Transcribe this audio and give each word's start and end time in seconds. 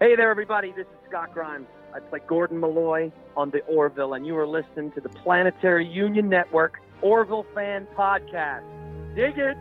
Hey 0.00 0.16
there, 0.16 0.30
everybody. 0.30 0.72
This 0.74 0.86
is 0.86 1.08
Scott 1.10 1.34
Grimes. 1.34 1.66
I 1.94 2.00
play 2.00 2.20
Gordon 2.26 2.58
Malloy 2.58 3.12
on 3.36 3.50
the 3.50 3.60
Orville, 3.66 4.14
and 4.14 4.24
you 4.26 4.34
are 4.38 4.46
listening 4.46 4.92
to 4.92 5.00
the 5.02 5.10
Planetary 5.10 5.86
Union 5.86 6.26
Network 6.26 6.78
Orville 7.02 7.44
Fan 7.54 7.86
Podcast. 7.94 8.64
Dig 9.14 9.36
it! 9.36 9.58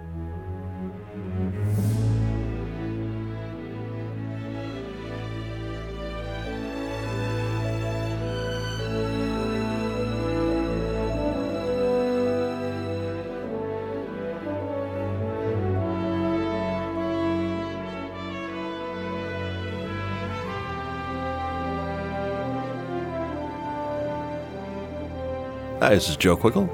Hi, 25.90 25.96
this 25.96 26.08
is 26.08 26.18
Joe 26.18 26.38
Quickle. 26.38 26.70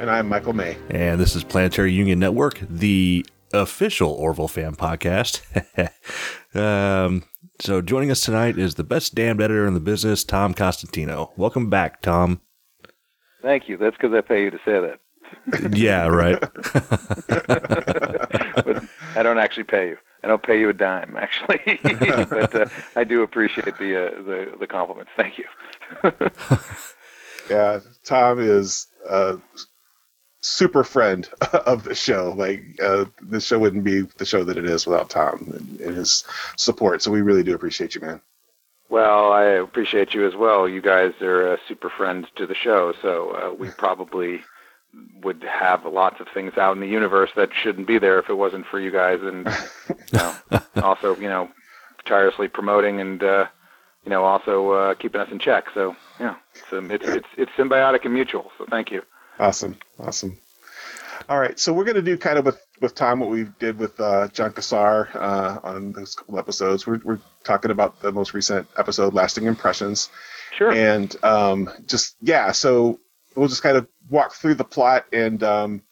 And 0.00 0.10
I'm 0.10 0.28
Michael 0.28 0.52
May. 0.52 0.76
And 0.90 1.18
this 1.18 1.34
is 1.34 1.42
Planetary 1.42 1.94
Union 1.94 2.18
Network, 2.18 2.58
the 2.68 3.24
official 3.54 4.10
Orville 4.10 4.48
fan 4.48 4.76
podcast. 4.76 5.40
um, 6.54 7.24
so 7.58 7.80
joining 7.80 8.10
us 8.10 8.20
tonight 8.20 8.58
is 8.58 8.74
the 8.74 8.84
best 8.84 9.14
damned 9.14 9.40
editor 9.40 9.66
in 9.66 9.72
the 9.72 9.80
business, 9.80 10.24
Tom 10.24 10.52
Costantino. 10.52 11.32
Welcome 11.38 11.70
back, 11.70 12.02
Tom. 12.02 12.42
Thank 13.40 13.66
you. 13.66 13.78
That's 13.78 13.96
because 13.96 14.12
I 14.12 14.20
pay 14.20 14.42
you 14.42 14.50
to 14.50 14.58
say 14.62 14.78
that. 14.78 15.00
yeah, 15.74 16.06
right. 16.06 16.36
I 19.16 19.22
don't 19.22 19.38
actually 19.38 19.64
pay 19.64 19.88
you. 19.88 19.96
I 20.22 20.26
don't 20.26 20.42
pay 20.42 20.60
you 20.60 20.68
a 20.68 20.74
dime, 20.74 21.16
actually, 21.16 21.80
but 21.82 22.54
uh, 22.54 22.66
I 22.94 23.04
do 23.04 23.22
appreciate 23.22 23.78
the 23.78 24.06
uh, 24.06 24.22
the 24.22 24.56
the 24.60 24.66
compliments. 24.66 25.12
Thank 25.16 25.38
you. 25.38 25.46
Yeah, 27.50 27.80
Tom 28.04 28.40
is 28.40 28.86
a 29.08 29.38
super 30.44 30.84
friend 30.84 31.28
of 31.66 31.84
the 31.84 31.94
show. 31.94 32.34
Like 32.36 32.62
uh, 32.82 33.06
the 33.22 33.40
show 33.40 33.58
wouldn't 33.58 33.84
be 33.84 34.02
the 34.02 34.26
show 34.26 34.44
that 34.44 34.58
it 34.58 34.66
is 34.66 34.86
without 34.86 35.10
Tom 35.10 35.52
and, 35.54 35.80
and, 35.80 35.96
his 35.96 36.24
support. 36.56 37.02
So 37.02 37.10
we 37.10 37.22
really 37.22 37.42
do 37.42 37.54
appreciate 37.54 37.94
you, 37.94 38.00
man. 38.00 38.20
Well, 38.90 39.32
I 39.32 39.44
appreciate 39.44 40.14
you 40.14 40.26
as 40.26 40.34
well. 40.36 40.68
You 40.68 40.82
guys 40.82 41.14
are 41.22 41.54
uh, 41.54 41.56
super 41.66 41.90
friends 41.90 42.28
to 42.36 42.46
the 42.46 42.54
show, 42.54 42.92
so 43.00 43.30
uh, 43.30 43.54
we 43.54 43.70
probably 43.78 44.40
would 45.22 45.42
have 45.42 45.84
lots 45.84 46.20
of 46.20 46.28
things 46.32 46.52
out 46.56 46.76
in 46.76 46.80
the 46.80 46.86
universe 46.86 47.30
that 47.34 47.48
shouldn't 47.52 47.88
be 47.88 47.98
there 47.98 48.20
if 48.20 48.28
it 48.28 48.34
wasn't 48.34 48.66
for 48.66 48.78
you 48.78 48.92
guys, 48.92 49.18
and 49.22 49.48
you 49.88 50.18
know, 50.18 50.36
also 50.82 51.16
you 51.16 51.28
know, 51.28 51.48
tirelessly 52.04 52.46
promoting 52.46 53.00
and 53.00 53.22
uh, 53.22 53.46
you 54.04 54.10
know 54.10 54.22
also 54.24 54.70
uh, 54.70 54.94
keeping 54.94 55.20
us 55.20 55.32
in 55.32 55.38
check. 55.38 55.64
So 55.74 55.96
yeah, 56.20 56.36
it's, 56.54 56.72
um, 56.72 56.90
it's 56.90 57.06
it's 57.06 57.28
it's 57.36 57.52
symbiotic 57.52 58.04
and 58.04 58.14
mutual. 58.14 58.50
So 58.58 58.66
thank 58.70 58.90
you. 58.90 59.02
Awesome, 59.38 59.76
awesome. 59.98 60.38
All 61.28 61.38
right, 61.38 61.58
so 61.58 61.72
we're 61.72 61.84
going 61.84 61.96
to 61.96 62.02
do 62.02 62.18
kind 62.18 62.38
of 62.38 62.44
with 62.44 62.60
with 62.80 62.94
Tom 62.94 63.20
what 63.20 63.30
we 63.30 63.46
did 63.58 63.78
with 63.78 63.98
uh, 64.00 64.28
Jon 64.28 64.52
Cassar 64.52 65.08
uh, 65.14 65.58
on 65.62 65.92
those 65.92 66.14
couple 66.14 66.38
episodes. 66.38 66.86
We're 66.86 67.00
we're 67.04 67.20
talking 67.44 67.70
about 67.70 68.00
the 68.00 68.12
most 68.12 68.34
recent 68.34 68.68
episode, 68.76 69.14
lasting 69.14 69.44
impressions. 69.44 70.10
Sure. 70.56 70.72
And 70.72 71.14
um, 71.24 71.70
just 71.86 72.16
yeah, 72.20 72.52
so 72.52 73.00
we'll 73.34 73.48
just 73.48 73.62
kind 73.62 73.76
of 73.76 73.88
walk 74.08 74.34
through 74.34 74.54
the 74.54 74.64
plot 74.64 75.06
and 75.12 75.42
um, 75.42 75.82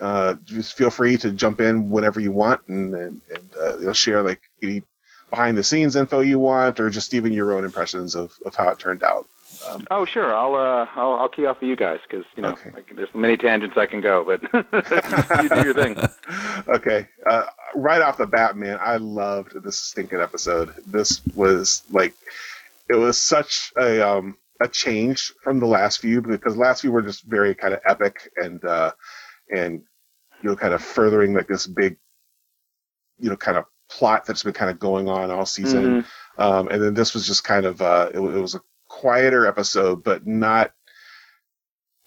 uh, 0.00 0.34
just 0.44 0.76
feel 0.76 0.90
free 0.90 1.16
to 1.18 1.30
jump 1.30 1.60
in 1.60 1.90
whenever 1.90 2.20
you 2.20 2.32
want 2.32 2.60
and 2.68 2.94
and, 2.94 3.20
and 3.30 3.50
uh, 3.60 3.78
you'll 3.78 3.92
share 3.94 4.22
like 4.22 4.40
any 4.62 4.82
behind 5.30 5.56
the 5.56 5.64
scenes 5.64 5.96
info 5.96 6.20
you 6.20 6.38
want 6.38 6.78
or 6.80 6.90
just 6.90 7.14
even 7.14 7.32
your 7.32 7.52
own 7.52 7.64
impressions 7.64 8.14
of, 8.14 8.32
of 8.44 8.54
how 8.54 8.68
it 8.68 8.78
turned 8.78 9.02
out. 9.02 9.26
Um, 9.68 9.86
oh 9.90 10.04
sure, 10.04 10.34
I'll 10.34 10.54
uh, 10.54 10.86
I'll, 10.94 11.14
I'll 11.14 11.28
key 11.28 11.46
off 11.46 11.58
of 11.58 11.62
you 11.68 11.76
guys 11.76 12.00
because 12.08 12.24
you 12.36 12.42
know 12.42 12.50
okay. 12.50 12.70
there's 12.94 13.08
many 13.14 13.36
tangents 13.36 13.76
I 13.76 13.86
can 13.86 14.00
go, 14.00 14.24
but 14.24 14.42
you 15.42 15.48
do 15.48 15.62
your 15.62 15.74
thing. 15.74 15.96
Okay, 16.68 17.06
uh, 17.30 17.44
right 17.76 18.02
off 18.02 18.18
the 18.18 18.26
bat, 18.26 18.56
man, 18.56 18.78
I 18.80 18.96
loved 18.96 19.52
this 19.62 19.78
stinking 19.78 20.20
episode. 20.20 20.74
This 20.84 21.24
was 21.36 21.84
like, 21.90 22.14
it 22.90 22.96
was 22.96 23.18
such 23.20 23.72
a 23.78 24.06
um 24.06 24.36
a 24.60 24.66
change 24.66 25.32
from 25.42 25.60
the 25.60 25.66
last 25.66 26.00
few 26.00 26.20
because 26.20 26.56
last 26.56 26.80
few 26.80 26.90
were 26.90 27.02
just 27.02 27.24
very 27.24 27.54
kind 27.54 27.72
of 27.72 27.80
epic 27.86 28.30
and 28.36 28.64
uh 28.64 28.90
and 29.54 29.82
you 30.42 30.50
know 30.50 30.56
kind 30.56 30.74
of 30.74 30.82
furthering 30.82 31.34
like 31.34 31.46
this 31.46 31.66
big 31.66 31.96
you 33.18 33.30
know 33.30 33.36
kind 33.36 33.58
of 33.58 33.64
plot 33.88 34.24
that's 34.24 34.42
been 34.42 34.52
kind 34.52 34.70
of 34.70 34.78
going 34.78 35.08
on 35.08 35.30
all 35.30 35.46
season. 35.46 35.84
Mm-hmm. 35.84 36.42
Um, 36.42 36.68
and 36.68 36.82
then 36.82 36.94
this 36.94 37.14
was 37.14 37.26
just 37.26 37.44
kind 37.44 37.64
of 37.64 37.80
uh, 37.80 38.10
it, 38.12 38.18
it, 38.18 38.40
was 38.40 38.54
a 38.54 38.60
quieter 38.96 39.46
episode, 39.46 40.02
but 40.02 40.26
not 40.26 40.72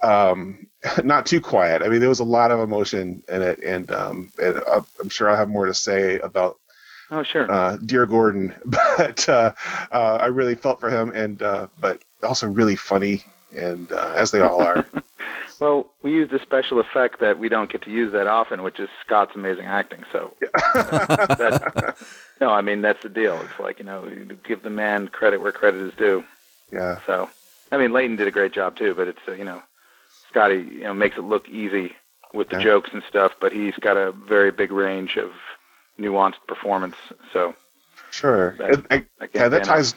um, 0.02 0.68
not 1.04 1.26
too 1.26 1.42
quiet. 1.42 1.82
I 1.82 1.90
mean, 1.90 2.00
there 2.00 2.10
was 2.10 2.20
a 2.20 2.26
lot 2.26 2.52
of 2.52 2.60
emotion 2.60 3.24
in 3.28 3.42
it, 3.42 3.60
and, 3.64 3.92
um, 3.92 4.32
and 4.42 4.58
uh, 4.58 4.82
I'm 5.00 5.10
sure 5.10 5.30
I'll 5.30 5.38
have 5.38 5.50
more 5.50 5.66
to 5.66 5.74
say 5.74 6.20
about. 6.20 6.58
Oh 7.12 7.24
sure. 7.24 7.52
Uh, 7.52 7.78
Dear 7.78 8.06
Gordon, 8.06 8.54
but 8.66 9.28
uh, 9.28 9.54
uh, 9.92 10.18
I 10.22 10.28
really 10.28 10.56
felt 10.56 10.80
for 10.80 10.90
him, 10.90 11.12
and 11.16 11.42
uh, 11.42 11.68
but 11.80 12.04
also 12.22 12.48
really 12.48 12.76
funny, 12.76 13.24
and 13.56 13.92
uh, 13.92 14.14
as 14.16 14.32
they 14.32 14.42
all 14.42 14.62
are. 14.62 14.86
Well, 15.60 15.92
we 16.04 16.14
used 16.14 16.32
a 16.32 16.42
special 16.42 16.80
effect 16.80 17.20
that 17.20 17.38
we 17.38 17.50
don't 17.50 17.70
get 17.70 17.82
to 17.82 17.92
use 17.92 18.14
that 18.14 18.28
often, 18.28 18.64
which 18.64 18.80
is 18.80 18.88
Scott's 19.06 19.36
amazing 19.36 19.66
acting. 19.66 20.06
So, 20.10 20.34
that, 20.40 21.98
no, 22.40 22.52
I 22.52 22.62
mean 22.62 22.82
that's 22.82 23.04
the 23.04 23.10
deal. 23.10 23.38
It's 23.42 23.60
like 23.60 23.78
you 23.78 23.84
know, 23.84 24.08
you 24.08 24.38
give 24.48 24.64
the 24.64 24.70
man 24.70 25.10
credit 25.10 25.42
where 25.42 25.52
credit 25.52 25.82
is 25.82 25.94
due. 25.96 26.24
Yeah. 26.72 27.00
So, 27.06 27.30
I 27.72 27.78
mean, 27.78 27.92
Leighton 27.92 28.16
did 28.16 28.28
a 28.28 28.32
great 28.32 28.54
job 28.54 28.76
too, 28.76 28.94
but 28.96 29.08
it's 29.08 29.20
uh, 29.28 29.34
you 29.34 29.44
know, 29.44 29.62
Scotty 30.30 30.56
you 30.56 30.84
know 30.84 30.94
makes 30.94 31.18
it 31.18 31.24
look 31.24 31.48
easy 31.50 31.96
with 32.34 32.50
the 32.50 32.58
yeah. 32.58 32.64
jokes 32.64 32.90
and 32.94 33.04
stuff, 33.10 33.34
but 33.42 33.52
he's 33.52 33.76
got 33.76 33.98
a 33.98 34.12
very 34.12 34.52
big 34.52 34.72
range 34.72 35.18
of 35.18 35.32
nuanced 36.00 36.46
performance. 36.48 36.96
So, 37.34 37.56
sure, 38.12 38.56
that, 38.58 38.86
I, 38.92 39.06
I 39.20 39.30
yeah, 39.34 39.50
that 39.50 39.64
ties 39.64 39.96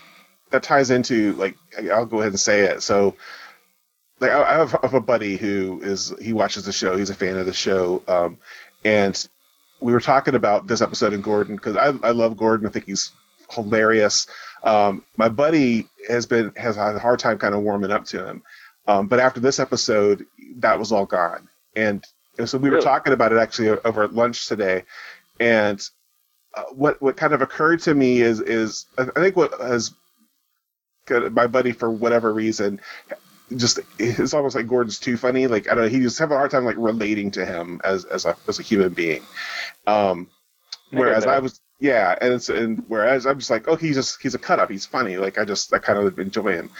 that 0.50 0.62
ties 0.62 0.90
into 0.90 1.32
like 1.34 1.56
I'll 1.92 2.06
go 2.06 2.20
ahead 2.20 2.32
and 2.32 2.40
say 2.40 2.60
it. 2.62 2.82
So 2.82 3.16
like 4.20 4.30
I 4.30 4.58
have, 4.58 4.74
I 4.76 4.78
have, 4.82 4.94
a 4.94 5.00
buddy 5.00 5.36
who 5.36 5.80
is 5.82 6.14
he 6.20 6.32
watches 6.32 6.64
the 6.64 6.72
show. 6.72 6.96
He's 6.96 7.10
a 7.10 7.14
fan 7.14 7.36
of 7.36 7.46
the 7.46 7.52
show, 7.52 8.02
um, 8.06 8.38
and 8.84 9.28
we 9.80 9.92
were 9.92 10.00
talking 10.00 10.34
about 10.34 10.68
this 10.68 10.80
episode 10.80 11.12
in 11.12 11.20
Gordon 11.20 11.56
because 11.56 11.76
I, 11.76 11.88
I 12.06 12.12
love 12.12 12.36
Gordon. 12.36 12.66
I 12.66 12.70
think 12.70 12.86
he's 12.86 13.10
hilarious. 13.50 14.28
Um, 14.62 15.04
my 15.16 15.28
buddy 15.28 15.86
has 16.08 16.26
been 16.26 16.52
has 16.56 16.76
had 16.76 16.96
a 16.96 16.98
hard 16.98 17.18
time 17.18 17.38
kind 17.38 17.54
of 17.54 17.62
warming 17.62 17.90
up 17.90 18.04
to 18.06 18.26
him, 18.26 18.42
um, 18.86 19.08
but 19.08 19.20
after 19.20 19.40
this 19.40 19.58
episode, 19.58 20.26
that 20.56 20.78
was 20.78 20.92
all 20.92 21.06
gone. 21.06 21.48
And, 21.74 22.04
and 22.38 22.48
so 22.48 22.58
we 22.58 22.68
really? 22.68 22.76
were 22.76 22.82
talking 22.82 23.12
about 23.12 23.32
it 23.32 23.38
actually 23.38 23.70
over 23.70 24.04
at 24.04 24.14
lunch 24.14 24.46
today, 24.46 24.84
and 25.40 25.80
uh, 26.54 26.64
what 26.72 27.00
what 27.02 27.16
kind 27.16 27.32
of 27.32 27.42
occurred 27.42 27.80
to 27.80 27.94
me 27.94 28.20
is 28.20 28.40
is 28.40 28.86
I 28.98 29.04
think 29.20 29.36
what 29.36 29.60
has 29.60 29.92
my 31.10 31.48
buddy 31.48 31.72
for 31.72 31.90
whatever 31.90 32.32
reason 32.32 32.80
just 33.56 33.80
it's 33.98 34.34
almost 34.34 34.56
like 34.56 34.66
Gordon's 34.66 34.98
too 34.98 35.16
funny. 35.16 35.46
Like 35.46 35.68
I 35.68 35.74
don't 35.74 35.84
know, 35.84 35.90
he 35.90 36.00
just 36.00 36.18
have 36.18 36.30
a 36.30 36.36
hard 36.36 36.50
time 36.50 36.64
like 36.64 36.76
relating 36.78 37.30
to 37.32 37.44
him 37.44 37.80
as 37.84 38.04
as 38.04 38.24
a 38.24 38.36
as 38.48 38.58
a 38.58 38.62
human 38.62 38.90
being. 38.90 39.22
Um, 39.86 40.28
whereas 40.90 41.26
I, 41.26 41.36
I 41.36 41.38
was 41.38 41.60
yeah, 41.82 42.14
and 42.20 42.34
it's 42.34 42.48
and 42.48 42.84
whereas 42.86 43.26
I'm 43.26 43.40
just 43.40 43.50
like, 43.50 43.66
oh, 43.66 43.74
he's 43.74 43.96
just 43.96 44.22
he's 44.22 44.36
a 44.36 44.38
cut 44.38 44.60
up, 44.60 44.70
he's 44.70 44.86
funny. 44.86 45.16
Like 45.16 45.36
I 45.36 45.44
just 45.44 45.74
I 45.74 45.78
kind 45.78 45.98
of 45.98 46.16
enjoy 46.20 46.52
him. 46.52 46.70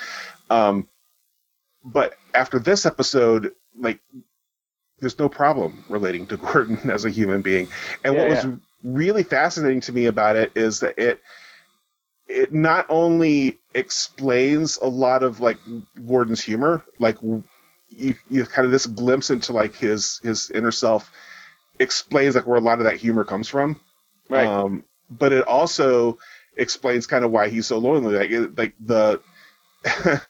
Um, 0.48 0.88
but 1.84 2.14
after 2.32 2.60
this 2.60 2.86
episode, 2.86 3.50
like 3.76 3.98
there's 5.00 5.18
no 5.18 5.28
problem 5.28 5.84
relating 5.88 6.28
to 6.28 6.36
Gordon 6.52 6.88
as 6.88 7.04
a 7.04 7.10
human 7.10 7.42
being. 7.42 7.66
And 8.04 8.14
yeah, 8.14 8.20
what 8.20 8.30
was 8.30 8.46
really 8.84 9.24
fascinating 9.24 9.80
to 9.80 9.92
me 9.92 10.06
about 10.06 10.36
it 10.36 10.52
is 10.54 10.78
that 10.80 10.96
it 10.96 11.20
it 12.28 12.54
not 12.54 12.86
only 12.88 13.58
explains 13.74 14.76
a 14.76 14.86
lot 14.86 15.24
of 15.24 15.40
like 15.40 15.58
Gordon's 16.06 16.40
humor, 16.40 16.84
like 17.00 17.20
you, 17.88 18.14
you 18.30 18.44
kind 18.44 18.66
of 18.66 18.70
this 18.70 18.86
glimpse 18.86 19.30
into 19.30 19.52
like 19.52 19.74
his 19.74 20.20
his 20.22 20.48
inner 20.52 20.70
self 20.70 21.10
explains 21.80 22.36
like 22.36 22.46
where 22.46 22.58
a 22.58 22.60
lot 22.60 22.78
of 22.78 22.84
that 22.84 22.98
humor 22.98 23.24
comes 23.24 23.48
from. 23.48 23.80
Right. 24.28 24.46
Um, 24.46 24.84
but 25.18 25.32
it 25.32 25.46
also 25.46 26.18
explains 26.56 27.06
kind 27.06 27.24
of 27.24 27.30
why 27.30 27.48
he's 27.48 27.66
so 27.66 27.78
lonely. 27.78 28.16
Like 28.16 28.30
it, 28.30 28.58
like 28.58 28.74
the 28.80 29.20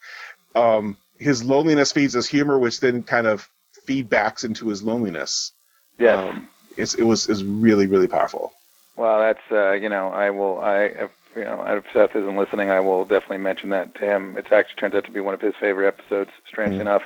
um, 0.55 0.97
his 1.19 1.45
loneliness 1.45 1.93
feeds 1.93 2.15
his 2.15 2.27
humor, 2.27 2.59
which 2.59 2.81
then 2.81 3.03
kind 3.03 3.27
of 3.27 3.49
feedbacks 3.87 4.45
into 4.45 4.69
his 4.69 4.83
loneliness. 4.83 5.53
Yeah. 5.99 6.15
Um, 6.15 6.49
it's, 6.77 6.95
it 6.95 7.05
was 7.05 7.29
is 7.29 7.45
really 7.45 7.87
really 7.87 8.09
powerful. 8.09 8.53
Well, 8.97 9.21
that's 9.21 9.51
uh, 9.51 9.73
you 9.73 9.89
know 9.89 10.09
I 10.09 10.31
will 10.31 10.59
I 10.61 10.85
if, 10.85 11.11
you 11.37 11.45
know, 11.45 11.63
if 11.67 11.85
Seth 11.93 12.15
isn't 12.15 12.37
listening, 12.37 12.71
I 12.71 12.81
will 12.81 13.05
definitely 13.05 13.39
mention 13.39 13.71
that 13.71 13.95
to 13.97 14.01
him. 14.01 14.37
It 14.37 14.53
actually 14.53 14.77
turns 14.77 14.95
out 14.95 15.05
to 15.05 15.11
be 15.11 15.21
one 15.21 15.35
of 15.35 15.41
his 15.41 15.55
favorite 15.59 15.89
episodes. 15.89 16.31
Strange 16.47 16.73
mm-hmm. 16.73 16.83
enough, 16.83 17.03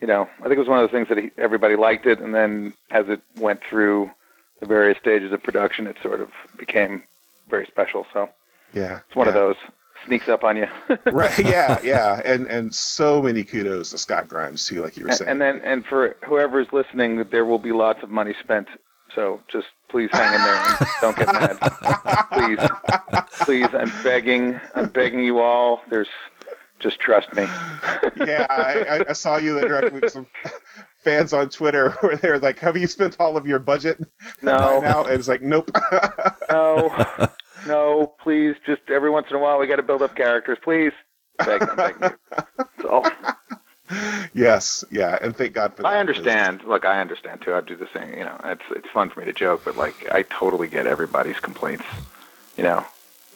you 0.00 0.06
know, 0.06 0.28
I 0.40 0.42
think 0.42 0.54
it 0.54 0.58
was 0.58 0.68
one 0.68 0.82
of 0.82 0.90
those 0.90 0.96
things 0.96 1.08
that 1.08 1.18
he, 1.18 1.30
everybody 1.38 1.76
liked 1.76 2.06
it, 2.06 2.20
and 2.20 2.34
then 2.34 2.74
as 2.90 3.08
it 3.08 3.20
went 3.36 3.60
through 3.68 4.10
the 4.60 4.66
various 4.66 4.98
stages 4.98 5.32
of 5.32 5.42
production, 5.42 5.86
it 5.86 5.96
sort 6.02 6.20
of 6.20 6.30
became 6.58 7.02
very 7.48 7.66
special. 7.66 8.06
So, 8.12 8.28
Yeah, 8.72 9.00
it's 9.06 9.16
one 9.16 9.26
yeah. 9.26 9.30
of 9.30 9.34
those 9.34 9.56
sneaks 10.06 10.28
up 10.28 10.44
on 10.44 10.56
you. 10.56 10.66
right. 11.12 11.38
Yeah, 11.44 11.78
yeah, 11.82 12.20
and 12.24 12.46
and 12.46 12.74
so 12.74 13.22
many 13.22 13.44
kudos 13.44 13.90
to 13.90 13.98
Scott 13.98 14.28
Grimes 14.28 14.66
too, 14.66 14.82
like 14.82 14.96
you 14.96 15.04
were 15.06 15.12
saying. 15.12 15.30
And 15.30 15.40
then, 15.40 15.60
and 15.64 15.84
for 15.86 16.16
whoever's 16.26 16.68
listening, 16.72 17.24
there 17.30 17.44
will 17.44 17.58
be 17.58 17.72
lots 17.72 18.02
of 18.02 18.10
money 18.10 18.34
spent. 18.42 18.68
So 19.14 19.40
just 19.50 19.68
please 19.88 20.10
hang 20.12 20.34
in 20.34 20.40
there 20.42 20.56
and 20.56 20.86
don't 21.00 21.16
get 21.16 21.26
mad. 21.32 22.26
please, 22.32 23.30
please, 23.44 23.68
I'm 23.72 23.90
begging, 24.02 24.60
I'm 24.74 24.88
begging 24.90 25.20
you 25.20 25.38
all. 25.38 25.80
There's, 25.88 26.08
just 26.80 26.98
trust 27.00 27.32
me. 27.34 27.44
yeah, 28.26 28.46
I, 28.50 29.04
I 29.08 29.12
saw 29.14 29.36
you 29.38 29.54
with 29.54 30.10
some 30.10 30.26
fans 31.06 31.32
on 31.32 31.48
Twitter 31.48 31.90
where 32.00 32.16
they're 32.16 32.38
like, 32.38 32.58
"Have 32.58 32.76
you 32.76 32.88
spent 32.88 33.16
all 33.20 33.36
of 33.36 33.46
your 33.46 33.60
budget?" 33.60 34.02
No. 34.42 34.80
Now 34.86 35.04
and 35.04 35.14
it's 35.14 35.28
like, 35.28 35.42
nope. 35.42 35.70
no, 36.50 37.28
no, 37.66 38.14
please. 38.20 38.56
Just 38.66 38.82
every 38.88 39.10
once 39.10 39.28
in 39.30 39.36
a 39.36 39.38
while, 39.38 39.58
we 39.58 39.66
got 39.66 39.76
to 39.76 39.82
build 39.82 40.02
up 40.02 40.14
characters, 40.16 40.58
please. 40.62 40.92
Begging 41.38 41.68
you. 42.00 42.10
So. 42.82 43.04
yes, 44.34 44.84
yeah, 44.90 45.18
and 45.22 45.36
thank 45.36 45.52
God 45.54 45.74
for 45.74 45.82
that. 45.82 45.88
I 45.88 46.00
understand. 46.00 46.62
Look, 46.64 46.84
I 46.84 47.00
understand 47.00 47.42
too. 47.42 47.54
I 47.54 47.60
do 47.60 47.76
the 47.76 47.88
same. 47.94 48.10
You 48.10 48.24
know, 48.24 48.40
it's 48.44 48.64
it's 48.70 48.88
fun 48.92 49.10
for 49.10 49.20
me 49.20 49.26
to 49.26 49.32
joke, 49.32 49.62
but 49.64 49.76
like, 49.76 50.10
I 50.10 50.22
totally 50.22 50.68
get 50.68 50.86
everybody's 50.86 51.38
complaints. 51.38 51.84
You 52.56 52.64
know, 52.64 52.84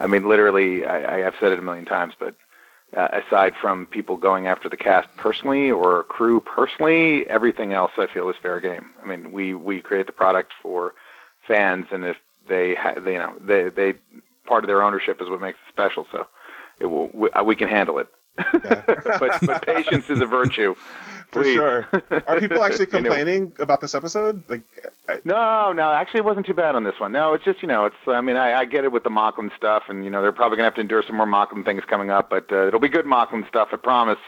I 0.01 0.07
mean, 0.07 0.29
literally, 0.29 0.85
I, 0.85 1.17
I 1.17 1.19
have 1.21 1.35
said 1.39 1.53
it 1.53 1.59
a 1.59 1.63
million 1.63 1.85
times, 1.85 2.15
but 2.19 2.35
uh, 2.97 3.09
aside 3.27 3.55
from 3.61 3.87
people 3.87 4.17
going 4.17 4.47
after 4.47 4.69
the 4.69 4.77
cast 4.77 5.09
personally 5.17 5.71
or 5.71 6.05
crew 6.05 6.41
personally, 6.41 7.27
everything 7.29 7.73
else 7.73 7.93
I 7.97 8.07
feel 8.13 8.29
is 8.31 8.37
fair 8.43 8.61
game. 8.61 8.91
I 9.03 9.07
mean, 9.07 9.33
we 9.33 9.55
we 9.55 9.81
create 9.81 10.07
the 10.07 10.13
product 10.13 10.53
for 10.63 10.95
fans, 11.47 11.87
and 11.93 12.05
if 12.05 12.17
they, 12.49 12.75
ha- 12.75 12.99
they 12.99 13.13
you 13.13 13.19
know, 13.19 13.35
they 13.41 13.69
they 13.69 13.95
part 14.45 14.65
of 14.65 14.69
their 14.69 14.83
ownership 14.83 15.21
is 15.21 15.29
what 15.29 15.41
makes 15.41 15.59
it 15.67 15.73
special. 15.73 16.07
So, 16.11 16.27
it 16.81 16.87
will 16.87 17.11
we, 17.15 17.31
uh, 17.31 17.45
we 17.45 17.55
can 17.55 17.69
handle 17.69 17.99
it. 17.99 18.09
Yeah. 18.39 18.83
but 19.19 19.39
but 19.47 19.65
patience 19.65 20.11
is 20.11 20.21
a 20.21 20.27
virtue. 20.27 20.75
For 21.33 21.43
Please. 21.43 21.55
sure. 21.55 21.89
Are 22.27 22.41
people 22.41 22.63
actually 22.65 22.87
You 22.87 23.01
know. 23.01 23.09
complaining 23.09 23.53
about 23.61 23.81
this 23.81 23.95
episode? 23.95 24.43
Like, 24.49 24.63
I, 25.09 25.19
No, 25.25 25.73
no, 25.73 25.93
actually, 25.93 26.19
it 26.19 26.25
wasn't 26.25 26.47
too 26.47 26.55
bad 26.55 26.75
on 26.75 26.83
this 26.85 26.99
one. 26.99 27.13
No, 27.13 27.35
it's 27.35 27.45
just 27.45 27.63
you 27.63 27.69
know, 27.69 27.85
it's. 27.87 27.97
I 28.07 28.21
mean, 28.21 28.37
I, 28.37 28.55
I 28.61 28.65
get 28.65 28.85
it 28.85 28.91
with 28.93 29.05
the 29.05 29.11
Moclan 29.11 29.55
stuff, 29.57 29.85
and 29.89 30.05
you 30.05 30.11
know, 30.11 30.23
they're 30.23 30.33
probably 30.33 30.57
gonna 30.57 30.67
have 30.67 30.75
to 30.75 30.81
endure 30.81 31.03
some 31.07 31.17
more 31.17 31.27
Moclan 31.27 31.65
things 31.65 31.83
coming 31.89 32.11
up, 32.11 32.31
but 32.31 32.51
uh, 32.51 32.67
it'll 32.67 32.81
be 32.81 32.89
good 32.89 33.05
Moclan 33.07 33.47
stuff, 33.49 33.69
I 33.73 33.77
promise. 33.77 34.19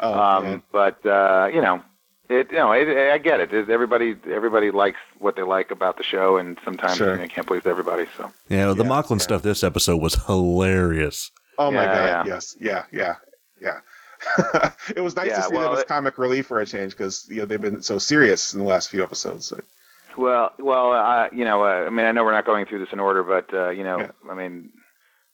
oh, 0.00 0.12
um, 0.12 0.44
man. 0.44 0.62
but 0.72 1.04
uh, 1.06 1.48
you 1.52 1.60
know, 1.62 1.82
it. 2.28 2.50
You 2.50 2.58
know, 2.58 2.72
it, 2.72 2.88
I 3.12 3.16
get 3.18 3.40
it. 3.40 3.52
It- 3.54 3.70
Everybody, 3.70 4.16
everybody 4.30 4.70
likes 4.70 4.98
what 5.18 5.36
they 5.36 5.42
like 5.42 5.70
about 5.70 5.96
the 5.96 6.02
show, 6.02 6.36
and 6.36 6.58
sometimes 6.64 6.96
Sure. 6.98 7.12
you 7.12 7.16
know, 7.16 7.22
you 7.22 7.28
can't 7.30 7.46
please 7.46 7.64
everybody. 7.64 8.06
So 8.16 8.30
Yeah, 8.48 8.72
the 8.74 8.84
Yeah, 8.84 8.90
Moclan 8.90 9.12
yeah. 9.12 9.18
stuff 9.18 9.42
this 9.42 9.64
episode 9.64 10.02
was 10.02 10.14
hilarious. 10.26 11.30
oh 11.58 11.70
my 11.70 11.84
yeah, 11.84 11.94
God, 11.94 12.26
yeah. 12.26 12.34
yes, 12.34 12.56
yeah, 12.60 12.84
yeah, 12.92 13.14
yeah. 13.60 13.78
it 14.96 15.00
was 15.00 15.16
nice 15.16 15.28
Yeah, 15.28 15.36
to 15.36 15.42
see 15.42 15.54
well, 15.54 15.70
them 15.70 15.78
as 15.78 15.84
comic 15.84 16.18
relief 16.18 16.46
for 16.46 16.60
a 16.60 16.66
change 16.66 16.92
because 16.92 17.26
you 17.28 17.36
know 17.36 17.44
they've 17.46 17.60
been 17.60 17.82
so 17.82 17.98
serious 17.98 18.52
in 18.54 18.60
the 18.60 18.66
last 18.66 18.90
few 18.90 19.02
episodes. 19.02 19.46
So, 19.46 19.60
Well, 20.16 20.52
well, 20.58 20.92
uh, 20.92 21.28
you 21.32 21.44
know, 21.44 21.64
uh, 21.64 21.86
I 21.86 21.90
mean, 21.90 22.06
I 22.06 22.12
know 22.12 22.24
we're 22.24 22.32
not 22.32 22.46
going 22.46 22.66
through 22.66 22.80
this 22.80 22.92
in 22.92 23.00
order, 23.00 23.22
but 23.22 23.52
uh, 23.54 23.70
you 23.70 23.84
know, 23.84 23.98
Yeah. 24.00 24.10
I 24.30 24.34
mean, 24.34 24.70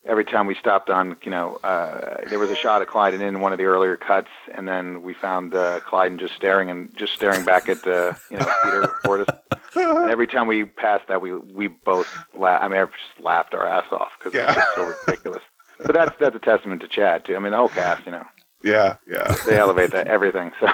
every 0.06 0.24
time 0.24 0.46
we 0.46 0.54
stopped 0.54 0.88
on, 0.90 1.16
you 1.22 1.30
know, 1.30 1.56
uh, 1.56 2.28
there 2.30 2.38
was 2.38 2.50
a 2.50 2.54
shot 2.56 2.82
of 2.82 2.88
Klyden 2.88 3.20
in 3.20 3.40
one 3.40 3.52
of 3.52 3.58
the 3.58 3.64
earlier 3.64 3.96
cuts, 3.96 4.28
and 4.54 4.66
then 4.68 5.02
we 5.02 5.14
found 5.14 5.54
uh, 5.54 5.80
Klyden 5.80 6.18
just 6.18 6.34
staring 6.34 6.70
and 6.70 6.94
just 6.96 7.12
staring 7.14 7.44
back 7.44 7.68
at, 7.68 7.86
uh, 7.86 8.14
you 8.30 8.36
know, 8.38 8.50
Peter 8.62 8.82
Bortus. 9.04 9.28
And 9.74 10.10
every 10.10 10.26
time 10.26 10.46
we 10.46 10.64
passed 10.64 11.08
that, 11.08 11.20
we 11.20 11.34
we 11.34 11.68
both 11.68 12.06
laughed. 12.36 12.64
I 12.64 12.68
mean, 12.68 12.80
I 12.80 12.84
just 12.86 13.20
laughed 13.24 13.54
our 13.54 13.66
ass 13.66 13.84
off 13.92 14.12
because 14.18 14.34
Yeah. 14.34 14.52
it 14.52 14.56
was 14.56 14.66
so 14.74 14.82
ridiculous. 15.06 15.42
But 15.86 15.94
that's 15.94 16.14
that's 16.18 16.34
a 16.36 16.40
testament 16.40 16.80
to 16.82 16.88
Chad 16.88 17.24
too. 17.24 17.36
I 17.36 17.38
mean, 17.38 17.52
the 17.52 17.58
whole 17.58 17.68
cast, 17.68 18.04
you 18.06 18.12
know, 18.12 18.24
yeah, 18.62 18.96
yeah. 19.06 19.34
they 19.46 19.58
elevate 19.58 19.90
that 19.92 20.06
everything. 20.08 20.52
So 20.60 20.68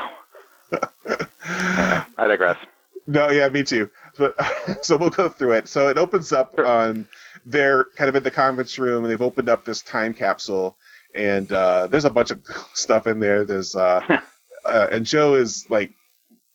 I 1.46 2.04
digress. 2.19 2.58
No, 3.06 3.31
yeah, 3.31 3.48
me 3.48 3.62
too. 3.62 3.90
But 4.19 4.34
so 4.84 4.96
we'll 4.96 5.10
go 5.10 5.28
through 5.28 5.52
it. 5.52 5.69
So 5.69 5.88
it 5.88 5.98
opens 5.98 6.32
up 6.32 6.58
on 6.58 7.06
they're 7.44 7.84
kind 7.96 8.08
of 8.08 8.16
in 8.16 8.22
the 8.22 8.31
conference 8.31 8.78
room 8.78 9.04
and 9.04 9.12
they've 9.12 9.20
opened 9.20 9.48
up 9.48 9.64
this 9.64 9.82
time 9.82 10.14
capsule 10.14 10.76
and 11.14 11.50
uh, 11.52 11.86
there's 11.86 12.06
a 12.06 12.10
bunch 12.10 12.31
of 12.31 12.40
stuff 12.75 13.06
in 13.06 13.20
there. 13.20 13.44
There's 13.44 13.75
uh, 13.76 14.20
uh, 14.64 14.86
and 14.90 15.04
Joe 15.04 15.34
is 15.34 15.66
like, 15.69 15.92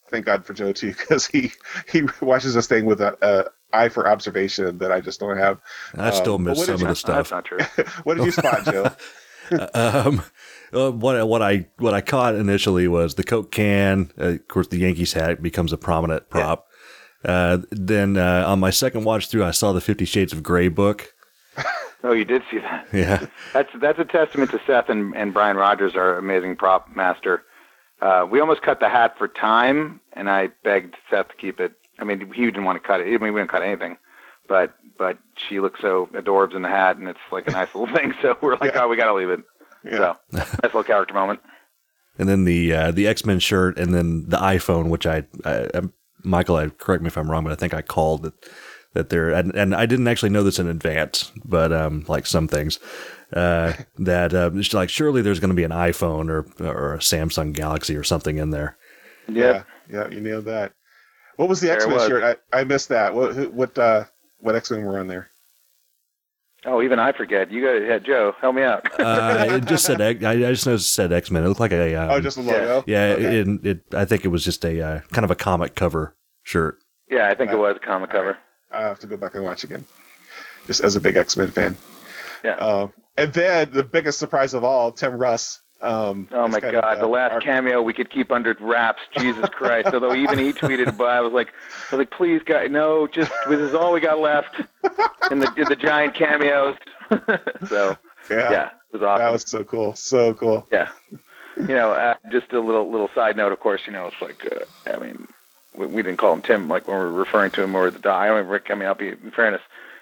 thank 0.09 0.25
God 0.25 0.43
for 0.45 0.53
Joe 0.53 0.73
too 0.73 0.93
because 0.93 1.27
he 1.27 1.51
he 1.91 2.03
watches 2.21 2.55
this 2.55 2.67
thing 2.67 2.85
with 2.85 3.01
a, 3.01 3.15
a 3.21 3.77
eye 3.77 3.89
for 3.89 4.07
observation 4.07 4.79
that 4.79 4.91
I 4.91 4.99
just 4.99 5.19
don't 5.19 5.37
have. 5.37 5.59
I 5.95 6.09
still 6.09 6.35
Um, 6.35 6.43
miss 6.45 6.65
some 6.65 6.77
did 6.77 6.81
of 6.83 6.87
the 6.89 6.95
stuff. 6.95 7.29
That's 7.29 7.31
not 7.31 7.45
true. 7.45 7.59
What 8.03 8.17
did 8.17 8.25
you 8.25 8.31
spot, 8.31 8.65
Joe? 8.65 8.91
Um, 9.74 10.24
uh, 10.74 10.92
what 10.92 11.28
what 11.28 11.42
I 11.42 11.68
what 11.78 11.94
I 11.94 12.01
caught 12.01 12.36
initially 12.36 12.88
was 12.88 13.16
the 13.16 13.24
Coke 13.24 13.51
can. 13.51 14.12
Uh, 14.19 14.24
of 14.30 14.48
course, 14.48 14.68
the 14.68 14.78
Yankees 14.78 15.13
hat 15.13 15.42
becomes 15.42 15.74
a 15.74 15.78
prominent 15.78 16.30
prop. 16.30 16.68
Uh, 17.24 17.60
then 17.72 18.18
uh, 18.18 18.46
on 18.48 18.60
my 18.60 18.69
second 18.69 19.04
watch 19.04 19.28
through, 19.28 19.44
I 19.44 19.51
saw 19.51 19.74
the 19.74 19.81
Fifty 19.81 20.06
Shades 20.06 20.34
of 20.34 20.44
Grey 20.44 20.68
book. 20.68 21.13
Oh, 22.01 22.13
you 22.13 22.24
did 22.24 22.44
see 22.50 22.60
that. 22.60 22.88
Yeah, 22.94 23.25
That's 23.51 23.69
that's 23.81 24.00
a 24.00 24.06
testament 24.06 24.51
to 24.51 24.62
Seth 24.66 24.88
and, 24.88 25.13
and 25.18 25.34
Brian 25.34 25.57
Rogers, 25.57 25.98
our 25.98 26.18
amazing 26.18 26.56
prop 26.56 26.88
master. 26.96 27.44
Uh, 28.01 28.25
we 28.31 28.40
almost 28.40 28.62
cut 28.62 28.80
the 28.80 28.88
hat 28.88 29.18
for 29.18 29.28
time, 29.28 30.00
and 30.13 30.30
I 30.30 30.48
begged 30.63 30.96
Seth 31.10 31.28
to 31.28 31.36
keep 31.36 31.60
it. 31.60 31.74
I 32.00 32.06
mean, 32.06 32.31
he 32.34 32.46
didn't 32.46 32.63
want 32.63 32.81
to 32.81 32.88
cut 32.88 33.01
it. 33.01 33.07
I 33.07 33.18
mean, 33.18 33.34
we 33.34 33.42
didn't 33.42 33.51
cut 33.51 33.63
anything, 33.63 33.98
but 34.50 34.74
but 34.98 35.18
she 35.48 35.62
looks 35.62 35.80
so 35.80 36.07
adorbs 36.13 36.54
in 36.56 36.62
the 36.63 36.68
hat, 36.68 36.98
and 36.98 37.07
it's 37.07 37.19
like 37.31 37.48
a 37.48 37.51
nice 37.51 37.74
little 37.74 37.94
thing. 37.96 38.13
So 38.22 38.38
we're 38.42 38.57
like, 38.57 38.74
Yeah. 38.74 38.84
oh, 38.84 38.88
we 38.90 38.98
gotta 38.98 39.13
leave 39.13 39.30
it. 39.30 39.40
Yeah. 39.86 39.98
So 39.98 40.16
nice 40.34 40.50
little 40.63 40.84
character 40.84 41.13
moment. 41.13 41.40
and 42.18 42.28
then 42.28 42.44
the 42.44 42.74
uh, 42.74 42.92
the 42.92 43.07
X 43.07 43.25
Men 43.25 43.40
shirt, 43.40 43.78
and 43.80 43.94
then 43.94 44.25
the 44.28 44.38
iPhone, 44.38 44.90
which 44.90 45.06
I, 45.07 45.24
I, 45.46 45.69
I 45.74 45.81
Michael, 46.24 46.57
I 46.57 46.68
correct 46.68 47.01
me 47.01 47.07
if 47.07 47.18
I'm 47.18 47.31
wrong, 47.31 47.46
but 47.46 47.54
I 47.54 47.56
think 47.56 47.74
I 47.74 47.81
called 47.81 48.25
it 48.25 48.34
that 48.94 49.10
they're 49.10 49.30
and, 49.30 49.56
and 49.56 49.74
I 49.75 49.86
didn't 49.86 50.07
actually 50.07 50.31
know 50.31 50.44
this 50.44 50.60
in 50.60 50.68
advance, 50.68 51.31
but 51.46 51.72
um, 51.72 52.04
like 52.10 52.25
some 52.25 52.48
things. 52.50 52.80
Uh, 53.31 53.74
that 54.00 54.34
uh, 54.34 54.50
it's 54.56 54.74
like 54.74 54.90
surely 54.90 55.22
there's 55.22 55.40
going 55.40 55.51
to 55.51 55.56
be 55.56 55.63
an 55.63 55.72
iPhone 55.72 56.30
or 56.30 56.48
or 56.68 56.96
a 56.96 56.98
Samsung 56.98 57.54
Galaxy 57.54 57.96
or 57.96 58.04
something 58.04 58.38
in 58.38 58.50
there. 58.50 58.75
Yeah, 59.28 59.63
yeah, 59.90 60.10
you 60.10 60.19
nailed 60.19 60.46
that. 60.46 60.74
What 61.36 61.48
was 61.48 61.62
the 61.62 61.72
X 61.72 61.88
Men 61.88 62.00
shirt? 62.10 62.40
I, 62.51 62.60
I 62.60 62.63
missed 62.63 62.90
that. 62.90 63.13
What 63.13 63.54
what 63.54 63.78
uh, 63.78 64.06
what 64.39 64.56
X 64.56 64.71
Men 64.71 64.83
were 64.86 65.00
on 65.00 65.07
there? 65.07 65.30
Oh, 66.65 66.81
even 66.81 67.00
I 67.00 67.13
forget. 67.13 67.51
You 67.51 67.63
got 67.63 67.88
yeah, 67.88 68.00
Joe, 68.00 68.36
help 68.41 68.56
me 68.56 68.63
out. 68.63 68.86
Uh, 69.00 69.46
it 69.50 69.65
just 69.65 69.86
said 69.86 70.01
X- 70.01 70.24
I, 70.24 70.31
I 70.31 70.51
just 70.51 70.65
noticed 70.65 70.88
it 70.88 70.91
said 70.91 71.13
X 71.13 71.31
Men. 71.31 71.43
It 71.46 71.48
looked 71.48 71.62
like 71.62 71.72
a 71.72 71.96
um, 71.96 72.10
oh, 72.12 72.19
just 72.19 72.38
a 72.38 72.41
logo. 72.41 72.84
yeah. 72.86 73.15
Okay. 73.17 73.39
It, 73.39 73.65
it 73.65 73.84
I 73.93 74.03
think 74.03 74.25
it 74.25 74.27
was 74.27 74.43
just 74.43 74.65
a 74.65 74.81
uh, 74.81 75.00
kind 75.12 75.24
of 75.24 75.31
a 75.31 75.36
comic 75.36 75.75
cover 75.75 76.17
shirt. 76.43 76.79
yeah, 77.10 77.29
I 77.29 77.36
think 77.36 77.51
it 77.51 77.58
was 77.58 77.77
a 77.77 77.79
comic 77.86 78.10
cover. 78.10 78.38
I 78.72 78.81
have 78.81 79.00
to 79.00 79.08
go 79.08 79.15
back 79.15 79.36
and 79.36 79.43
watch 79.43 79.63
again, 79.63 79.86
just 80.67 80.81
as 80.84 80.96
a 80.96 81.01
big 81.01 81.15
X 81.15 81.38
Men 81.38 81.50
fan. 81.50 81.77
Yeah. 82.43 82.55
Um, 82.55 82.93
and 83.17 83.34
then 83.34 83.72
the 83.72 83.84
biggest 83.84 84.19
surprise 84.19 84.53
of 84.53 84.63
all, 84.63 84.91
Tim 84.91 85.13
Russ. 85.13 85.62
Um, 85.81 86.27
Oh 86.31 86.48
my 86.48 86.59
God! 86.59 87.00
the 87.00 87.07
last 87.07 87.33
our- 87.33 87.39
cameo 87.41 87.81
we 87.81 87.93
could 87.93 88.09
keep 88.09 88.31
under 88.31 88.55
wraps. 88.59 89.01
Jesus 89.17 89.48
Christ! 89.50 89.88
Although 89.93 90.13
even 90.15 90.38
he 90.38 90.51
tweeted, 90.51 90.98
but 90.98 91.07
I 91.09 91.21
was 91.21 91.31
like, 91.31 91.48
I 91.91 91.95
was 91.95 92.00
like, 92.00 92.12
please, 92.12 92.41
guy, 92.45 92.67
no, 92.67 93.07
just 93.07 93.31
this 93.48 93.59
is 93.59 93.74
all 93.74 93.93
we 93.93 94.01
got 94.01 94.19
left 94.19 94.55
in 95.31 95.39
the 95.39 95.51
in 95.55 95.65
the 95.69 95.77
giant 95.77 96.15
cameos. 96.15 96.75
so 97.67 97.98
yeah, 98.29 98.51
yeah, 98.51 98.65
it 98.67 98.93
was 98.93 99.01
awesome. 99.01 99.24
that 99.25 99.31
was 99.31 99.43
so 99.48 99.63
cool, 99.63 99.95
so 99.95 100.33
cool. 100.33 100.67
yeah, 100.71 100.89
you 101.55 101.67
know, 101.75 101.91
uh, 101.91 102.15
just 102.31 102.51
a 102.51 102.59
little 102.59 102.91
little 102.91 103.09
side 103.15 103.38
note. 103.38 103.51
Of 103.53 103.59
course, 103.62 103.81
you 103.86 103.93
know, 103.93 104.07
it's 104.07 104.21
like, 104.21 104.45
uh, 104.51 104.93
I 104.93 105.00
mean, 105.00 105.27
we, 105.75 105.86
we 105.88 106.03
didn't 106.03 106.17
call 106.17 106.33
him 106.33 106.41
Tim 106.41 106.67
like 106.67 106.88
when 106.88 106.98
we 106.98 107.03
were 107.05 107.12
referring 107.12 107.51
to 107.51 107.63
him 107.63 107.74
or 107.75 107.89
the 107.89 108.09
I 108.09 108.27
Rick. 108.27 108.67
I 108.69 108.75
mean, 108.75 108.88
I'll 108.88 108.95
be 108.95 109.09
in 109.09 109.31
fairness. 109.36 109.62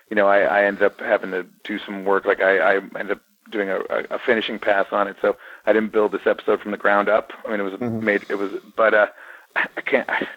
You 0.09 0.15
know, 0.15 0.27
I, 0.27 0.39
I 0.39 0.63
ended 0.63 0.83
up 0.83 0.99
having 1.01 1.31
to 1.31 1.45
do 1.63 1.77
some 1.79 2.03
work. 2.05 2.25
Like 2.25 2.41
I, 2.41 2.57
I 2.57 2.75
ended 2.77 3.11
up 3.11 3.21
doing 3.51 3.69
a, 3.69 3.79
a, 3.79 4.03
a 4.11 4.19
finishing 4.19 4.59
pass 4.59 4.87
on 4.91 5.07
it, 5.07 5.15
so 5.21 5.37
I 5.67 5.73
didn't 5.73 5.91
build 5.91 6.11
this 6.13 6.25
episode 6.25 6.61
from 6.61 6.71
the 6.71 6.77
ground 6.77 7.09
up. 7.09 7.31
I 7.45 7.51
mean, 7.51 7.59
it 7.59 7.63
was 7.63 7.73
Mhm. 7.73 8.01
made. 8.01 8.25
It 8.29 8.35
was, 8.35 8.51
but 8.75 8.93
uh, 8.95 9.07
I 9.55 9.81
can't. 9.81 10.09
I, 10.09 10.27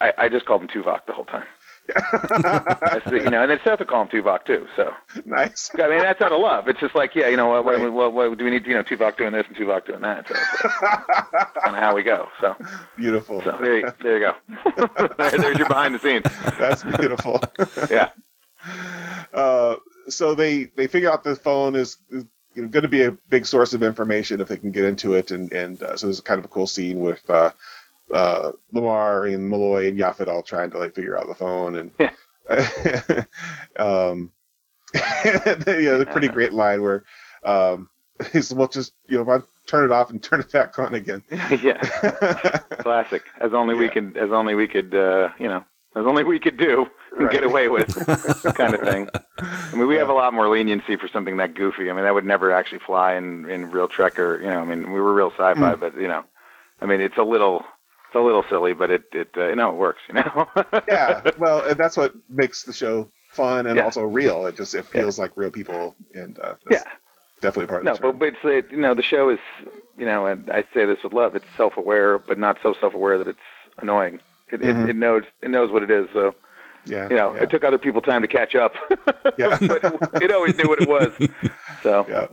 I, 0.00 0.12
I 0.18 0.28
just 0.28 0.46
called 0.46 0.62
him 0.62 0.68
Tuvok 0.68 1.06
the 1.06 1.12
whole 1.12 1.24
time. 1.24 1.44
The, 1.94 3.20
you 3.22 3.30
know, 3.30 3.42
and 3.42 3.50
then 3.50 3.58
Seth 3.62 3.78
would 3.80 3.88
call 3.88 4.02
him 4.02 4.08
Tuvok 4.08 4.46
too. 4.46 4.66
So 4.74 4.90
nice. 5.26 5.70
I 5.78 5.88
mean, 5.88 5.98
that's 5.98 6.20
out 6.22 6.32
of 6.32 6.40
love. 6.40 6.66
It's 6.68 6.80
just 6.80 6.94
like, 6.94 7.14
yeah, 7.14 7.28
you 7.28 7.36
know, 7.36 7.48
what, 7.48 7.64
what, 7.66 7.78
Right. 7.78 7.92
what, 7.92 8.12
what 8.14 8.38
do 8.38 8.44
we 8.44 8.50
need? 8.50 8.66
You 8.66 8.74
know, 8.74 8.82
Tuvok 8.82 9.18
doing 9.18 9.32
this 9.32 9.44
and 9.46 9.56
Tuvok 9.56 9.84
doing 9.86 10.00
that. 10.00 10.26
So 10.26 10.34
kind 10.34 11.76
of 11.76 11.82
how 11.82 11.94
we 11.94 12.02
go. 12.02 12.28
So, 12.40 12.56
beautiful. 12.96 13.42
so 13.42 13.58
there, 13.60 13.78
you, 13.80 13.92
there 14.02 14.18
you 14.18 14.32
go. 14.78 14.98
there's 15.18 15.58
your 15.58 15.68
behind 15.68 15.94
the 15.94 15.98
scenes. 15.98 16.24
That's 16.58 16.82
beautiful. 16.84 17.42
Yeah. 17.90 18.10
Uh, 19.34 19.76
so 20.08 20.34
they 20.34 20.64
they 20.76 20.86
figure 20.86 21.10
out 21.12 21.24
the 21.24 21.34
phone 21.36 21.74
is, 21.74 21.98
is 22.10 22.24
going 22.54 22.82
to 22.82 22.88
be 22.88 23.04
a 23.04 23.12
big 23.12 23.46
source 23.46 23.74
of 23.74 23.82
information 23.82 24.40
if 24.40 24.48
they 24.48 24.56
can 24.56 24.70
get 24.70 24.84
into 24.84 25.14
it, 25.14 25.30
and 25.30 25.52
and 25.52 25.82
uh, 25.82 25.96
so 25.96 26.06
there's 26.06 26.18
a 26.18 26.22
kind 26.22 26.38
of 26.38 26.44
a 26.44 26.48
cool 26.48 26.66
scene 26.66 27.00
with 27.00 27.28
uh, 27.28 27.50
uh, 28.12 28.52
Lamar 28.72 29.26
and 29.26 29.48
Malloy 29.48 29.88
and 29.88 29.98
Yaphet 29.98 30.28
all 30.28 30.42
trying 30.42 30.70
to 30.70 30.78
like 30.78 30.94
figure 30.94 31.16
out 31.16 31.28
the 31.28 31.34
phone, 31.34 31.76
and 31.76 31.90
Yeah. 31.98 32.10
um, 33.78 34.30
yeah, 34.94 35.96
the 35.96 36.08
pretty 36.10 36.28
great 36.28 36.52
line 36.52 36.82
where 36.82 37.04
um, 37.42 37.88
he's 38.32 38.52
well, 38.52 38.68
just 38.68 38.92
you 39.08 39.22
know, 39.22 39.42
turn 39.66 39.84
it 39.84 39.92
off 39.92 40.10
and 40.10 40.22
turn 40.22 40.40
it 40.40 40.52
back 40.52 40.78
on 40.78 40.94
again. 40.94 41.22
yeah, 41.30 41.80
classic. 42.78 43.22
As 43.40 43.52
only 43.52 43.74
yeah. 43.74 43.80
we 43.80 43.88
could, 43.88 44.16
as 44.16 44.30
only 44.30 44.54
we 44.54 44.68
could, 44.68 44.94
uh, 44.94 45.30
you 45.38 45.48
know, 45.48 45.64
as 45.96 46.06
only 46.06 46.24
we 46.24 46.38
could 46.38 46.56
do 46.56 46.86
right. 47.18 47.32
get 47.32 47.44
away 47.44 47.68
with, 47.68 47.94
kind 48.56 48.74
of 48.74 48.80
thing. 48.80 49.08
I 49.38 49.76
mean, 49.76 49.86
we 49.86 49.96
have 49.96 50.08
a 50.08 50.12
lot 50.12 50.34
more 50.34 50.48
leniency 50.48 50.96
for 50.96 51.08
something 51.08 51.36
that 51.38 51.54
goofy. 51.54 51.90
I 51.90 51.92
mean, 51.92 52.04
that 52.04 52.14
would 52.14 52.24
never 52.24 52.52
actually 52.52 52.80
fly 52.80 53.14
in 53.14 53.48
in 53.48 53.70
real 53.70 53.88
Trek 53.88 54.18
or 54.18 54.40
you 54.40 54.48
know. 54.48 54.60
I 54.60 54.64
mean, 54.64 54.92
we 54.92 55.00
were 55.00 55.12
real 55.12 55.30
sci-fi, 55.30 55.74
mm. 55.74 55.80
but 55.80 55.96
you 55.96 56.08
know, 56.08 56.24
I 56.80 56.86
mean, 56.86 57.00
it's 57.00 57.16
a 57.16 57.22
little 57.22 57.64
it's 58.06 58.14
a 58.14 58.20
little 58.20 58.44
silly, 58.48 58.74
but 58.74 58.90
it 58.90 59.04
it 59.12 59.30
uh, 59.36 59.48
you 59.48 59.56
know 59.56 59.70
it 59.70 59.76
works. 59.76 60.00
You 60.08 60.14
know. 60.14 60.48
yeah, 60.88 61.22
well, 61.38 61.74
that's 61.74 61.96
what 61.96 62.14
makes 62.28 62.64
the 62.64 62.72
show 62.72 63.10
fun 63.28 63.66
and 63.66 63.76
yeah. 63.76 63.84
also 63.84 64.02
real. 64.02 64.46
It 64.46 64.56
just 64.56 64.74
it 64.74 64.86
feels 64.86 65.18
yeah. 65.18 65.22
like 65.22 65.32
real 65.36 65.50
people, 65.50 65.94
and 66.14 66.38
uh, 66.38 66.54
yeah, 66.70 66.84
definitely 67.40 67.66
part 67.66 67.86
of 67.86 68.00
no, 68.00 68.12
but, 68.12 68.18
but 68.18 68.28
it's 68.28 68.38
it, 68.44 68.70
you 68.70 68.80
know 68.80 68.94
the 68.94 69.02
show 69.02 69.30
is 69.30 69.40
you 69.98 70.06
know, 70.06 70.26
and 70.26 70.50
I 70.50 70.62
say 70.74 70.84
this 70.84 70.98
with 71.02 71.12
love. 71.12 71.36
It's 71.36 71.44
self-aware, 71.56 72.18
but 72.18 72.38
not 72.38 72.58
so 72.62 72.74
self-aware 72.80 73.18
that 73.18 73.28
it's 73.28 73.38
annoying. 73.78 74.20
It, 74.50 74.60
mm-hmm. 74.60 74.84
it, 74.84 74.90
it 74.90 74.96
knows 74.96 75.22
it 75.42 75.50
knows 75.50 75.70
what 75.70 75.82
it 75.82 75.90
is. 75.90 76.08
So 76.12 76.34
yeah, 76.86 77.08
you 77.08 77.16
know, 77.16 77.34
yeah. 77.34 77.42
it 77.42 77.50
took 77.50 77.64
other 77.64 77.78
people 77.78 78.00
time 78.00 78.22
to 78.22 78.28
catch 78.28 78.54
up. 78.54 78.74
yeah, 79.38 79.58
but 79.60 80.22
it 80.22 80.30
always 80.30 80.56
knew 80.56 80.68
what 80.68 80.80
it 80.80 80.88
was. 80.88 81.12
So 81.82 82.06
yeah. 82.08 82.26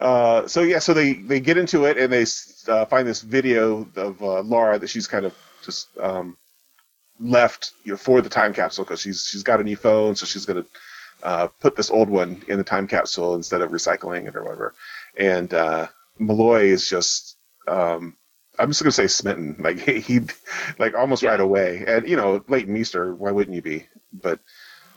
Uh, 0.00 0.48
so 0.48 0.62
yeah, 0.62 0.80
so 0.80 0.92
they 0.92 1.14
they 1.14 1.40
get 1.40 1.56
into 1.56 1.84
it 1.84 1.96
and 1.96 2.12
they 2.12 2.26
uh, 2.72 2.84
find 2.86 3.06
this 3.06 3.22
video 3.22 3.86
of 3.96 4.20
uh, 4.20 4.40
Laura 4.40 4.78
that 4.78 4.88
she's 4.88 5.06
kind 5.06 5.24
of 5.24 5.34
just 5.64 5.96
um, 5.98 6.36
left 7.20 7.72
you 7.84 7.92
know, 7.92 7.96
for 7.96 8.20
the 8.20 8.28
time 8.28 8.52
capsule 8.52 8.84
because 8.84 9.00
she's 9.00 9.24
she's 9.24 9.44
got 9.44 9.60
a 9.60 9.64
new 9.64 9.76
phone, 9.76 10.16
so 10.16 10.26
she's 10.26 10.44
gonna 10.44 10.64
uh, 11.22 11.48
put 11.60 11.76
this 11.76 11.90
old 11.90 12.08
one 12.08 12.42
in 12.48 12.58
the 12.58 12.64
time 12.64 12.86
capsule 12.88 13.34
instead 13.36 13.60
of 13.60 13.70
recycling 13.70 14.26
it 14.26 14.34
or 14.34 14.42
whatever. 14.42 14.74
And 15.16 15.54
uh, 15.54 15.86
Malloy 16.18 16.64
is 16.64 16.88
just 16.88 17.36
um, 17.68 18.16
I'm 18.58 18.70
just 18.70 18.82
gonna 18.82 18.92
say 18.92 19.06
smitten, 19.06 19.56
like 19.58 19.78
he, 19.78 20.20
like 20.78 20.94
almost 20.94 21.22
yeah. 21.22 21.30
right 21.30 21.40
away. 21.40 21.84
And 21.86 22.08
you 22.08 22.16
know, 22.16 22.44
Leighton 22.48 22.72
Meester, 22.72 23.14
why 23.14 23.30
wouldn't 23.30 23.54
you 23.54 23.62
be? 23.62 23.86
But 24.12 24.40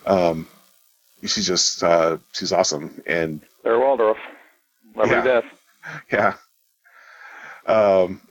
um, 0.05 0.47
she's 1.21 1.47
just 1.47 1.83
uh, 1.83 2.17
she's 2.33 2.51
awesome 2.51 3.01
and. 3.05 3.41
They're 3.63 3.79
Waldorf. 3.79 4.17
Love 4.95 5.09
yeah. 5.09 5.23
death. 5.23 5.45
Yeah. 6.11 6.35
Um, 7.65 8.21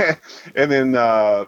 and 0.54 0.70
then 0.70 0.94
uh, 0.94 1.44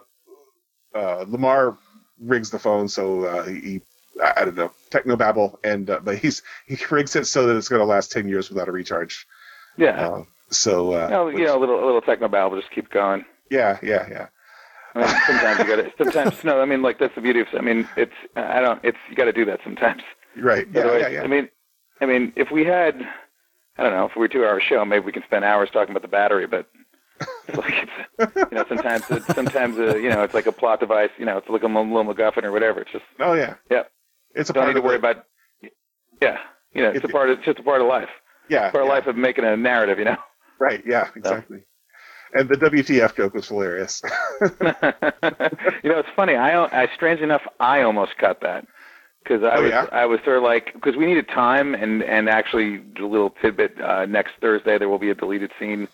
uh, 0.93 1.25
Lamar 1.27 1.77
rigs 2.19 2.51
the 2.51 2.59
phone 2.59 2.87
so 2.87 3.25
uh, 3.25 3.43
he, 3.45 3.81
I 4.23 4.45
don't 4.45 4.55
know 4.55 4.71
technobabble 4.91 5.57
and 5.63 5.89
uh, 5.89 5.99
but 6.03 6.19
he's 6.19 6.43
he 6.67 6.77
rigs 6.91 7.15
it 7.15 7.25
so 7.25 7.47
that 7.47 7.57
it's 7.57 7.67
going 7.67 7.79
to 7.79 7.85
last 7.85 8.11
ten 8.11 8.27
years 8.27 8.49
without 8.49 8.67
a 8.67 8.71
recharge. 8.71 9.25
Yeah. 9.77 10.07
Uh, 10.07 10.23
so 10.51 10.93
uh, 10.93 11.07
no, 11.09 11.29
you 11.29 11.45
know, 11.45 11.57
a 11.57 11.59
little 11.59 11.83
a 11.83 11.85
little 11.85 12.01
techno 12.01 12.27
technobabble, 12.27 12.59
just 12.59 12.73
keep 12.73 12.89
going. 12.89 13.25
Yeah, 13.49 13.79
yeah, 13.81 14.07
yeah. 14.09 14.27
I 14.93 14.99
mean, 14.99 15.07
sometimes 15.25 15.59
you 15.59 15.65
got 15.65 15.75
to. 15.77 15.91
Sometimes 15.97 16.43
no. 16.43 16.61
I 16.61 16.65
mean, 16.65 16.81
like 16.81 16.99
that's 16.99 17.15
the 17.15 17.21
beauty 17.21 17.39
of. 17.39 17.47
I 17.57 17.61
mean, 17.61 17.87
it's. 17.95 18.13
I 18.35 18.59
don't. 18.59 18.83
It's 18.83 18.97
you 19.09 19.15
got 19.15 19.25
to 19.25 19.33
do 19.33 19.45
that 19.45 19.59
sometimes. 19.63 20.01
Right. 20.37 20.67
Yeah, 20.73 20.97
yeah, 20.97 21.07
yeah. 21.07 21.21
I 21.23 21.27
mean, 21.27 21.49
I 21.99 22.05
mean, 22.05 22.33
if 22.35 22.51
we 22.51 22.65
had 22.65 23.01
I 23.77 23.83
don't 23.83 23.93
know, 23.93 24.05
if 24.05 24.15
we 24.15 24.19
were 24.19 24.25
a 24.25 24.29
two-hour 24.29 24.61
show, 24.61 24.83
maybe 24.85 25.05
we 25.05 25.11
can 25.11 25.23
spend 25.23 25.45
hours 25.45 25.69
talking 25.71 25.91
about 25.91 26.01
the 26.01 26.07
battery, 26.07 26.45
but 26.45 26.67
it's 27.47 27.57
like 27.57 27.73
it's, 27.73 28.35
you 28.51 28.57
know, 28.57 28.65
sometimes 28.67 29.03
it's, 29.09 29.25
sometimes 29.33 29.77
uh, 29.77 29.95
you 29.95 30.09
know, 30.09 30.23
it's 30.23 30.33
like 30.33 30.45
a 30.45 30.51
plot 30.51 30.79
device. 30.79 31.09
You 31.17 31.25
know, 31.25 31.37
it's 31.37 31.49
like 31.49 31.63
a 31.63 31.67
little 31.67 31.85
MacGuffin 31.85 32.43
or 32.43 32.51
whatever. 32.51 32.81
It's 32.81 32.91
just 32.91 33.05
oh 33.19 33.33
yeah, 33.33 33.55
yeah. 33.69 33.83
It's 34.35 34.49
a 34.49 34.53
don't 34.53 34.67
need 34.67 34.73
to 34.73 34.81
worry 34.81 34.97
about. 34.97 35.25
Yeah, 36.21 36.37
you 36.73 36.83
know, 36.83 36.89
it's, 36.89 37.03
a 37.03 37.07
part 37.07 37.29
of 37.29 37.39
it's 37.39 37.45
just 37.45 37.59
a 37.59 37.63
part 37.63 37.81
of 37.81 37.87
life. 37.87 38.09
Yeah, 38.49 38.69
part 38.69 38.75
yeah. 38.75 38.81
of 38.81 38.87
life 38.89 39.07
of 39.07 39.15
making 39.15 39.45
a 39.45 39.55
narrative. 39.55 39.99
You 39.99 40.05
know. 40.05 40.17
Right. 40.61 40.83
Yeah. 40.85 41.09
Exactly. 41.15 41.57
So. 41.57 42.39
And 42.39 42.47
the 42.47 42.55
WTF 42.55 43.15
joke 43.15 43.33
was 43.33 43.47
hilarious. 43.47 44.01
you 44.41 45.89
know, 45.89 45.99
it's 45.99 46.09
funny. 46.15 46.35
I, 46.35 46.63
I 46.83 46.87
strange 46.95 47.19
enough, 47.19 47.41
I 47.59 47.81
almost 47.81 48.17
cut 48.17 48.39
that 48.41 48.65
because 49.23 49.43
I 49.43 49.57
oh, 49.57 49.63
was 49.63 49.71
yeah? 49.71 49.87
I 49.91 50.05
was 50.05 50.19
sort 50.23 50.37
of 50.37 50.43
like 50.43 50.73
because 50.73 50.95
we 50.95 51.07
needed 51.07 51.27
time 51.27 51.73
and 51.73 52.03
and 52.03 52.29
actually 52.29 52.81
a 52.99 53.05
little 53.05 53.31
tidbit 53.41 53.81
uh, 53.81 54.05
next 54.05 54.33
Thursday 54.39 54.77
there 54.77 54.87
will 54.87 54.99
be 54.99 55.09
a 55.09 55.15
deleted 55.15 55.51
scene 55.59 55.87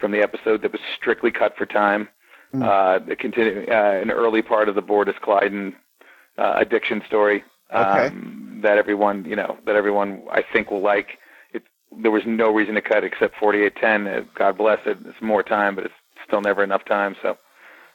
from 0.00 0.10
the 0.10 0.20
episode 0.20 0.62
that 0.62 0.72
was 0.72 0.80
strictly 0.96 1.30
cut 1.30 1.56
for 1.56 1.66
time. 1.66 2.08
Mm. 2.52 2.64
Uh, 2.64 3.04
the 3.04 3.16
continue 3.16 3.66
uh, 3.68 4.00
an 4.02 4.10
early 4.10 4.42
part 4.42 4.68
of 4.68 4.74
the 4.74 4.82
Bortus 4.82 5.18
Klyden 5.20 5.74
uh, 6.38 6.54
addiction 6.56 7.02
story 7.06 7.44
okay. 7.70 8.06
um, 8.06 8.60
that 8.62 8.78
everyone 8.78 9.24
you 9.26 9.36
know 9.36 9.58
that 9.66 9.76
everyone 9.76 10.22
I 10.32 10.42
think 10.42 10.70
will 10.70 10.82
like. 10.82 11.18
There 12.00 12.10
was 12.10 12.24
no 12.26 12.50
reason 12.50 12.74
to 12.74 12.82
cut 12.82 13.04
except 13.04 13.36
4810. 13.36 14.06
Uh, 14.06 14.24
God 14.34 14.58
bless 14.58 14.80
it. 14.86 14.98
It's 15.04 15.20
more 15.20 15.42
time, 15.42 15.74
but 15.74 15.84
it's 15.84 15.94
still 16.26 16.40
never 16.40 16.62
enough 16.62 16.84
time. 16.84 17.16
So 17.22 17.38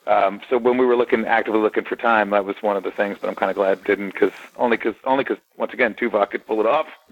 um, 0.10 0.42
so 0.50 0.58
when 0.58 0.78
we 0.78 0.88
were 0.88 0.96
looking 0.96 1.26
actively 1.26 1.60
looking 1.60 1.84
for 1.84 1.96
time, 1.96 2.32
that 2.32 2.44
was 2.44 2.56
one 2.62 2.76
of 2.76 2.84
the 2.84 2.90
things. 2.90 3.18
But 3.22 3.30
I'm 3.30 3.36
kind 3.36 3.52
of 3.52 3.56
glad 3.56 3.78
it 3.78 3.84
didn't, 3.84 4.14
because 4.14 4.32
only 4.58 4.76
because 4.76 4.96
only 5.04 5.24
because 5.24 5.38
once 5.58 5.72
again 5.72 5.94
Tuvok 5.94 6.32
could 6.32 6.48
pull 6.48 6.60
it 6.60 6.66
off. 6.66 6.88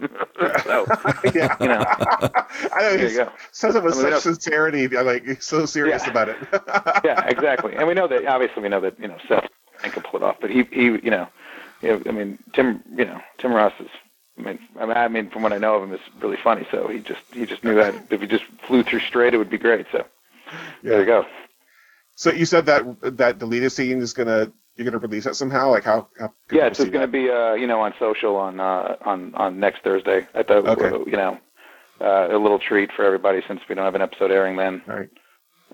so 0.64 0.84
yeah. 1.32 1.54
you 1.60 1.68
know, 1.68 1.84
I 1.86 2.80
know 2.80 2.96
there 2.96 3.08
you 3.08 3.16
go. 3.16 3.32
says 3.52 3.76
it 3.76 3.84
with 3.84 3.94
such 3.94 4.14
such 4.14 4.22
sincerity. 4.22 4.88
Like 4.88 5.24
he's 5.24 5.44
so 5.44 5.64
serious 5.64 6.02
yeah. 6.04 6.10
about 6.10 6.28
it. 6.30 6.36
yeah, 7.04 7.24
exactly. 7.26 7.76
And 7.76 7.86
we 7.86 7.94
know 7.94 8.08
that 8.08 8.26
obviously 8.26 8.62
we 8.62 8.68
know 8.68 8.80
that 8.80 8.98
you 8.98 9.06
know 9.06 9.16
Seth 9.28 9.48
can 9.82 10.02
pull 10.02 10.20
it 10.20 10.24
off, 10.24 10.36
but 10.40 10.50
he 10.50 10.64
he 10.72 10.86
you 10.86 11.10
know, 11.10 11.28
you 11.82 11.90
know 11.90 12.02
I 12.04 12.10
mean 12.10 12.38
Tim 12.52 12.82
you 12.96 13.04
know 13.04 13.20
Tim 13.38 13.52
Russ 13.52 13.74
is 13.78 13.90
I 14.38 14.42
mean, 14.42 14.58
I 14.78 15.08
mean, 15.08 15.30
from 15.30 15.42
what 15.42 15.52
I 15.52 15.58
know 15.58 15.74
of 15.76 15.82
him, 15.82 15.94
is 15.94 16.00
really 16.20 16.36
funny. 16.42 16.66
So 16.70 16.88
he 16.88 17.00
just 17.00 17.20
he 17.32 17.46
just 17.46 17.64
knew 17.64 17.74
that 17.74 17.94
if 18.10 18.20
he 18.20 18.26
just 18.26 18.44
flew 18.66 18.82
through 18.82 19.00
straight, 19.00 19.34
it 19.34 19.38
would 19.38 19.50
be 19.50 19.58
great. 19.58 19.86
So 19.92 20.06
yeah. 20.82 20.90
there 20.90 21.00
you 21.00 21.06
go. 21.06 21.26
So 22.14 22.30
you 22.30 22.46
said 22.46 22.66
that 22.66 23.16
that 23.18 23.38
deleted 23.38 23.72
scene 23.72 24.00
is 24.00 24.12
gonna 24.12 24.52
you're 24.76 24.84
gonna 24.84 24.98
release 24.98 25.26
it 25.26 25.34
somehow? 25.34 25.70
Like 25.70 25.84
how? 25.84 26.08
how 26.18 26.32
yeah, 26.50 26.66
it's 26.66 26.78
just 26.78 26.92
gonna 26.92 27.06
be 27.06 27.28
uh 27.30 27.54
you 27.54 27.66
know 27.66 27.80
on 27.80 27.94
social 27.98 28.36
on 28.36 28.60
uh 28.60 28.96
on 29.04 29.34
on 29.34 29.60
next 29.60 29.82
Thursday. 29.82 30.26
I 30.34 30.42
thought 30.42 30.66
okay. 30.66 31.10
you 31.10 31.16
know 31.16 31.38
uh, 32.00 32.28
a 32.30 32.38
little 32.38 32.58
treat 32.58 32.90
for 32.92 33.04
everybody 33.04 33.42
since 33.46 33.60
we 33.68 33.74
don't 33.74 33.84
have 33.84 33.94
an 33.94 34.02
episode 34.02 34.30
airing 34.30 34.56
then. 34.56 34.82
All 34.88 34.96
right. 34.96 35.10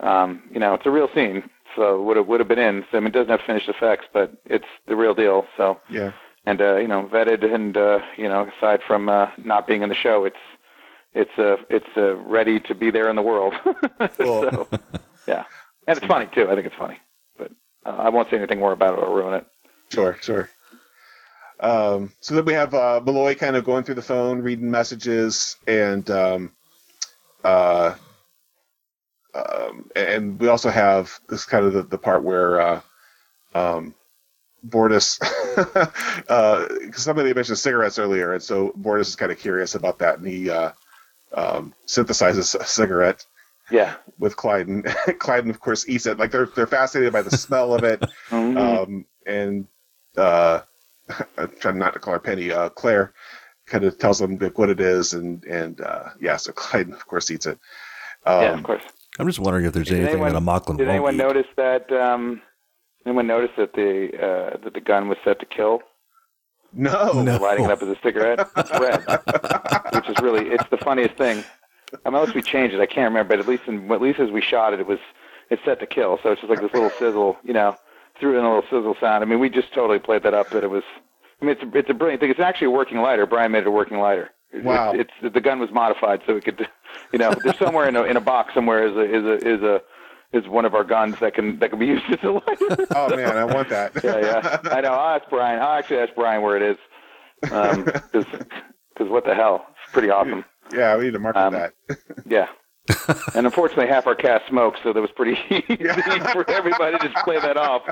Um, 0.00 0.42
you 0.50 0.58
know, 0.58 0.74
it's 0.74 0.86
a 0.86 0.90
real 0.90 1.08
scene, 1.14 1.48
so 1.76 2.02
would 2.02 2.16
have 2.16 2.26
would 2.26 2.40
have 2.40 2.48
been 2.48 2.58
in. 2.58 2.84
So, 2.90 2.96
I 2.96 3.00
mean, 3.00 3.08
it 3.08 3.12
doesn't 3.12 3.30
have 3.30 3.42
finished 3.46 3.68
effects, 3.68 4.06
but 4.12 4.32
it's 4.44 4.66
the 4.86 4.96
real 4.96 5.14
deal. 5.14 5.46
So 5.56 5.78
yeah. 5.88 6.12
And 6.46 6.60
uh, 6.60 6.76
you 6.76 6.88
know, 6.88 7.08
vetted 7.10 7.42
and 7.44 7.76
uh, 7.76 8.00
you 8.16 8.28
know, 8.28 8.50
aside 8.58 8.80
from 8.86 9.08
uh, 9.08 9.30
not 9.38 9.66
being 9.66 9.82
in 9.82 9.88
the 9.88 9.94
show, 9.94 10.24
it's 10.24 10.36
it's 11.14 11.38
uh 11.38 11.56
it's 11.70 11.86
uh, 11.96 12.16
ready 12.16 12.60
to 12.60 12.74
be 12.74 12.90
there 12.90 13.08
in 13.08 13.16
the 13.16 13.22
world. 13.22 13.54
So, 14.16 14.68
yeah. 15.26 15.44
And 15.86 15.98
it's 15.98 16.06
funny 16.06 16.26
too. 16.34 16.48
I 16.50 16.54
think 16.54 16.66
it's 16.66 16.76
funny, 16.76 16.98
but 17.36 17.52
uh, 17.84 17.90
I 17.90 18.08
won't 18.08 18.30
say 18.30 18.38
anything 18.38 18.58
more 18.58 18.72
about 18.72 18.98
it 18.98 19.02
or 19.04 19.14
ruin 19.14 19.34
it. 19.34 19.46
Sure, 19.92 20.16
sure. 20.22 20.48
Um, 21.60 22.10
so 22.20 22.34
then 22.34 22.46
we 22.46 22.54
have 22.54 22.72
uh, 22.72 23.02
Malloy 23.04 23.34
kind 23.34 23.54
of 23.54 23.64
going 23.64 23.84
through 23.84 23.96
the 23.96 24.02
phone, 24.02 24.40
reading 24.40 24.70
messages, 24.70 25.56
and 25.66 26.10
um, 26.10 26.52
uh, 27.44 27.94
um, 29.34 29.90
and 29.94 30.40
we 30.40 30.48
also 30.48 30.70
have 30.70 31.20
this 31.28 31.44
kind 31.44 31.66
of 31.66 31.74
the, 31.74 31.82
the 31.82 31.98
part 31.98 32.22
where 32.22 32.60
uh, 32.60 32.80
um, 33.54 33.94
Bortus, 34.66 35.18
because 35.56 36.28
uh, 36.28 36.68
somebody 36.92 37.32
mentioned 37.34 37.58
cigarettes 37.58 37.98
earlier, 37.98 38.32
and 38.32 38.42
so 38.42 38.72
Bortus 38.80 39.08
is 39.08 39.16
kind 39.16 39.32
of 39.32 39.38
curious 39.38 39.74
about 39.74 39.98
that, 39.98 40.18
and 40.18 40.26
he 40.26 40.50
uh, 40.50 40.72
um, 41.32 41.74
synthesizes 41.86 42.58
a 42.58 42.64
cigarette 42.64 43.26
yeah. 43.70 43.94
With 44.18 44.36
Klyden. 44.36 44.84
Klyden, 45.18 45.50
of 45.50 45.60
course, 45.60 45.88
eats 45.88 46.06
it. 46.06 46.18
Like 46.18 46.30
they're 46.30 46.46
they're 46.46 46.66
fascinated 46.66 47.12
by 47.12 47.22
the 47.22 47.36
smell 47.36 47.74
of 47.74 47.84
it. 47.84 48.00
mm-hmm. 48.30 48.56
um, 48.56 49.06
and 49.26 49.66
uh, 50.16 50.60
I'm 51.38 51.52
trying 51.58 51.78
not 51.78 51.94
to 51.94 51.98
call 51.98 52.14
her 52.14 52.20
Penny. 52.20 52.52
Uh, 52.52 52.68
Claire 52.68 53.14
kind 53.66 53.84
of 53.84 53.98
tells 53.98 54.18
them 54.18 54.38
like, 54.38 54.58
what 54.58 54.70
it 54.70 54.80
is, 54.80 55.14
and 55.14 55.42
and 55.44 55.80
uh, 55.80 56.10
yeah, 56.20 56.36
so 56.36 56.52
Klyden, 56.52 56.92
of 56.92 57.06
course, 57.06 57.30
eats 57.30 57.46
it. 57.46 57.58
Um, 58.26 58.42
yeah, 58.42 58.54
of 58.54 58.62
course. 58.62 58.82
I'm 59.18 59.26
just 59.26 59.38
wondering 59.38 59.64
if 59.64 59.72
there's 59.72 59.86
did 59.86 59.98
anything 59.98 60.14
anyone, 60.14 60.32
that 60.32 60.38
a 60.38 60.40
Moclan 60.40 60.76
Did 60.76 60.88
anyone 60.88 61.14
eat. 61.14 61.18
notice 61.18 61.46
that? 61.56 61.90
Um, 61.92 62.42
anyone 63.06 63.26
notice 63.26 63.50
that 63.56 63.74
the 63.74 64.10
uh, 64.16 64.56
that 64.62 64.74
the 64.74 64.80
gun 64.80 65.08
was 65.08 65.18
set 65.24 65.40
to 65.40 65.46
kill? 65.46 65.80
No, 66.72 67.22
no. 67.22 67.36
lighting 67.36 67.66
it 67.66 67.70
up 67.70 67.82
as 67.82 67.88
a 67.88 67.96
cigarette. 68.02 68.48
It's 68.56 68.70
red, 68.72 69.04
which 69.94 70.08
is 70.08 70.22
really 70.22 70.48
it's 70.48 70.68
the 70.70 70.78
funniest 70.78 71.16
thing. 71.16 71.44
I 72.04 72.10
mean, 72.10 72.18
unless 72.20 72.34
we 72.34 72.42
changed 72.42 72.74
it, 72.74 72.80
I 72.80 72.86
can't 72.86 73.10
remember. 73.12 73.36
But 73.36 73.40
at 73.40 73.48
least 73.48 73.64
in 73.66 73.90
at 73.92 74.02
least 74.02 74.18
as 74.18 74.30
we 74.30 74.40
shot 74.40 74.74
it, 74.74 74.80
it 74.80 74.86
was 74.86 74.98
it's 75.50 75.64
set 75.64 75.80
to 75.80 75.86
kill. 75.86 76.18
So 76.22 76.32
it's 76.32 76.40
just 76.40 76.50
like 76.50 76.60
this 76.60 76.72
little 76.72 76.90
sizzle, 76.90 77.36
you 77.44 77.52
know, 77.52 77.76
threw 78.18 78.38
in 78.38 78.44
a 78.44 78.48
little 78.48 78.68
sizzle 78.70 78.96
sound. 79.00 79.22
I 79.22 79.26
mean, 79.26 79.38
we 79.38 79.48
just 79.48 79.72
totally 79.72 79.98
played 79.98 80.22
that 80.24 80.34
up. 80.34 80.50
That 80.50 80.64
it 80.64 80.70
was. 80.70 80.82
I 81.40 81.44
mean, 81.44 81.56
it's 81.56 81.62
a, 81.62 81.78
it's 81.78 81.90
a 81.90 81.94
brilliant 81.94 82.20
thing. 82.20 82.30
It's 82.30 82.40
actually 82.40 82.68
a 82.68 82.70
working 82.70 82.98
lighter. 82.98 83.26
Brian 83.26 83.52
made 83.52 83.60
it 83.60 83.66
a 83.66 83.70
working 83.70 83.98
lighter. 83.98 84.30
Wow. 84.62 84.92
It's, 84.92 85.10
it's 85.22 85.34
the 85.34 85.40
gun 85.40 85.58
was 85.58 85.70
modified 85.72 86.22
so 86.26 86.36
it 86.36 86.44
could, 86.44 86.68
you 87.12 87.18
know, 87.18 87.32
there's 87.42 87.58
somewhere 87.58 87.88
in 87.88 87.96
a 87.96 88.04
in 88.04 88.16
a 88.16 88.20
box 88.20 88.54
somewhere 88.54 88.86
is 88.86 88.96
a 88.96 89.02
is 89.02 89.24
a 89.24 89.48
is 89.48 89.62
a 89.62 89.82
is 90.34 90.48
one 90.48 90.64
of 90.64 90.74
our 90.74 90.84
guns 90.84 91.18
that 91.20 91.34
can 91.34 91.58
that 91.60 91.70
can 91.70 91.78
be 91.78 91.86
used 91.86 92.04
as 92.10 92.22
a 92.22 92.30
lighter. 92.30 92.86
oh 92.94 93.16
man, 93.16 93.36
I 93.36 93.44
want 93.44 93.68
that. 93.70 93.92
yeah, 94.02 94.18
yeah. 94.18 94.58
I 94.70 94.80
know. 94.80 94.92
I'll 94.92 95.16
ask 95.16 95.28
Brian. 95.30 95.60
I'll 95.60 95.78
actually 95.78 95.98
ask 95.98 96.14
Brian 96.14 96.42
where 96.42 96.56
it 96.56 96.62
is. 96.62 96.76
Um, 97.52 97.84
cause, 98.12 98.24
because 98.24 99.10
what 99.10 99.24
the 99.24 99.34
hell? 99.34 99.66
It's 99.84 99.92
pretty 99.92 100.10
awesome. 100.10 100.44
Yeah, 100.72 100.96
we 100.96 101.04
need 101.04 101.12
to 101.12 101.18
market 101.18 101.40
um, 101.40 101.52
that. 101.52 101.72
yeah. 102.26 102.48
and 103.34 103.46
unfortunately, 103.46 103.86
half 103.86 104.06
our 104.06 104.14
cast 104.14 104.46
smokes, 104.48 104.80
so 104.82 104.92
that 104.92 105.00
was 105.00 105.10
pretty 105.16 105.38
easy 105.50 105.76
for 106.32 106.48
everybody 106.50 106.98
to 106.98 107.08
just 107.08 107.24
play 107.24 107.38
that 107.40 107.56
off. 107.56 107.82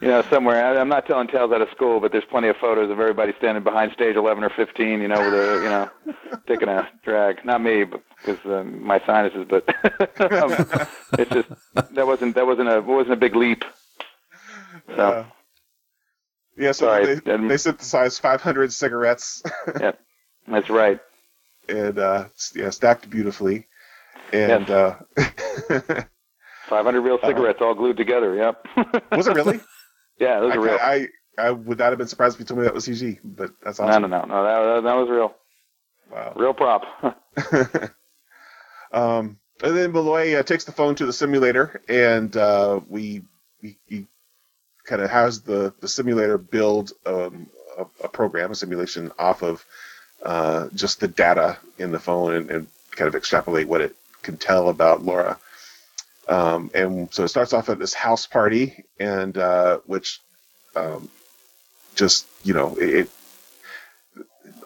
You 0.00 0.08
know, 0.08 0.22
somewhere. 0.30 0.64
I, 0.64 0.80
I'm 0.80 0.88
not 0.88 1.06
telling 1.06 1.28
tales 1.28 1.52
out 1.52 1.60
of 1.60 1.68
school, 1.70 2.00
but 2.00 2.10
there's 2.10 2.24
plenty 2.24 2.48
of 2.48 2.56
photos 2.56 2.90
of 2.90 2.98
everybody 2.98 3.34
standing 3.36 3.62
behind 3.62 3.92
stage 3.92 4.16
11 4.16 4.42
or 4.42 4.50
15. 4.50 5.00
You 5.00 5.08
know, 5.08 5.20
with 5.20 5.34
a 5.34 5.90
you 6.06 6.14
know, 6.14 6.38
taking 6.46 6.68
a 6.68 6.88
drag. 7.04 7.44
Not 7.44 7.62
me, 7.62 7.84
but 7.84 8.02
because 8.16 8.38
um, 8.46 8.82
my 8.82 9.00
sinuses. 9.04 9.46
But 9.48 9.68
um, 10.32 10.52
it's 11.18 11.30
just 11.30 11.48
that 11.94 12.06
wasn't 12.06 12.34
that 12.34 12.46
wasn't 12.46 12.70
a 12.70 12.80
wasn't 12.80 13.12
a 13.12 13.16
big 13.16 13.36
leap. 13.36 13.64
So. 14.86 14.94
Uh, 14.94 15.24
yeah, 16.56 16.72
so 16.72 16.86
Sorry, 16.86 17.14
they, 17.14 17.36
they 17.48 17.56
synthesized 17.56 18.20
500 18.20 18.72
cigarettes. 18.72 19.42
yeah, 19.80 19.92
that's 20.46 20.68
right. 20.68 21.00
And 21.68 21.98
uh, 21.98 22.26
yeah, 22.54 22.68
stacked 22.70 23.08
beautifully. 23.08 23.66
And 24.32 24.68
yes. 24.68 24.96
uh, 25.18 26.04
500 26.68 27.00
real 27.00 27.14
uh-huh. 27.14 27.26
cigarettes 27.26 27.60
uh, 27.62 27.64
all 27.64 27.74
glued 27.74 27.96
together. 27.96 28.34
Yep. 28.34 28.66
was 29.12 29.26
it 29.26 29.34
really? 29.34 29.60
Yeah, 30.20 30.40
those 30.40 30.54
are 30.54 30.60
real. 30.60 30.78
I, 30.80 31.08
I 31.38 31.50
would 31.50 31.78
not 31.78 31.88
have 31.88 31.98
been 31.98 32.06
surprised 32.06 32.36
if 32.36 32.40
you 32.40 32.46
told 32.46 32.60
me 32.60 32.64
that 32.64 32.74
was 32.74 32.86
CG, 32.86 33.18
but 33.24 33.52
that's 33.64 33.80
awesome. 33.80 34.02
No, 34.02 34.08
no, 34.08 34.20
no, 34.20 34.26
no. 34.26 34.74
That, 34.74 34.82
that 34.84 34.94
was 34.94 35.08
real. 35.08 35.34
Wow. 36.12 36.32
Real 36.36 36.54
prop. 36.54 36.84
um, 38.92 39.38
and 39.62 39.76
then 39.76 39.92
Malloy 39.92 40.38
uh, 40.38 40.42
takes 40.42 40.64
the 40.64 40.72
phone 40.72 40.94
to 40.96 41.06
the 41.06 41.12
simulator, 41.12 41.80
and 41.88 42.36
uh, 42.36 42.80
we, 42.88 43.22
we, 43.62 43.78
he 43.86 44.06
kind 44.84 45.02
of 45.02 45.10
has 45.10 45.42
the, 45.42 45.72
the 45.80 45.88
simulator 45.88 46.36
build 46.36 46.92
um, 47.06 47.48
a, 47.78 47.86
a, 48.04 48.08
program, 48.08 48.50
a 48.50 48.54
simulation 48.54 49.12
off 49.18 49.42
of 49.42 49.64
uh, 50.24 50.68
just 50.74 51.00
the 51.00 51.08
data 51.08 51.58
in 51.78 51.92
the 51.92 51.98
phone 51.98 52.34
and, 52.34 52.50
and, 52.50 52.66
kind 52.96 53.06
of 53.06 53.14
extrapolate 53.14 53.68
what 53.68 53.80
it 53.80 53.94
can 54.22 54.36
tell 54.36 54.68
about 54.68 55.04
Laura. 55.04 55.38
Um, 56.28 56.70
and 56.74 57.12
so 57.12 57.24
it 57.24 57.28
starts 57.28 57.52
off 57.52 57.68
at 57.68 57.78
this 57.78 57.94
house 57.94 58.26
party, 58.26 58.84
and 58.98 59.36
uh, 59.36 59.78
which 59.86 60.20
um, 60.76 61.10
just 61.94 62.26
you 62.44 62.54
know 62.54 62.76
it, 62.78 63.10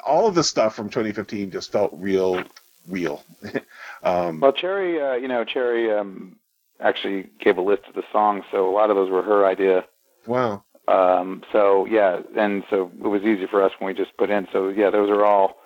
all 0.05 0.27
of 0.27 0.35
the 0.35 0.45
stuff 0.45 0.75
from 0.75 0.89
2015 0.89 1.51
just 1.51 1.73
felt 1.73 1.93
real, 1.95 2.43
real. 2.89 3.25
um, 4.03 4.41
well, 4.41 4.53
Cherry, 4.53 5.01
uh, 5.01 5.15
you 5.15 5.29
know, 5.29 5.45
Cherry 5.45 5.93
um, 5.93 6.37
actually 6.81 7.31
gave 7.41 7.57
a 7.57 7.63
list 7.63 7.83
of 7.89 7.95
the 7.95 8.05
songs, 8.13 8.45
so 8.51 8.69
a 8.69 8.73
lot 8.73 8.91
of 8.91 8.97
those 8.97 9.11
were 9.11 9.23
her 9.23 9.47
idea. 9.47 9.85
Wow. 10.27 10.65
Um, 10.87 11.43
so 11.51 11.87
yeah, 11.87 12.21
and 12.37 12.63
so 12.69 12.91
it 13.03 13.07
was 13.09 13.23
easy 13.23 13.47
for 13.47 13.63
us 13.63 13.73
when 13.79 13.87
we 13.87 13.95
just 13.95 14.17
put 14.19 14.31
in. 14.31 14.47
So 14.53 14.69
yeah, 14.69 14.91
those 14.91 15.09
are 15.09 15.25
all 15.25 15.57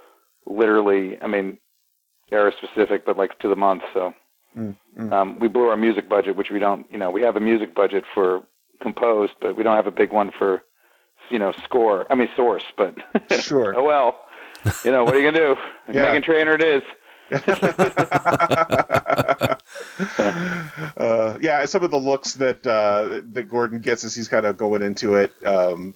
literally, 0.46 1.18
I 1.20 1.26
mean, 1.26 1.58
era 2.30 2.52
specific, 2.56 3.04
but 3.04 3.16
like 3.16 3.38
to 3.40 3.48
the 3.48 3.56
month. 3.56 3.82
So 3.92 4.14
mm, 4.58 4.76
mm. 4.98 5.12
Um, 5.12 5.38
we 5.38 5.48
blew 5.48 5.68
our 5.68 5.76
music 5.76 6.08
budget, 6.08 6.36
which 6.36 6.50
we 6.50 6.58
don't, 6.58 6.90
you 6.90 6.98
know, 6.98 7.10
we 7.10 7.22
have 7.22 7.36
a 7.36 7.40
music 7.40 7.74
budget 7.74 8.04
for 8.14 8.42
composed, 8.80 9.34
but 9.40 9.56
we 9.56 9.62
don't 9.62 9.76
have 9.76 9.86
a 9.86 9.92
big 9.92 10.12
one 10.12 10.30
for, 10.36 10.62
you 11.30 11.38
know, 11.38 11.52
score. 11.64 12.06
I 12.10 12.14
mean, 12.14 12.28
source, 12.36 12.64
but 12.76 12.94
sure. 13.40 13.74
oh 13.76 13.84
well, 13.84 14.20
you 14.84 14.90
know, 14.90 15.04
what 15.04 15.14
are 15.14 15.20
you 15.20 15.30
gonna 15.30 15.54
do? 15.54 15.56
yeah. 15.92 16.14
Meghan 16.14 16.24
Trainor 16.24 16.54
it 16.54 16.62
is. 16.62 16.82
uh, 20.96 21.38
yeah, 21.42 21.62
some 21.66 21.82
of 21.82 21.90
the 21.90 21.98
looks 21.98 22.34
that 22.34 22.66
uh, 22.66 23.20
that 23.32 23.48
Gordon 23.50 23.80
gets 23.80 24.02
as 24.04 24.14
he's 24.14 24.28
kind 24.28 24.46
of 24.46 24.56
going 24.56 24.80
into 24.80 25.16
it, 25.16 25.34
um, 25.44 25.92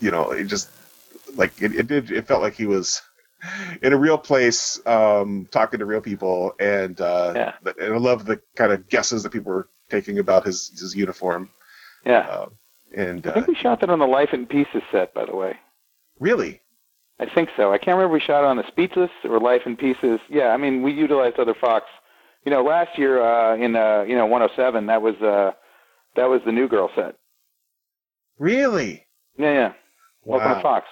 you 0.00 0.10
know, 0.10 0.30
it 0.30 0.44
just 0.44 0.70
like 1.36 1.60
it, 1.60 1.74
it 1.74 1.86
did. 1.86 2.10
It 2.10 2.26
felt 2.26 2.40
like 2.40 2.54
he 2.54 2.64
was 2.64 3.02
in 3.82 3.92
a 3.92 3.96
real 3.96 4.18
place, 4.18 4.80
um, 4.86 5.48
talking 5.50 5.80
to 5.80 5.86
real 5.86 6.00
people, 6.00 6.54
and 6.60 7.00
uh, 7.00 7.32
yeah. 7.34 7.72
and 7.78 7.94
I 7.94 7.98
love 7.98 8.26
the 8.26 8.40
kind 8.56 8.72
of 8.72 8.88
guesses 8.88 9.22
that 9.22 9.30
people 9.30 9.52
were 9.52 9.68
taking 9.88 10.18
about 10.18 10.44
his 10.44 10.68
his 10.78 10.94
uniform. 10.94 11.50
Yeah, 12.04 12.20
uh, 12.20 12.46
and 12.96 13.26
I 13.26 13.32
think 13.32 13.48
we 13.48 13.54
shot 13.54 13.80
that 13.80 13.90
on 13.90 13.98
the 13.98 14.06
Life 14.06 14.30
in 14.32 14.46
Pieces 14.46 14.82
set, 14.90 15.14
by 15.14 15.24
the 15.24 15.34
way. 15.34 15.56
Really? 16.18 16.60
I 17.18 17.26
think 17.26 17.50
so. 17.56 17.72
I 17.72 17.78
can't 17.78 17.96
remember 17.96 18.14
we 18.14 18.20
shot 18.20 18.44
on 18.44 18.56
the 18.56 18.66
Speechless 18.68 19.10
or 19.24 19.38
Life 19.40 19.62
in 19.66 19.76
Pieces. 19.76 20.20
Yeah, 20.28 20.48
I 20.48 20.56
mean 20.56 20.82
we 20.82 20.92
utilized 20.92 21.38
other 21.38 21.54
Fox. 21.54 21.86
You 22.44 22.50
know, 22.50 22.62
last 22.62 22.98
year 22.98 23.22
uh, 23.22 23.56
in 23.56 23.76
uh, 23.76 24.04
you 24.08 24.16
know 24.16 24.26
107, 24.26 24.86
that 24.86 25.02
was 25.02 25.16
uh, 25.16 25.52
that 26.16 26.28
was 26.28 26.40
the 26.46 26.52
New 26.52 26.68
Girl 26.68 26.90
set. 26.94 27.16
Really? 28.38 29.04
Yeah, 29.36 29.52
yeah. 29.52 29.72
Wow. 30.24 30.38
Welcome 30.38 30.54
to 30.54 30.62
Fox. 30.62 30.86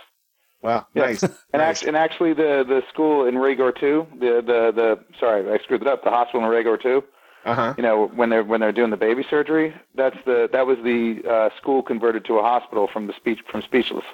Wow, 0.63 0.87
yeah. 0.95 1.07
nice. 1.07 1.23
and, 1.23 1.33
nice. 1.53 1.61
Actually, 1.61 1.89
and 1.89 1.97
actually, 1.97 2.33
the 2.35 2.65
the 2.67 2.83
school 2.93 3.27
in 3.27 3.35
Raygor 3.37 3.79
two, 3.79 4.07
the 4.19 4.43
the 4.45 4.73
the 4.75 4.99
sorry, 5.19 5.51
I 5.51 5.63
screwed 5.63 5.83
it 5.83 5.89
up. 5.89 6.05
The 6.05 6.11
hospital 6.11 6.45
in 6.45 6.51
Raygor 6.51 6.81
two. 6.81 7.05
Uh-huh. 7.45 7.75
You 7.77 7.83
know, 7.83 8.09
when 8.09 8.31
they're 8.31 8.43
when 8.45 8.61
they're 8.61 8.73
doing 8.73 8.91
the 8.91 8.97
baby 8.97 9.25
surgery, 9.29 9.75
that's 9.95 10.17
the 10.27 10.49
that 10.53 10.67
was 10.67 10.79
the 10.79 11.23
uh, 11.29 11.51
school 11.57 11.83
converted 11.83 12.25
to 12.27 12.39
a 12.39 12.43
hospital 12.43 12.89
from 12.93 13.07
the 13.07 13.13
speech 13.15 13.39
from 13.51 13.63
Speechless. 13.63 14.05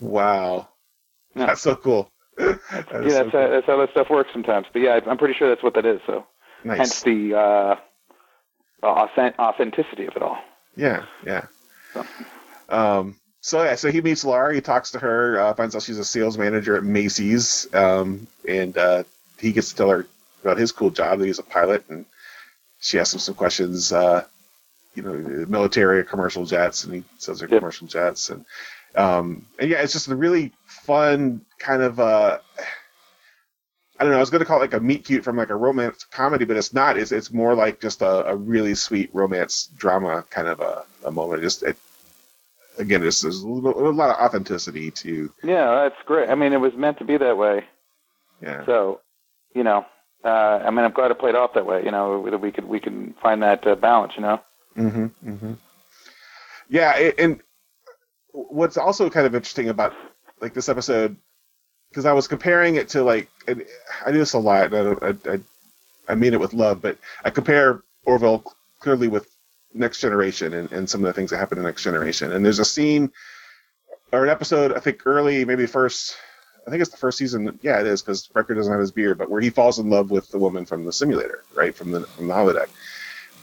Wow. 0.00 0.68
Yeah. 1.34 1.46
That's 1.46 1.60
so 1.60 1.76
cool. 1.76 2.10
that 2.36 2.58
yeah, 2.70 2.82
that's, 2.82 2.90
so 2.90 3.30
cool. 3.30 3.50
that's 3.50 3.66
how 3.66 3.76
that 3.76 3.90
stuff 3.90 4.10
works 4.10 4.30
sometimes. 4.32 4.66
But 4.72 4.82
yeah, 4.82 5.00
I'm 5.06 5.18
pretty 5.18 5.34
sure 5.34 5.48
that's 5.48 5.62
what 5.62 5.74
that 5.74 5.86
is. 5.86 6.00
So, 6.06 6.26
nice. 6.64 6.78
hence 6.78 7.02
the 7.02 7.34
uh, 7.34 7.76
authenticity 8.82 10.06
of 10.06 10.16
it 10.16 10.22
all. 10.22 10.38
Yeah, 10.76 11.04
yeah. 11.24 11.46
So. 11.92 12.06
Um, 12.68 13.16
so 13.46 13.62
yeah, 13.62 13.76
so 13.76 13.92
he 13.92 14.00
meets 14.00 14.24
Laura. 14.24 14.52
He 14.52 14.60
talks 14.60 14.90
to 14.90 14.98
her. 14.98 15.38
Uh, 15.38 15.54
finds 15.54 15.76
out 15.76 15.82
she's 15.84 16.00
a 16.00 16.04
sales 16.04 16.36
manager 16.36 16.76
at 16.76 16.82
Macy's, 16.82 17.72
um, 17.72 18.26
and 18.48 18.76
uh, 18.76 19.04
he 19.38 19.52
gets 19.52 19.70
to 19.70 19.76
tell 19.76 19.90
her 19.90 20.04
about 20.42 20.58
his 20.58 20.72
cool 20.72 20.90
job. 20.90 21.20
That 21.20 21.26
he's 21.26 21.38
a 21.38 21.44
pilot, 21.44 21.84
and 21.88 22.04
she 22.80 22.98
asks 22.98 23.14
him 23.14 23.20
some 23.20 23.36
questions. 23.36 23.92
Uh, 23.92 24.24
you 24.96 25.04
know, 25.04 25.46
military 25.46 26.00
or 26.00 26.02
commercial 26.02 26.44
jets, 26.44 26.82
and 26.82 26.94
he 26.94 27.04
says 27.18 27.38
they're 27.38 27.48
yep. 27.48 27.60
commercial 27.60 27.86
jets, 27.86 28.30
and 28.30 28.44
um, 28.96 29.46
and 29.60 29.70
yeah, 29.70 29.80
it's 29.80 29.92
just 29.92 30.08
a 30.08 30.16
really 30.16 30.50
fun 30.66 31.40
kind 31.60 31.82
of 31.82 32.00
uh 32.00 32.38
I 33.98 34.02
don't 34.02 34.10
know. 34.10 34.18
I 34.18 34.20
was 34.20 34.30
going 34.30 34.40
to 34.40 34.44
call 34.44 34.58
it 34.58 34.72
like 34.72 34.74
a 34.74 34.80
meet 34.80 35.04
cute 35.04 35.22
from 35.22 35.36
like 35.36 35.50
a 35.50 35.54
romance 35.54 36.04
comedy, 36.10 36.44
but 36.44 36.56
it's 36.56 36.74
not. 36.74 36.98
It's 36.98 37.12
it's 37.12 37.32
more 37.32 37.54
like 37.54 37.80
just 37.80 38.02
a, 38.02 38.26
a 38.26 38.34
really 38.36 38.74
sweet 38.74 39.08
romance 39.12 39.70
drama 39.76 40.24
kind 40.30 40.48
of 40.48 40.60
a, 40.60 40.84
a 41.04 41.10
moment. 41.12 41.42
Just 41.42 41.62
it, 41.62 41.76
again, 42.78 43.00
there's, 43.00 43.20
there's 43.20 43.40
a, 43.42 43.48
little, 43.48 43.88
a 43.88 43.90
lot 43.90 44.10
of 44.10 44.16
authenticity 44.16 44.90
to. 44.90 45.32
Yeah, 45.42 45.82
that's 45.82 46.02
great. 46.06 46.28
I 46.28 46.34
mean, 46.34 46.52
it 46.52 46.60
was 46.60 46.74
meant 46.74 46.98
to 46.98 47.04
be 47.04 47.16
that 47.16 47.36
way. 47.36 47.64
Yeah. 48.42 48.64
So, 48.66 49.00
you 49.54 49.64
know, 49.64 49.86
uh, 50.24 50.28
I 50.64 50.70
mean, 50.70 50.84
I'm 50.84 50.92
glad 50.92 51.10
it 51.10 51.18
played 51.18 51.34
off 51.34 51.54
that 51.54 51.66
way. 51.66 51.84
You 51.84 51.90
know, 51.90 52.28
that 52.30 52.38
we 52.38 52.52
could 52.52 52.64
we 52.64 52.80
can 52.80 53.14
find 53.22 53.42
that 53.42 53.66
uh, 53.66 53.74
balance. 53.76 54.14
You 54.16 54.22
know. 54.22 54.40
Mm-hmm. 54.76 55.30
Mm-hmm. 55.30 55.52
Yeah, 56.68 57.10
and 57.18 57.40
what's 58.32 58.76
also 58.76 59.08
kind 59.08 59.26
of 59.26 59.34
interesting 59.34 59.68
about 59.68 59.94
like 60.40 60.52
this 60.52 60.68
episode 60.68 61.16
because 61.88 62.04
I 62.04 62.12
was 62.12 62.28
comparing 62.28 62.76
it 62.76 62.88
to 62.90 63.02
like 63.02 63.28
I 63.48 64.12
do 64.12 64.18
this 64.18 64.34
a 64.34 64.38
lot. 64.38 64.74
I, 64.74 65.14
I, 65.30 65.40
I 66.08 66.14
mean 66.14 66.34
it 66.34 66.40
with 66.40 66.52
love, 66.52 66.82
but 66.82 66.98
I 67.24 67.30
compare 67.30 67.82
Orville 68.04 68.44
clearly 68.80 69.08
with 69.08 69.28
Next 69.76 70.00
Generation 70.00 70.52
and, 70.54 70.70
and 70.72 70.88
some 70.88 71.02
of 71.02 71.06
the 71.06 71.12
things 71.12 71.30
that 71.30 71.38
happen 71.38 71.58
in 71.58 71.64
Next 71.64 71.82
Generation. 71.82 72.32
And 72.32 72.44
there's 72.44 72.58
a 72.58 72.64
scene 72.64 73.12
or 74.12 74.24
an 74.24 74.30
episode 74.30 74.72
I 74.72 74.80
think 74.80 75.06
early, 75.06 75.44
maybe 75.44 75.66
first. 75.66 76.16
I 76.66 76.70
think 76.70 76.82
it's 76.82 76.90
the 76.90 76.96
first 76.96 77.18
season. 77.18 77.58
Yeah, 77.62 77.80
it 77.80 77.86
is 77.86 78.02
because 78.02 78.28
Riker 78.34 78.54
doesn't 78.54 78.72
have 78.72 78.80
his 78.80 78.90
beard, 78.90 79.18
but 79.18 79.30
where 79.30 79.40
he 79.40 79.50
falls 79.50 79.78
in 79.78 79.88
love 79.88 80.10
with 80.10 80.30
the 80.30 80.38
woman 80.38 80.66
from 80.66 80.84
the 80.84 80.92
simulator, 80.92 81.44
right 81.54 81.74
from 81.74 81.92
the 81.92 82.00
from 82.00 82.26
the 82.26 82.34
holodeck, 82.34 82.68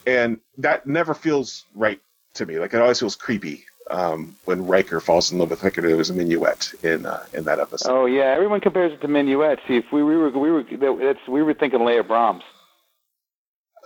and 0.05 0.39
that 0.57 0.85
never 0.85 1.13
feels 1.13 1.63
right 1.73 2.01
to 2.33 2.45
me. 2.45 2.59
Like 2.59 2.73
it 2.73 2.81
always 2.81 2.99
feels 2.99 3.15
creepy 3.15 3.63
um, 3.89 4.35
when 4.45 4.65
Riker 4.65 4.99
falls 4.99 5.31
in 5.31 5.37
love 5.39 5.49
with 5.49 5.63
Riker, 5.63 5.81
there 5.81 5.97
was 5.97 6.09
a 6.09 6.13
minuet 6.13 6.73
in 6.83 7.05
uh, 7.05 7.25
in 7.33 7.43
that 7.45 7.59
episode. 7.59 7.91
Oh 7.91 8.05
yeah, 8.05 8.33
everyone 8.35 8.61
compares 8.61 8.93
it 8.93 9.01
to 9.01 9.07
minuet. 9.07 9.59
See, 9.67 9.77
if 9.77 9.85
we, 9.91 10.03
we 10.03 10.15
were 10.15 10.29
we 10.29 10.51
were 10.51 10.63
it's, 10.69 11.27
we 11.27 11.43
were 11.43 11.53
thinking 11.53 11.83
Leah 11.83 12.03
Brahms. 12.03 12.43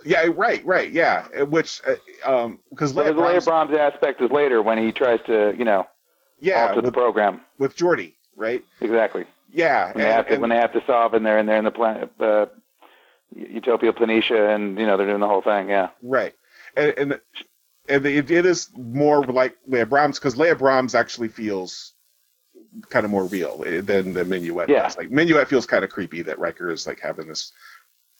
Yeah, 0.04 0.26
right, 0.34 0.64
right, 0.64 0.90
yeah. 0.90 1.26
Uh, 1.38 1.46
which 1.46 1.80
uh, 1.86 2.44
um, 2.44 2.60
because 2.70 2.94
Leah, 2.94 3.12
the 3.12 3.20
Leah 3.20 3.40
Brahms 3.40 3.74
aspect 3.74 4.20
is 4.20 4.30
later 4.30 4.62
when 4.62 4.78
he 4.78 4.92
tries 4.92 5.20
to 5.26 5.54
you 5.58 5.64
know 5.64 5.86
yeah 6.40 6.62
alter 6.62 6.76
with, 6.76 6.84
the 6.84 6.92
program 6.92 7.40
with 7.58 7.76
Geordi, 7.76 8.14
right? 8.36 8.64
Exactly. 8.80 9.24
Yeah, 9.52 9.86
when, 9.86 9.92
and, 9.92 10.00
they, 10.02 10.12
have 10.12 10.26
to, 10.26 10.32
and, 10.34 10.40
when 10.42 10.50
they 10.50 10.56
have 10.56 10.72
to 10.74 10.82
solve 10.86 11.14
and 11.14 11.24
they're 11.24 11.38
in 11.38 11.46
there 11.46 11.56
in 11.56 11.64
the 11.64 11.70
planet 11.70 12.10
uh, 12.20 12.46
Utopia 13.34 13.92
Planitia 13.92 14.54
and 14.54 14.78
you 14.78 14.86
know 14.86 14.96
they're 14.96 15.06
doing 15.06 15.20
the 15.20 15.28
whole 15.28 15.42
thing. 15.42 15.68
Yeah. 15.68 15.90
Right, 16.02 16.34
and, 16.76 16.94
and 16.96 17.20
and 17.88 18.06
it, 18.06 18.30
it 18.30 18.46
is 18.46 18.68
more 18.76 19.24
like 19.24 19.56
Leah 19.66 19.86
Brahms 19.86 20.18
because 20.18 20.36
Leah 20.36 20.56
Brahms 20.56 20.94
actually 20.94 21.28
feels 21.28 21.94
kind 22.90 23.04
of 23.04 23.10
more 23.10 23.24
real 23.24 23.62
eh, 23.66 23.80
than 23.80 24.12
the 24.12 24.24
Minuet 24.24 24.68
yeah. 24.68 24.82
does. 24.82 24.96
Like 24.96 25.10
Minuet 25.10 25.48
feels 25.48 25.66
kind 25.66 25.84
of 25.84 25.90
creepy 25.90 26.22
that 26.22 26.38
Riker 26.38 26.70
is 26.70 26.86
like 26.86 27.00
having 27.00 27.28
this 27.28 27.52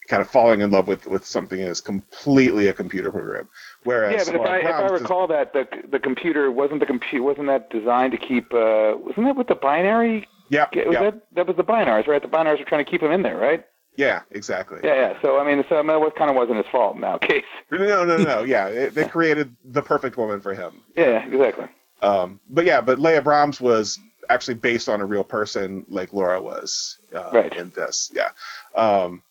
kind 0.08 0.20
of 0.22 0.28
falling 0.30 0.60
in 0.60 0.70
love 0.70 0.88
with 0.88 1.06
with 1.06 1.24
something 1.26 1.60
that 1.60 1.68
is 1.68 1.80
completely 1.80 2.68
a 2.68 2.72
computer 2.72 3.10
program. 3.12 3.48
Whereas 3.84 4.26
yeah, 4.26 4.32
but 4.32 4.40
if 4.40 4.46
I, 4.46 4.58
if 4.58 4.66
I 4.74 4.86
recall 4.88 5.24
is, 5.24 5.28
that 5.30 5.52
the 5.52 5.66
the 5.90 5.98
computer 5.98 6.50
wasn't 6.50 6.80
the 6.80 6.86
computer 6.86 7.22
wasn't 7.22 7.46
that 7.48 7.70
designed 7.70 8.12
to 8.12 8.18
keep 8.18 8.52
uh, 8.52 8.94
wasn't 8.96 9.26
that 9.26 9.36
with 9.36 9.48
the 9.48 9.54
binary 9.54 10.26
Yeah, 10.48 10.66
was 10.74 10.86
yeah. 10.92 11.02
that 11.02 11.22
that 11.34 11.46
was 11.46 11.56
the 11.56 11.64
Bynars, 11.64 12.06
right? 12.06 12.22
The 12.22 12.28
Bynars 12.28 12.58
were 12.58 12.64
trying 12.64 12.84
to 12.84 12.90
keep 12.90 13.02
him 13.02 13.12
in 13.12 13.22
there, 13.22 13.36
right? 13.36 13.64
Yeah, 13.96 14.20
exactly. 14.30 14.78
Yeah, 14.84 14.94
yeah. 14.94 15.20
So 15.22 15.38
I 15.38 15.44
mean, 15.44 15.64
so 15.68 15.76
I 15.78 15.82
mean, 15.82 16.00
it 16.06 16.16
kind 16.16 16.30
of 16.30 16.36
wasn't 16.36 16.58
his 16.58 16.66
fault 16.72 16.94
in 16.94 17.00
that 17.02 17.20
case. 17.30 17.44
No, 17.70 18.04
no, 18.04 18.16
no. 18.16 18.42
yeah, 18.44 18.68
it, 18.68 18.94
they 18.94 19.06
created 19.06 19.54
the 19.64 19.82
perfect 19.82 20.16
woman 20.16 20.40
for 20.40 20.54
him. 20.54 20.80
Yeah, 20.96 21.24
exactly. 21.26 21.66
Um, 22.00 22.40
but 22.48 22.64
yeah, 22.64 22.80
but 22.80 22.98
Leah 23.00 23.22
Brahms 23.22 23.60
was 23.60 23.98
actually 24.30 24.54
based 24.54 24.88
on 24.88 25.00
a 25.00 25.06
real 25.06 25.24
person, 25.24 25.84
like 25.88 26.12
Laura 26.12 26.40
was. 26.40 26.98
Uh, 27.14 27.30
Right. 27.32 27.56
In 27.56 27.70
this, 27.70 28.10
yeah. 28.14 28.30
Um, 28.74 29.22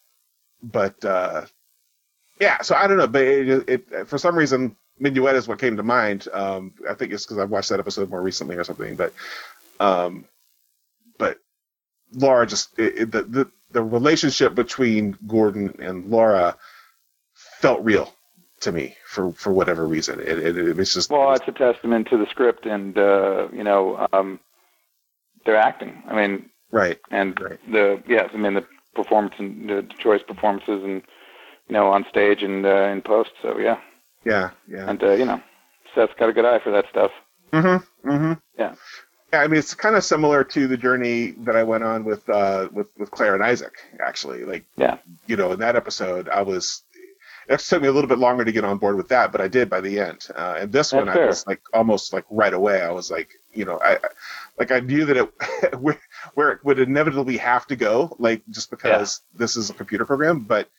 but 0.61 1.03
uh, 1.05 1.45
yeah, 2.39 2.61
so 2.61 2.75
I 2.75 2.87
don't 2.87 2.97
know, 2.97 3.07
but 3.07 3.21
it, 3.23 3.69
it 3.69 4.07
for 4.07 4.17
some 4.17 4.35
reason, 4.37 4.75
Minuet 4.99 5.35
is 5.35 5.47
what 5.47 5.59
came 5.59 5.77
to 5.77 5.83
mind. 5.83 6.27
Um, 6.33 6.73
I 6.89 6.93
think 6.93 7.13
it's 7.13 7.25
because 7.25 7.37
I've 7.39 7.49
watched 7.49 7.69
that 7.69 7.79
episode 7.79 8.09
more 8.09 8.21
recently 8.21 8.55
or 8.55 8.63
something. 8.63 8.95
But, 8.95 9.13
um, 9.79 10.25
but 11.17 11.39
Laura 12.13 12.45
just 12.47 12.77
it, 12.79 13.11
the, 13.11 13.23
the 13.23 13.51
the 13.71 13.83
relationship 13.83 14.55
between 14.55 15.17
Gordon 15.27 15.75
and 15.79 16.09
Laura 16.09 16.57
felt 17.33 17.83
real 17.83 18.13
to 18.61 18.71
me 18.71 18.95
for 19.05 19.31
for 19.33 19.51
whatever 19.51 19.87
reason. 19.87 20.19
It 20.19 20.39
it, 20.39 20.57
it 20.57 20.75
was 20.75 20.93
just 20.93 21.09
Well, 21.11 21.33
it's 21.33 21.47
a 21.47 21.51
testament 21.51 22.07
to 22.09 22.17
the 22.17 22.27
script 22.29 22.65
and 22.65 22.97
uh, 22.97 23.47
you 23.53 23.63
know 23.63 24.07
um, 24.13 24.39
their 25.45 25.57
acting. 25.57 26.03
I 26.07 26.15
mean, 26.15 26.49
right. 26.71 26.99
and 27.11 27.39
Right. 27.39 27.59
the 27.71 28.01
yes, 28.07 28.29
I 28.33 28.37
mean 28.37 28.53
the 28.55 28.65
performance 28.97 29.35
and 29.39 29.69
the 29.69 29.83
choice 29.97 30.21
performances 30.27 30.83
and 30.83 31.01
you 31.69 31.73
know 31.73 31.87
on 31.87 32.05
stage 32.09 32.43
and 32.43 32.65
uh, 32.65 32.89
in 32.93 33.01
post. 33.01 33.31
So 33.41 33.57
yeah, 33.57 33.79
Yeah, 34.25 34.49
yeah. 34.67 34.89
and 34.89 35.01
uh, 35.01 35.11
you 35.13 35.25
know 35.25 35.41
Seth's 35.95 36.13
got 36.19 36.29
a 36.29 36.33
good 36.33 36.45
eye 36.45 36.59
for 36.59 36.71
that 36.71 36.85
stuff. 36.89 37.11
Mm-hmm. 37.53 38.09
Mm-hmm. 38.09 38.33
Yeah. 38.59 38.75
Yeah, 39.33 39.41
I 39.41 39.47
mean 39.47 39.59
it's 39.59 39.73
kind 39.73 39.95
of 39.95 40.03
similar 40.03 40.43
to 40.43 40.67
the 40.67 40.77
journey 40.77 41.31
that 41.45 41.55
I 41.55 41.63
went 41.63 41.83
on 41.83 42.03
with 42.03 42.27
uh 42.29 42.67
with 42.73 42.89
with 42.97 43.11
Claire 43.11 43.35
and 43.35 43.43
Isaac 43.43 43.73
actually. 44.05 44.43
Like 44.45 44.65
Yeah. 44.77 44.97
you 45.27 45.35
know, 45.37 45.51
in 45.53 45.59
that 45.59 45.75
episode 45.75 46.27
I 46.29 46.41
was 46.41 46.83
it 47.49 47.59
took 47.61 47.81
me 47.81 47.87
a 47.87 47.91
little 47.93 48.09
bit 48.09 48.19
longer 48.19 48.43
to 48.43 48.51
get 48.51 48.65
on 48.65 48.77
board 48.77 48.97
with 48.97 49.07
that, 49.07 49.31
but 49.31 49.39
I 49.39 49.47
did 49.47 49.69
by 49.69 49.79
the 49.79 50.01
end. 50.01 50.27
Uh, 50.35 50.57
and 50.59 50.69
this 50.71 50.91
That's 50.91 51.05
one 51.05 51.09
I 51.17 51.25
was 51.27 51.47
like 51.47 51.61
almost 51.73 52.11
like 52.11 52.25
right 52.29 52.53
away. 52.53 52.81
I 52.81 52.91
was 52.91 53.09
like, 53.09 53.29
you 53.53 53.63
know, 53.63 53.77
I 53.79 53.93
I- 53.95 53.99
like 54.59 54.71
I 54.71 54.79
knew 54.81 55.05
that 55.05 55.17
it 55.17 55.29
where, 56.33 56.51
it 56.51 56.63
would 56.63 56.79
inevitably 56.79 57.37
have 57.37 57.67
to 57.67 57.75
go, 57.75 58.15
like 58.19 58.41
just 58.49 58.69
because 58.69 59.21
this 59.35 59.55
is 59.57 59.69
a 59.69 59.73
computer 59.73 60.05
program, 60.05 60.39
but 60.39 60.69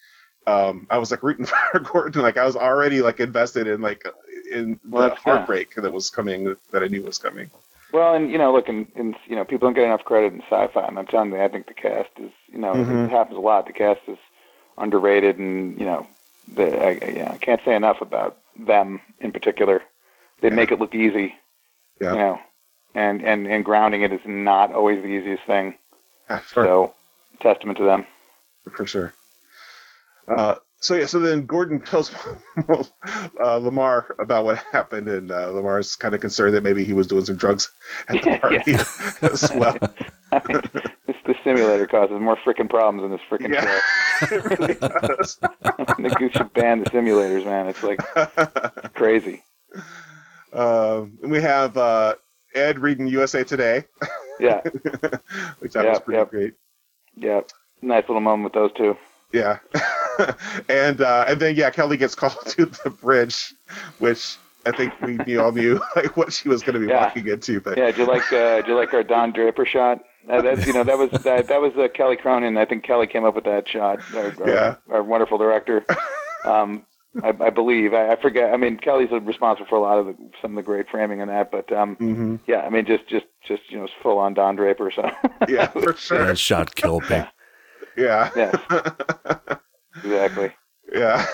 um, 0.47 0.87
I 0.91 0.99
was 0.99 1.11
like 1.11 1.23
rooting 1.23 1.47
for 1.73 1.81
Gordon. 1.81 2.23
Like 2.23 2.37
I 2.37 2.45
was 2.45 2.57
already 2.57 3.03
like 3.03 3.21
invested 3.21 3.67
in 3.67 3.81
like 3.81 4.07
in 4.51 4.81
Well, 4.89 5.11
the 5.11 5.15
heartbreak 5.17 5.75
that 5.75 5.93
was 5.93 6.09
coming 6.11 6.57
that 6.73 6.83
I 6.83 6.87
knew 6.89 7.03
was 7.03 7.19
coming. 7.19 7.51
Well, 7.93 8.15
and 8.15 8.31
you 8.31 8.39
know, 8.39 8.53
look, 8.53 8.69
and, 8.69 8.87
and 8.97 9.15
you 9.27 9.37
know, 9.37 9.45
people 9.45 9.67
don't 9.69 9.75
get 9.75 9.85
enough 9.85 10.05
credit 10.05 10.33
in 10.33 10.41
sci-fi, 10.43 10.87
and 10.87 10.99
I'm 10.99 11.07
telling 11.07 11.31
you, 11.33 11.41
I 11.41 11.49
think 11.49 11.67
the 11.69 11.75
cast 11.75 12.11
is, 12.19 12.31
you 12.53 12.59
know, 12.59 12.75
Mhm. 12.75 13.07
it 13.07 13.11
happens 13.11 13.37
a 13.37 13.41
lot. 13.41 13.67
The 13.67 13.73
cast 13.73 14.01
is 14.09 14.19
underrated, 14.77 15.39
and 15.39 15.79
you 15.79 15.87
know, 15.87 16.07
the, 16.55 16.67
I, 16.83 16.99
I- 17.03 17.13
yeah, 17.17 17.31
I 17.33 17.39
can't 17.39 17.61
say 17.65 17.75
enough 17.75 18.01
about 18.01 18.37
them 18.59 19.01
in 19.21 19.33
particular. 19.33 19.83
They 20.41 20.49
Yeah. 20.49 20.55
make 20.55 20.71
it 20.71 20.79
look 20.79 20.95
easy, 20.95 21.35
Yeah. 22.01 22.13
you 22.13 22.19
know, 22.19 22.41
and 22.95 23.23
and 23.23 23.47
and 23.47 23.65
grounding 23.65 24.03
it 24.03 24.13
is 24.13 24.21
not 24.27 24.73
always 24.73 25.03
the 25.03 25.09
easiest 25.09 25.45
thing. 25.45 25.75
Ah, 26.29 26.43
sure. 26.47 26.65
So, 26.65 26.95
testament 27.41 27.79
to 27.79 27.85
them. 27.85 28.07
for 28.77 28.87
sure. 28.87 29.15
Uh, 30.29 30.57
so 30.81 30.95
yeah, 30.95 31.07
so 31.07 31.19
then 31.19 31.47
Gordon 31.47 31.81
tells 31.81 32.15
uh, 32.69 33.57
Lamar 33.57 34.15
about 34.19 34.45
what 34.45 34.59
happened, 34.73 35.09
and 35.09 35.31
uh, 35.33 35.51
Lamar's 35.51 35.97
kind 35.97 36.15
of 36.15 36.21
concerned 36.21 36.55
that 36.55 36.63
maybe 36.63 36.85
he 36.85 36.93
was 36.93 37.07
doing 37.07 37.25
some 37.25 37.37
drugs 37.37 37.71
at 38.09 38.21
the 38.23 38.29
Yeah, 38.29 38.39
party 38.41 38.73
as 39.23 39.51
well. 39.55 39.77
I 40.31 40.43
mean, 40.47 40.61
this 41.07 41.17
the 41.25 41.35
simulator 41.43 41.87
causes 41.87 42.21
more 42.21 42.37
freaking 42.37 42.69
problems 42.69 43.03
in 43.05 43.11
this 43.11 43.21
freaking 43.31 43.55
Yeah. 43.55 43.65
show. 44.21 44.37
it 44.37 44.59
really 44.59 44.75
does. 44.75 45.39
You 46.21 46.31
should 46.31 46.53
ban 46.53 46.81
the 46.81 46.87
simulators, 46.87 47.45
man. 47.47 47.67
It's 47.69 47.83
like 47.83 48.93
crazy. 48.95 49.43
um, 50.53 51.19
and 51.23 51.31
we 51.33 51.41
have 51.41 51.77
uh, 51.77 52.15
Ed 52.59 52.79
reading 52.79 53.07
USA 53.07 53.45
Today, 53.45 53.85
Yeah, 54.41 54.61
which 55.61 55.77
I 55.77 55.85
was 55.89 56.01
pretty 56.01 56.19
yep. 56.19 56.31
great. 56.31 56.55
yeah. 57.17 57.41
Nice 57.81 58.05
little 58.09 58.21
moment 58.21 58.45
with 58.45 58.53
those 58.55 58.73
two. 58.77 58.97
Yeah, 59.33 59.59
and 60.69 61.01
uh, 61.01 61.25
and 61.29 61.41
then 61.41 61.55
yeah, 61.55 61.71
Kelly 61.71 61.97
gets 61.97 62.15
called 62.15 62.37
to 62.47 62.67
the 62.67 62.91
bridge, 62.91 63.55
which 63.99 64.37
I 64.67 64.73
think 64.73 64.93
we, 65.27 65.37
all 65.37 65.53
knew 65.53 65.81
like 65.97 66.17
what 66.17 66.33
she 66.33 66.49
was 66.49 66.63
going 66.63 66.75
to 66.75 66.81
be 66.81 66.87
Yeah. 66.87 67.05
walking 67.05 67.29
into, 67.29 67.61
but 67.61 67.79
Yeah, 67.79 67.91
do 67.93 68.03
you 68.03 68.09
like 68.09 68.33
uh, 68.33 68.63
do 68.63 68.73
you 68.73 68.77
like 68.77 68.93
our 68.95 69.03
Don 69.05 69.33
Draper 69.33 69.65
shot? 69.67 70.03
Uh, 70.29 70.43
that's 70.43 70.67
you 70.67 70.73
know 70.73 70.83
that 70.85 70.99
was 70.99 71.11
that, 71.23 71.47
that 71.49 71.61
was 71.61 71.73
uh, 71.77 71.89
Kelly 71.95 72.17
Cronin. 72.17 72.57
I 72.59 72.65
think 72.65 72.85
Kelly 72.85 73.07
came 73.07 73.25
up 73.25 73.35
with 73.35 73.45
that 73.45 73.69
shot. 73.69 74.01
Our, 74.15 74.35
our, 74.43 74.49
Yeah. 74.49 74.75
our 74.91 75.03
wonderful 75.03 75.39
director. 75.39 75.85
Um, 76.45 76.85
I, 77.23 77.29
I 77.41 77.51
believe 77.51 77.95
I, 77.95 78.13
I 78.13 78.21
forget. 78.21 78.53
I 78.53 78.57
mean, 78.57 78.77
Kelly's 78.77 79.11
responsible 79.11 79.67
for 79.69 79.77
a 79.77 79.81
lot 79.81 79.99
of 79.99 80.07
the, 80.07 80.17
some 80.41 80.53
of 80.53 80.57
the 80.57 80.63
great 80.63 80.89
framing 80.91 81.21
in 81.21 81.29
that. 81.29 81.51
But 81.51 81.73
um, 81.73 81.97
hmm 81.97 82.37
yeah, 82.47 82.61
I 82.61 82.71
mean, 82.71 82.87
just 82.87 83.07
just 83.09 83.27
just 83.47 83.63
you 83.71 83.79
know, 83.79 83.89
full 84.03 84.19
on 84.19 84.35
Don 84.35 84.57
Draper. 84.57 84.91
So 84.95 85.11
yeah, 85.49 85.67
for 85.69 85.93
sure. 85.97 86.27
That 86.27 86.39
shot 86.39 86.75
killed 86.75 87.09
me. 87.11 87.23
Yeah. 87.97 88.31
yes, 88.37 88.55
exactly. 90.05 90.53
yeah. 90.93 91.27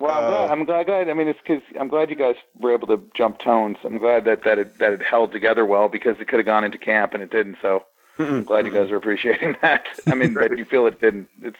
Well, 0.00 0.10
I'm, 0.12 0.30
glad, 0.30 0.48
Uh, 0.48 0.52
I'm 0.52 0.64
glad. 0.64 0.86
glad. 0.86 1.08
I 1.10 1.14
mean, 1.14 1.28
it's 1.28 1.40
because 1.44 1.62
I'm 1.78 1.88
glad 1.88 2.08
you 2.10 2.16
guys 2.16 2.36
were 2.58 2.72
able 2.72 2.86
to 2.88 3.02
jump 3.14 3.38
tones. 3.40 3.76
I'm 3.84 3.98
glad 3.98 4.24
that 4.24 4.44
that 4.44 4.58
it, 4.58 4.78
that 4.78 4.92
it 4.92 5.02
held 5.02 5.32
together 5.32 5.66
well 5.66 5.88
because 5.88 6.16
it 6.20 6.28
could 6.28 6.38
have 6.38 6.46
gone 6.46 6.64
into 6.64 6.78
camp 6.78 7.12
and 7.14 7.22
it 7.22 7.30
didn't. 7.30 7.58
So 7.60 7.84
I'm 8.18 8.44
glad 8.44 8.64
you 8.66 8.72
guys 8.72 8.90
are 8.90 8.96
appreciating 8.96 9.56
that. 9.62 9.84
I 10.06 10.14
mean, 10.14 10.34
that 10.34 10.56
you 10.56 10.64
feel 10.64 10.86
it 10.86 11.00
didn't. 11.00 11.28
It's 11.42 11.56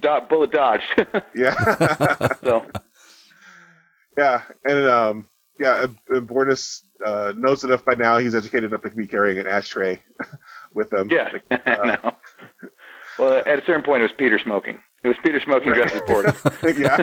do- 0.00 0.20
bullet 0.28 0.52
dodged. 0.52 0.84
yeah. 1.34 2.28
so 2.44 2.64
yeah. 4.16 4.42
And 4.64 4.86
um 4.88 5.26
yeah, 5.58 5.70
uh, 5.72 5.88
uh, 6.16 6.20
Bortus 6.20 6.82
uh, 7.04 7.32
knows 7.36 7.64
enough 7.64 7.84
by 7.84 7.94
now. 7.94 8.16
He's 8.18 8.34
educated 8.34 8.70
enough 8.70 8.82
to 8.82 8.90
be 8.90 9.06
carrying 9.06 9.38
an 9.38 9.46
ashtray 9.46 10.00
with 10.74 10.90
him. 10.92 11.10
yeah, 11.10 11.32
Like, 11.50 11.66
uh, 11.66 11.84
know. 11.84 12.12
Well, 13.18 13.42
at 13.44 13.58
a 13.62 13.66
certain 13.66 13.82
point, 13.82 14.00
it 14.00 14.04
was 14.04 14.12
Peter 14.16 14.38
smoking. 14.38 14.78
It 15.04 15.08
was 15.08 15.16
Peter 15.22 15.38
smoking 15.40 15.72
dressed 15.74 15.94
as 15.96 16.00
Bortus. 16.02 16.78
yeah. 16.78 16.96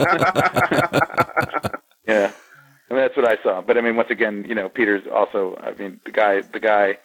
Yeah, 2.08 2.32
I 2.90 2.94
mean 2.94 3.04
that's 3.04 3.18
what 3.18 3.28
I 3.28 3.42
saw. 3.44 3.62
But 3.62 3.78
I 3.78 3.82
mean, 3.82 3.96
once 3.96 4.10
again, 4.10 4.46
you 4.48 4.56
know, 4.56 4.70
Peter's 4.70 5.04
also. 5.14 5.56
I 5.62 5.74
mean, 5.74 6.00
the 6.06 6.12
guy, 6.12 6.42
the 6.42 6.60
guy 6.60 6.98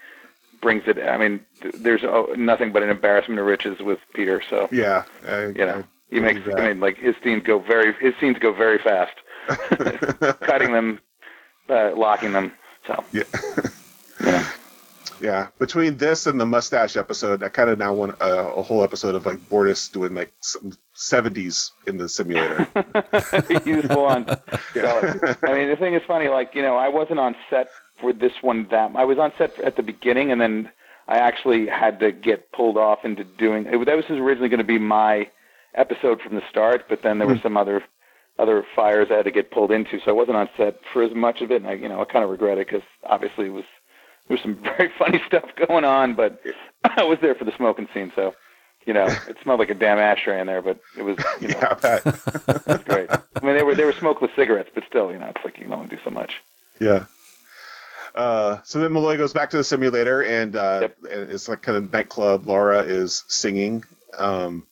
brings 0.62 0.85
it. 0.87 0.98
I 0.98 1.18
mean, 1.18 1.44
there's 1.75 2.03
oh, 2.05 2.33
nothing 2.37 2.72
but 2.72 2.83
an 2.83 2.88
embarrassment 2.88 3.38
of 3.38 3.44
riches 3.44 3.81
with 3.81 3.98
Peter. 4.14 4.42
So 4.48 4.68
yeah. 4.72 5.05
I, 5.29 5.46
you 5.46 5.66
know, 5.66 5.85
he 6.09 6.20
makes. 6.20 6.40
I 6.57 6.68
mean, 6.68 6.81
like 6.81 6.96
his 6.96 7.14
scenes 7.22 7.42
go 7.44 7.59
very. 7.59 7.92
His 8.01 8.14
scenes 8.18 8.38
go 8.38 8.53
very 8.53 8.79
fast. 8.79 9.12
Cutting 10.40 10.72
them, 10.72 11.01
uh, 11.68 11.94
locking 11.96 12.33
them. 12.33 12.53
So 12.87 13.05
Yeah. 13.12 13.25
yeah. 14.25 14.48
Yeah, 15.20 15.48
between 15.61 15.98
this 15.98 16.27
and 16.27 16.40
the 16.40 16.46
mustache 16.46 16.96
episode, 16.96 17.44
I 17.44 17.48
kind 17.48 17.70
of 17.70 17.79
now 17.79 17.92
want 17.92 18.16
a, 18.20 18.55
a 18.55 18.62
whole 18.62 18.83
episode 18.83 19.14
of 19.14 19.25
like 19.25 19.38
Bortus 19.48 19.90
doing 19.92 20.16
like 20.16 20.33
70s 20.96 21.70
in 21.87 21.96
the 21.96 22.09
simulator. 22.09 22.66
He's 23.64 23.87
full 23.87 24.07
on. 24.07 24.27
Yeah. 24.75 25.37
I 25.44 25.55
mean, 25.55 25.68
the 25.68 25.77
thing 25.79 25.94
is 25.94 26.03
funny. 26.09 26.27
Like, 26.27 26.57
you 26.57 26.62
know, 26.62 26.77
I 26.77 26.88
wasn't 26.88 27.20
on 27.20 27.37
set 27.51 27.68
for 28.03 28.12
this 28.12 28.43
one. 28.43 28.67
That 28.71 28.93
I 28.95 29.05
was 29.05 29.19
on 29.19 29.33
set 29.38 29.59
at 29.61 29.77
the 29.77 29.83
beginning, 29.83 30.31
and 30.31 30.41
then 30.41 30.71
I 31.09 31.17
actually 31.17 31.67
had 31.67 32.01
to 32.01 32.12
get 32.12 32.53
pulled 32.53 32.77
off 32.77 33.05
into 33.05 33.25
doing. 33.25 33.67
It, 33.67 33.85
that 33.87 33.97
was 33.97 34.05
originally 34.11 34.51
going 34.51 34.59
to 34.59 34.65
be 34.65 34.79
my 34.79 35.31
episode 35.75 36.21
from 36.21 36.35
the 36.35 36.43
start, 36.51 36.85
but 36.88 37.03
then 37.03 37.19
there 37.19 37.27
were 37.27 37.37
hmm. 37.37 37.43
some 37.43 37.57
other 37.57 37.83
other 38.38 38.65
fires 38.75 39.09
I 39.11 39.17
had 39.17 39.25
to 39.27 39.31
get 39.31 39.51
pulled 39.51 39.71
into, 39.71 40.01
so 40.01 40.11
I 40.11 40.12
wasn't 40.12 40.37
on 40.37 40.49
set 40.57 40.81
for 40.93 41.03
as 41.03 41.15
much 41.15 41.43
of 41.43 41.51
it. 41.51 41.62
And 41.62 41.69
I, 41.69 41.75
you 41.75 41.88
know, 41.88 42.01
I 42.01 42.05
kind 42.05 42.25
of 42.25 42.31
regret 42.31 42.59
it 42.59 42.67
because 42.67 42.83
obviously 43.05 43.47
it 43.47 43.53
was 43.53 43.65
there 44.29 44.37
was 44.37 44.43
some 44.43 44.55
very 44.62 44.91
funny 44.99 45.23
stuff 45.27 45.49
going 45.69 45.85
on, 45.85 46.15
but 46.15 46.41
I 46.85 47.05
was 47.05 47.19
there 47.21 47.35
for 47.35 47.45
the 47.45 47.57
smoking 47.57 47.88
scene, 47.95 48.12
so. 48.15 48.35
You 48.85 48.95
know, 48.95 49.07
it 49.07 49.37
smelled 49.45 49.61
like 49.61 49.71
a 49.71 49.75
damn 49.75 50.01
ashtray 50.01 50.41
in 50.41 50.49
there, 50.49 50.61
but 50.61 50.81
it 50.99 51.05
was, 51.05 51.17
you 51.41 51.47
know, 51.47 51.55
yeah, 51.61 52.01
I 52.01 52.01
bet. 52.01 52.85
great. 52.85 53.09
I 53.12 53.21
mean, 53.41 53.55
they 53.55 53.62
were 53.62 53.77
they 53.77 53.85
were 53.85 53.93
smokeless 53.93 54.33
cigarettes, 54.35 54.71
but 54.75 54.83
still, 54.88 55.12
you 55.12 55.21
know, 55.21 55.27
it's 55.27 55.45
like 55.45 55.57
you 55.57 55.67
can 55.67 55.73
only 55.73 55.87
do 55.87 55.99
so 56.03 56.11
much. 56.11 56.43
Yeah. 56.81 57.05
Uh, 58.14 58.59
so 58.64 58.79
then 58.81 58.92
Malloy 58.92 59.16
goes 59.16 59.33
back 59.33 59.51
to 59.51 59.57
the 59.57 59.64
simulator, 59.64 60.22
and, 60.22 60.55
uh, 60.55 60.79
Yep. 60.83 60.96
and 61.11 61.31
it's 61.31 61.48
like 61.48 61.62
kind 61.62 61.79
of 61.79 61.92
nightclub. 61.92 62.46
Laura 62.46 62.81
is 62.81 63.25
singing, 63.29 63.85
um, 64.18 64.66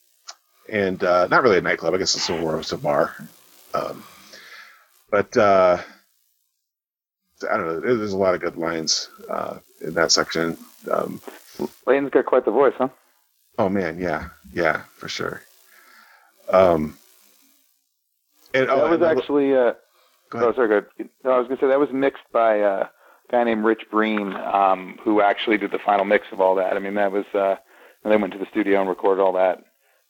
and 0.69 1.03
uh, 1.03 1.27
not 1.29 1.43
really 1.43 1.59
a 1.59 1.63
nightclub. 1.63 1.95
I 1.95 1.99
guess 1.99 2.15
it's 2.15 2.29
more 2.29 2.57
of 2.57 2.73
a 2.73 2.77
bar. 2.77 3.15
Um, 3.73 4.05
but 5.11 5.35
uh, 5.37 5.79
I 7.51 7.57
don't 7.57 7.67
know. 7.67 7.81
There's 7.97 8.13
a 8.13 8.19
lot 8.19 8.35
of 8.35 8.41
good 8.41 8.57
lines 8.57 9.09
uh, 9.29 9.59
in 9.81 9.95
that 9.95 10.13
section. 10.13 10.59
Um, 10.91 11.21
Leighton's 11.87 12.11
got 12.11 12.27
quite 12.27 12.45
the 12.45 12.51
voice, 12.51 12.75
huh? 12.77 12.89
Oh 13.59 13.69
man, 13.69 13.99
yeah, 13.99 14.29
yeah, 14.53 14.83
for 14.97 15.09
sure. 15.09 15.43
Um, 16.51 16.97
and 18.55 18.69
that 18.69 18.75
oh, 18.75 18.91
was 18.91 19.01
and- 19.01 19.19
actually. 19.19 19.55
Uh, 19.55 19.73
go 20.31 20.39
oh, 20.39 20.43
ahead. 20.43 20.55
sorry, 20.57 20.69
good. 20.69 21.09
No, 21.25 21.31
I 21.33 21.39
was 21.39 21.49
gonna 21.49 21.61
say 21.61 21.69
that 21.69 21.79
was 21.81 21.91
mixed 21.93 22.23
by 22.33 22.61
uh, 22.61 22.89
guy 23.31 23.45
named 23.45 23.65
Rich 23.65 23.83
Breen, 23.91 24.33
um, 24.35 24.99
who 25.03 25.21
actually 25.21 25.59
did 25.59 25.71
the 25.71 25.79
final 25.79 26.05
mix 26.05 26.27
of 26.33 26.41
all 26.41 26.55
that. 26.57 26.75
I 26.75 26.79
mean, 26.79 26.95
that 26.95 27.13
was 27.13 27.25
uh, 27.35 27.57
they 28.05 28.17
went 28.17 28.33
to 28.33 28.39
the 28.39 28.47
studio 28.51 28.81
and 28.81 28.89
recorded 28.89 29.23
all 29.23 29.33
that. 29.35 29.63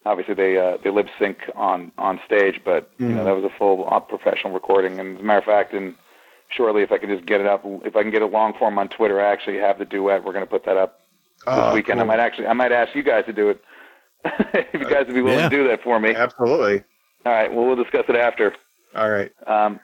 Obviously, 0.06 0.34
they 0.34 0.56
uh, 0.58 0.78
they 0.82 0.90
lip 0.90 1.08
sync 1.18 1.38
on 1.54 1.92
on 1.98 2.20
stage, 2.24 2.60
but 2.64 2.90
you 2.98 3.08
know 3.08 3.22
Mhm. 3.22 3.24
that 3.26 3.36
was 3.36 3.44
a 3.44 3.58
full 3.58 3.86
uh, 3.90 4.00
professional 4.00 4.52
recording. 4.52 4.98
And 4.98 5.16
as 5.16 5.20
a 5.20 5.24
matter 5.24 5.38
of 5.40 5.44
fact, 5.44 5.74
and 5.74 5.94
shortly, 6.48 6.82
if 6.82 6.90
I 6.92 6.98
can 6.98 7.10
just 7.10 7.26
get 7.26 7.40
it 7.40 7.46
up, 7.46 7.62
if 7.84 7.94
I 7.96 8.02
can 8.02 8.10
get 8.10 8.22
a 8.22 8.26
long 8.26 8.54
form 8.58 8.78
on 8.78 8.88
Twitter, 8.88 9.20
I 9.20 9.30
actually 9.30 9.58
have 9.58 9.78
the 9.78 9.84
duet. 9.84 10.24
We're 10.24 10.32
going 10.32 10.44
to 10.44 10.50
put 10.50 10.64
that 10.64 10.76
up 10.78 11.00
this 11.44 11.54
Oh, 11.54 11.74
weekend. 11.74 12.00
I 12.00 12.04
might 12.04 12.18
actually, 12.20 12.46
I 12.46 12.52
might 12.54 12.72
ask 12.72 12.94
you 12.94 13.02
guys 13.02 13.24
to 13.26 13.32
do 13.32 13.50
it. 13.50 13.62
if 14.24 14.74
you 14.80 14.84
guys 14.88 15.06
would 15.06 15.14
be 15.14 15.22
willing 15.22 15.38
Yeah. 15.40 15.48
to 15.48 15.56
do 15.56 15.68
that 15.68 15.82
for 15.82 15.98
me. 16.00 16.14
Absolutely. 16.14 16.82
All 17.26 17.32
right. 17.32 17.52
Well, 17.52 17.66
we'll 17.66 17.76
discuss 17.76 18.04
it 18.08 18.16
after. 18.16 18.54
All 18.94 19.10
right. 19.10 19.32
Um, 19.46 19.80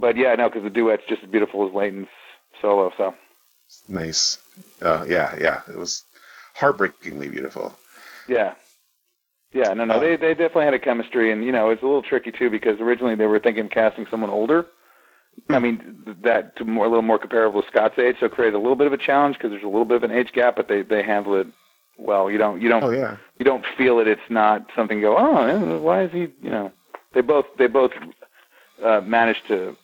but 0.00 0.16
yeah, 0.16 0.34
no, 0.34 0.48
because 0.48 0.62
the 0.64 0.70
duet's 0.70 1.02
just 1.08 1.22
as 1.22 1.30
beautiful 1.30 1.66
as 1.68 1.74
Leighton's 1.74 2.08
solo. 2.60 2.92
So 2.96 3.14
Nice. 3.88 4.38
Uh, 4.82 5.04
yeah, 5.08 5.34
yeah. 5.40 5.62
It 5.68 5.76
was 5.76 6.04
heartbreakingly 6.54 7.28
beautiful. 7.28 7.74
yeah, 8.28 8.54
yeah, 9.52 9.72
no, 9.74 9.84
no, 9.84 9.94
Oh. 9.94 10.00
they 10.00 10.16
they 10.16 10.34
definitely 10.34 10.64
had 10.64 10.74
a 10.74 10.78
chemistry, 10.78 11.32
and 11.32 11.44
you 11.44 11.52
know, 11.52 11.70
it's 11.70 11.82
a 11.82 11.86
little 11.86 12.02
tricky 12.02 12.30
too 12.32 12.50
because 12.50 12.80
originally 12.80 13.14
they 13.14 13.26
were 13.26 13.38
thinking 13.40 13.64
of 13.66 13.70
casting 13.70 14.06
someone 14.10 14.30
older. 14.30 14.66
I 15.48 15.58
mean, 15.58 16.02
th- 16.04 16.16
that 16.22 16.56
to 16.56 16.64
more 16.64 16.86
a 16.86 16.88
little 16.88 17.02
more 17.02 17.18
comparable 17.18 17.60
to 17.62 17.68
Scott's 17.68 17.98
age, 17.98 18.16
so 18.20 18.26
it 18.26 18.32
created 18.32 18.54
a 18.54 18.58
little 18.60 18.76
bit 18.76 18.86
of 18.86 18.92
a 18.92 18.96
challenge 18.98 19.36
because 19.36 19.50
there's 19.50 19.64
a 19.64 19.66
little 19.68 19.84
bit 19.84 19.96
of 19.96 20.04
an 20.04 20.12
age 20.12 20.32
gap, 20.32 20.54
but 20.56 20.68
they 20.68 20.82
they 20.82 21.02
handle 21.02 21.34
it 21.40 21.48
well. 21.98 22.30
You 22.30 22.38
don't 22.38 22.60
you 22.62 22.68
don't 22.68 22.84
Oh 22.84 22.90
yeah. 22.90 23.16
you 23.38 23.44
don't 23.44 23.64
feel 23.76 23.98
it. 23.98 24.06
It's 24.06 24.28
not 24.30 24.66
something 24.76 24.98
you 24.98 25.04
go, 25.06 25.16
oh, 25.18 25.78
why 25.80 26.04
is 26.04 26.12
he? 26.12 26.28
You 26.40 26.50
know, 26.50 26.72
they 27.14 27.20
both 27.20 27.46
they 27.58 27.66
both 27.66 27.90
uh, 28.84 29.00
managed 29.00 29.46
to 29.48 29.76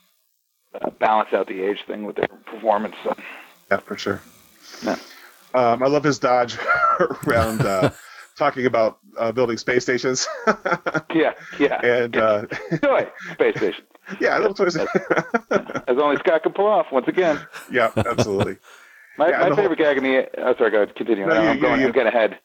uh, 0.80 0.90
balance 0.90 1.32
out 1.32 1.46
the 1.48 1.62
age 1.62 1.78
thing 1.86 2.04
with 2.04 2.16
their 2.16 2.28
performance. 2.28 2.94
So. 3.04 3.14
Yeah, 3.70 3.78
for 3.78 3.96
sure. 3.96 4.20
Yeah. 4.84 4.96
Um, 5.54 5.82
I 5.82 5.86
love 5.86 6.04
his 6.04 6.18
dodge 6.18 6.56
around 7.26 7.62
uh, 7.62 7.90
talking 8.36 8.66
about 8.66 8.98
uh, 9.18 9.32
building 9.32 9.58
space 9.58 9.82
stations. 9.82 10.26
Yeah, 11.12 11.32
yeah. 11.58 11.84
and 11.84 12.16
uh, 12.16 12.46
Toy 12.82 13.08
space 13.32 13.56
station, 13.56 13.84
yeah, 14.20 14.38
little 14.38 14.54
toys. 14.54 14.76
as 14.76 15.98
only 15.98 16.16
Scott 16.18 16.44
can 16.44 16.52
pull 16.52 16.66
off. 16.66 16.86
Once 16.92 17.08
again, 17.08 17.40
yeah, 17.70 17.90
absolutely. 17.96 18.58
my, 19.18 19.28
Yeah, 19.28 19.38
my 19.40 19.48
the 19.48 19.54
whole- 19.56 19.64
favorite 19.64 19.78
gag 19.80 19.96
in 19.96 20.04
the. 20.04 20.28
Oh, 20.40 20.54
sorry, 20.56 20.70
go 20.70 20.82
ahead. 20.82 20.94
Continue. 20.94 21.26
No, 21.26 21.34
No, 21.34 21.42
you- 21.42 21.48
I'm 21.48 21.56
you- 21.56 21.62
going. 21.62 21.80
you- 21.80 21.86
I'm 21.86 21.92
getting 21.92 22.12
ahead. 22.14 22.38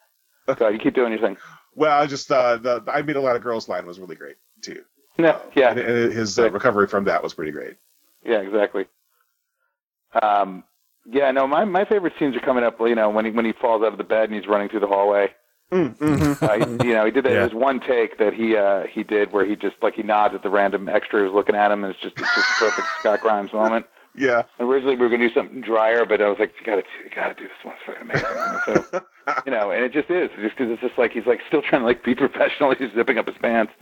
Go 0.48 0.54
ahead. 0.54 0.74
You 0.74 0.80
keep 0.80 0.96
doing 0.96 1.12
your 1.12 1.22
thing. 1.22 1.38
Well, 1.76 1.96
I 2.02 2.08
just 2.08 2.32
uh, 2.32 2.58
the 2.58 2.84
I 2.88 3.04
meet 3.04 3.16
a 3.18 3.22
lot 3.22 3.36
of 3.36 3.44
girls 3.44 3.70
line 3.70 3.86
was 3.86 4.00
really 4.00 4.16
great 4.16 4.38
too. 4.62 4.84
No, 5.20 5.40
yeah, 5.56 5.70
And, 5.72 5.80
and 5.80 6.12
his 6.14 6.40
uh, 6.40 6.50
recovery 6.50 6.88
from 6.88 7.04
that 7.06 7.22
was 7.22 7.34
pretty 7.36 7.52
great. 7.52 7.76
Yeah, 8.26 8.40
exactly. 8.40 8.86
Um, 10.22 10.64
yeah, 11.06 11.32
no, 11.32 11.46
my 11.48 11.66
my 11.66 11.86
favorite 11.86 12.14
scenes 12.20 12.36
are 12.36 12.40
coming 12.40 12.64
up. 12.64 12.80
You 12.80 12.96
know, 12.96 13.10
when 13.10 13.26
he 13.26 13.32
when 13.32 13.46
he 13.46 13.54
falls 13.54 13.84
out 13.84 13.92
of 13.92 13.98
the 13.98 14.04
bed 14.04 14.30
and 14.30 14.34
he's 14.34 14.48
running 14.48 14.70
through 14.70 14.80
the 14.82 14.88
hallway. 14.88 15.30
Mm-hmm. 15.72 16.44
Uh, 16.46 16.54
he- 16.84 16.88
you 16.90 16.94
know, 16.94 17.06
he 17.06 17.12
did 17.12 17.26
that. 17.26 17.32
Yeah. 17.32 17.40
There's 17.40 17.54
one 17.54 17.80
take 17.80 18.18
that 18.20 18.34
he 18.34 18.56
uh, 18.56 18.84
he 18.92 19.04
did 19.04 19.32
where 19.32 19.46
he 19.46 19.56
just 19.56 19.76
like 19.82 19.96
he 19.96 20.04
nods 20.04 20.34
at 20.36 20.44
the 20.44 20.50
random 20.50 20.88
extra 20.90 21.20
who's 21.22 21.34
looking 21.34 21.56
at 21.56 21.72
him, 21.72 21.84
and 21.84 21.94
it's 21.94 22.02
just 22.02 22.16
it's 22.18 22.36
just 22.36 22.50
a 22.50 22.66
perfect 22.66 22.88
Scott 23.00 23.22
Grimes 23.22 23.54
moment. 23.54 23.86
Yeah. 24.18 24.44
Originally, 24.62 24.96
we 24.96 25.02
were 25.02 25.10
gonna 25.10 25.28
do 25.28 25.34
something 25.34 25.60
drier, 25.60 26.06
but 26.06 26.22
I 26.22 26.30
was 26.30 26.40
like, 26.40 26.54
you 26.58 26.66
gotta 26.66 26.84
you 27.04 27.10
gotta 27.14 27.34
do 27.34 27.44
this 27.44 27.52
one. 27.64 27.76
It's 27.76 27.84
fucking 27.86 28.10
amazing. 28.10 29.02
So, 29.28 29.42
you 29.46 29.52
know, 29.52 29.72
and 29.72 29.84
it 29.84 29.92
just 29.92 30.10
is, 30.10 30.30
just 30.42 30.56
because 30.56 30.72
it's 30.72 30.82
just 30.82 30.98
like 30.98 31.12
he's 31.12 31.26
like 31.26 31.42
still 31.50 31.62
trying 31.62 31.82
to 31.82 31.86
like 31.86 32.02
be 32.06 32.16
professional. 32.26 32.74
He's 32.74 32.94
zipping 32.96 33.18
up 33.18 33.28
his 33.28 33.36
pants. 33.42 33.74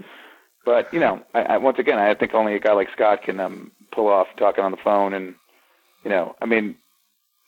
But 0.66 0.92
you 0.92 1.00
know, 1.00 1.22
I, 1.36 1.42
I, 1.44 1.58
once 1.58 1.78
again, 1.78 2.00
I 2.00 2.16
think 2.16 2.34
only 2.34 2.56
a 2.56 2.60
guy 2.60 2.72
like 2.74 2.88
Scott 2.96 3.22
can 3.22 3.40
um, 3.40 3.74
pull 3.94 4.08
off 4.08 4.28
talking 4.38 4.64
on 4.64 4.72
the 4.72 4.78
phone, 4.78 5.14
and 5.14 5.36
you 6.04 6.10
know, 6.10 6.36
I 6.42 6.46
mean, 6.46 6.76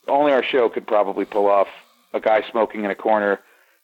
only 0.07 0.31
our 0.31 0.43
show 0.43 0.69
could 0.69 0.87
probably 0.87 1.25
pull 1.25 1.47
off 1.47 1.67
a 2.13 2.19
guy 2.19 2.43
smoking 2.49 2.85
in 2.85 2.91
a 2.91 2.95
corner, 2.95 3.39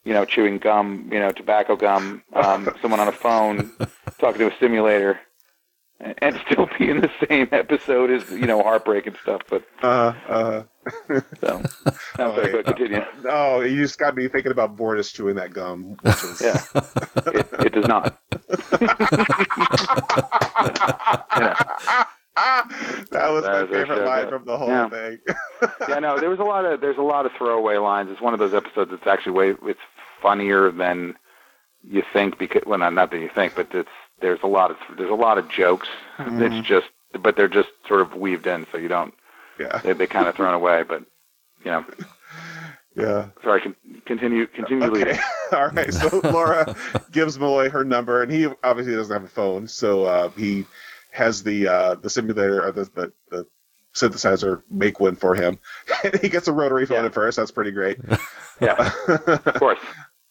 you 0.05 0.13
know, 0.13 0.23
chewing 0.25 0.57
gum, 0.59 1.09
you 1.11 1.19
know, 1.19 1.31
tobacco 1.31 1.75
gum, 1.75 2.23
um, 2.33 2.69
someone 2.81 2.99
on 2.99 3.07
a 3.07 3.11
phone 3.11 3.71
talking 4.19 4.39
to 4.39 4.47
a 4.53 4.57
simulator, 4.59 5.19
and, 5.99 6.15
and 6.19 6.41
still 6.49 6.69
be 6.79 6.89
in 6.89 7.01
the 7.01 7.11
same 7.27 7.47
episode 7.51 8.11
as 8.11 8.29
you 8.31 8.45
know, 8.45 8.61
heartbreak 8.63 9.07
and 9.07 9.17
stuff. 9.21 9.41
But 9.49 9.63
Uh, 9.83 10.13
uh, 10.29 10.63
so, 11.41 11.61
I'm 12.17 12.35
sorry, 12.35 12.51
but 12.53 12.65
continue. 12.65 13.03
oh, 13.29 13.61
you 13.61 13.77
just 13.81 13.99
got 13.99 14.15
me 14.15 14.27
thinking 14.27 14.51
about 14.51 14.75
Bortus 14.77 15.13
chewing 15.13 15.35
that 15.35 15.53
gum. 15.53 15.97
Which 16.01 16.23
was, 16.23 16.41
Yeah, 16.41 16.63
it, 17.33 17.47
it 17.65 17.73
does 17.73 17.87
not. 17.87 18.17
that 22.35 23.09
was 23.11 23.43
That 23.43 23.51
my 23.51 23.61
was 23.63 23.69
favorite 23.69 24.05
line 24.05 24.29
from 24.29 24.45
the 24.45 24.57
whole 24.57 24.67
Yeah. 24.69 24.89
thing. 24.89 25.19
yeah, 25.89 25.99
no, 25.99 26.19
there 26.19 26.29
was 26.29 26.39
a 26.39 26.43
lot 26.43 26.65
of 26.65 26.79
there's 26.81 26.97
a 26.97 27.01
lot 27.01 27.25
of 27.25 27.31
throwaway 27.37 27.77
lines. 27.77 28.09
It's 28.11 28.21
one 28.21 28.33
of 28.33 28.39
those 28.39 28.53
episodes 28.53 28.91
that's 28.91 29.05
actually 29.07 29.33
way 29.33 29.55
it's 29.63 29.79
funnier 30.21 30.71
than 30.71 31.15
you 31.83 32.03
think 32.13 32.37
because 32.37 32.61
well 32.65 32.79
not, 32.79 32.93
not 32.93 33.11
that 33.11 33.19
you 33.19 33.29
think, 33.33 33.55
but 33.55 33.73
it's 33.73 33.89
there's 34.21 34.39
a 34.43 34.47
lot 34.47 34.71
of 34.71 34.77
there's 34.97 35.09
a 35.11 35.15
lot 35.15 35.37
of 35.37 35.49
jokes. 35.49 35.87
Mhm. 36.17 36.41
It's 36.59 36.67
just 36.67 36.87
but 37.19 37.35
they're 37.35 37.47
just 37.49 37.69
sort 37.87 38.01
of 38.01 38.15
weaved 38.15 38.47
in, 38.47 38.65
so 38.71 38.77
you 38.77 38.87
don't 38.87 39.13
Yeah, 39.59 39.79
they 39.79 39.93
they 39.93 40.07
kind 40.07 40.27
of 40.27 40.35
thrown 40.35 40.53
away. 40.53 40.83
But 40.83 41.03
you 41.65 41.71
know, 41.71 41.85
yeah. 42.95 43.27
sorry, 43.43 43.61
con- 43.61 43.75
continue 44.05 44.47
continue 44.47 44.85
Okay. 44.85 44.93
leading. 45.05 45.19
All 45.51 45.67
right. 45.69 45.93
So 45.93 46.21
Laura 46.23 46.75
gives 47.11 47.37
Malloy 47.37 47.69
her 47.69 47.83
number, 47.83 48.21
and 48.23 48.31
he 48.31 48.47
obviously 48.63 48.95
doesn't 48.95 49.13
have 49.13 49.23
a 49.25 49.27
phone, 49.27 49.67
so 49.67 50.05
uh, 50.05 50.29
he 50.29 50.65
has 51.11 51.43
the 51.43 51.67
uh, 51.67 51.95
the 51.95 52.09
simulator 52.09 52.65
or 52.65 52.71
the, 52.71 52.83
the, 52.95 53.13
the 53.29 53.47
synthesizer 53.93 54.63
make 54.69 54.99
one 54.99 55.15
for 55.15 55.35
him. 55.35 55.59
And 56.03 56.15
he 56.21 56.29
gets 56.29 56.47
a 56.47 56.53
rotary 56.53 56.85
phone 56.85 56.99
Yeah. 57.01 57.05
at 57.05 57.13
first. 57.13 57.37
That's 57.37 57.51
pretty 57.51 57.71
great. 57.71 57.97
Yeah, 58.61 58.91
of 59.07 59.53
course. 59.55 59.79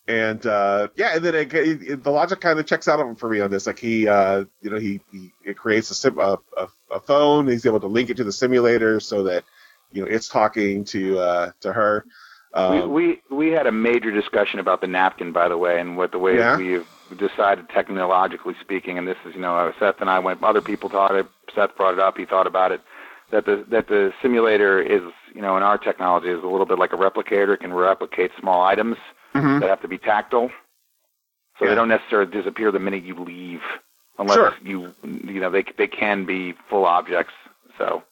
and 0.09 0.45
uh, 0.47 0.89
yeah, 0.97 1.17
and 1.17 1.25
then 1.25 1.35
it, 1.35 1.53
it, 1.55 2.03
the 2.03 2.11
logic 2.11 2.41
kind 2.41 2.59
of 2.59 2.67
checks 2.67 2.89
out 2.89 3.19
for 3.19 3.29
me 3.29 3.41
on 3.41 3.51
this. 3.51 3.67
Like 3.67 3.79
he, 3.79 4.09
uh, 4.09 4.45
you 4.63 4.71
know, 4.71 4.79
he, 4.79 5.01
he 5.13 5.31
it 5.45 5.57
creates 5.57 5.91
a, 5.91 5.95
sim, 5.95 6.19
a, 6.19 6.39
a, 6.57 6.69
a 6.91 7.01
phone. 7.01 7.49
He's 7.49 7.67
able 7.67 7.81
to 7.81 7.87
link 7.87 8.09
it 8.11 8.17
to 8.19 8.25
the 8.25 8.33
simulator 8.33 8.99
so 9.01 9.25
that 9.25 9.45
you 9.93 10.03
know 10.03 10.09
it's 10.09 10.29
talking 10.29 10.85
to 10.87 11.19
uh, 11.19 11.51
to 11.61 11.73
her. 11.73 12.05
Um, 12.55 12.93
we, 12.93 13.21
we 13.31 13.37
we 13.49 13.53
had 13.53 13.67
a 13.67 13.73
major 13.73 14.11
discussion 14.11 14.59
about 14.59 14.81
the 14.81 14.87
napkin, 14.89 15.33
by 15.33 15.49
the 15.49 15.59
way, 15.59 15.79
and 15.81 15.97
what 15.97 16.11
the 16.13 16.19
way 16.19 16.37
Yeah? 16.39 16.57
we've 16.57 16.87
decided 17.17 17.69
technologically 17.69 18.55
speaking. 18.61 18.99
And 18.99 19.07
this 19.07 19.17
is, 19.27 19.35
you 19.35 19.41
know, 19.41 19.57
uh, 19.57 19.73
Seth 19.79 20.01
and 20.01 20.11
I 20.11 20.19
went. 20.19 20.43
Other 20.43 20.61
people 20.61 20.89
thought 20.89 21.15
it. 21.15 21.27
Seth 21.55 21.77
brought 21.77 21.95
it 21.95 22.01
up. 22.01 22.17
He 22.17 22.25
thought 22.25 22.47
about 22.47 22.73
it. 22.73 22.81
That 23.31 23.47
the 23.47 23.65
that 23.69 23.89
the 23.89 24.13
simulator 24.21 24.81
is, 24.81 25.03
you 25.35 25.41
know, 25.41 25.57
in 25.57 25.63
our 25.63 25.79
technology 25.79 26.29
is 26.29 26.43
a 26.43 26.47
little 26.47 26.67
bit 26.67 26.79
like 26.79 26.93
a 26.93 26.97
replicator. 26.97 27.55
It 27.55 27.61
can 27.61 27.73
replicate 27.73 28.33
small 28.41 28.63
items 28.65 28.97
mhm. 29.35 29.61
that 29.61 29.69
have 29.69 29.83
to 29.83 29.89
be 29.89 29.99
tactile, 29.99 30.51
so 31.59 31.65
Yeah. 31.65 31.69
they 31.71 31.75
don't 31.77 31.89
necessarily 31.89 32.31
disappear 32.31 32.73
the 32.73 32.81
minute 32.81 33.05
you 33.05 33.15
leave, 33.15 33.63
unless 34.19 34.37
Sure. 34.37 34.55
you 34.63 34.93
you 35.05 35.39
know 35.41 35.49
they 35.51 35.63
they 35.77 35.87
can 35.87 36.25
be 36.25 36.55
full 36.69 36.85
objects. 36.85 37.35
So 37.79 38.03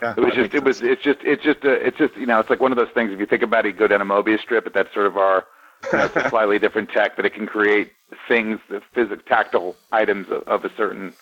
Yeah, 0.00 0.14
it 0.16 0.20
was 0.20 0.34
just, 0.34 0.54
it 0.54 0.64
was, 0.64 0.80
it's 0.80 1.02
just, 1.02 1.18
it's 1.22 1.42
just, 1.42 1.64
a, 1.64 1.72
it's 1.72 1.98
just, 1.98 2.16
you 2.16 2.26
know, 2.26 2.40
it's 2.40 2.48
like 2.48 2.60
one 2.60 2.72
of 2.72 2.78
those 2.78 2.88
things. 2.94 3.12
If 3.12 3.20
you 3.20 3.26
think 3.26 3.42
about 3.42 3.66
it, 3.66 3.74
you 3.74 3.78
go 3.78 3.86
down 3.86 4.00
a 4.00 4.06
Mobius 4.06 4.40
strip, 4.40 4.64
but 4.64 4.72
that's 4.72 4.92
sort 4.94 5.06
of 5.06 5.16
our, 5.18 5.44
it's 5.92 6.16
a 6.16 6.28
slightly 6.30 6.58
different 6.58 6.90
tech, 6.90 7.16
but 7.16 7.24
it 7.24 7.34
can 7.34 7.46
create 7.46 7.92
things, 8.28 8.60
the 8.68 8.80
physical, 8.94 9.24
tactile 9.26 9.76
items 9.92 10.26
of, 10.30 10.42
of 10.48 10.64
a 10.64 10.74
certain 10.76 11.12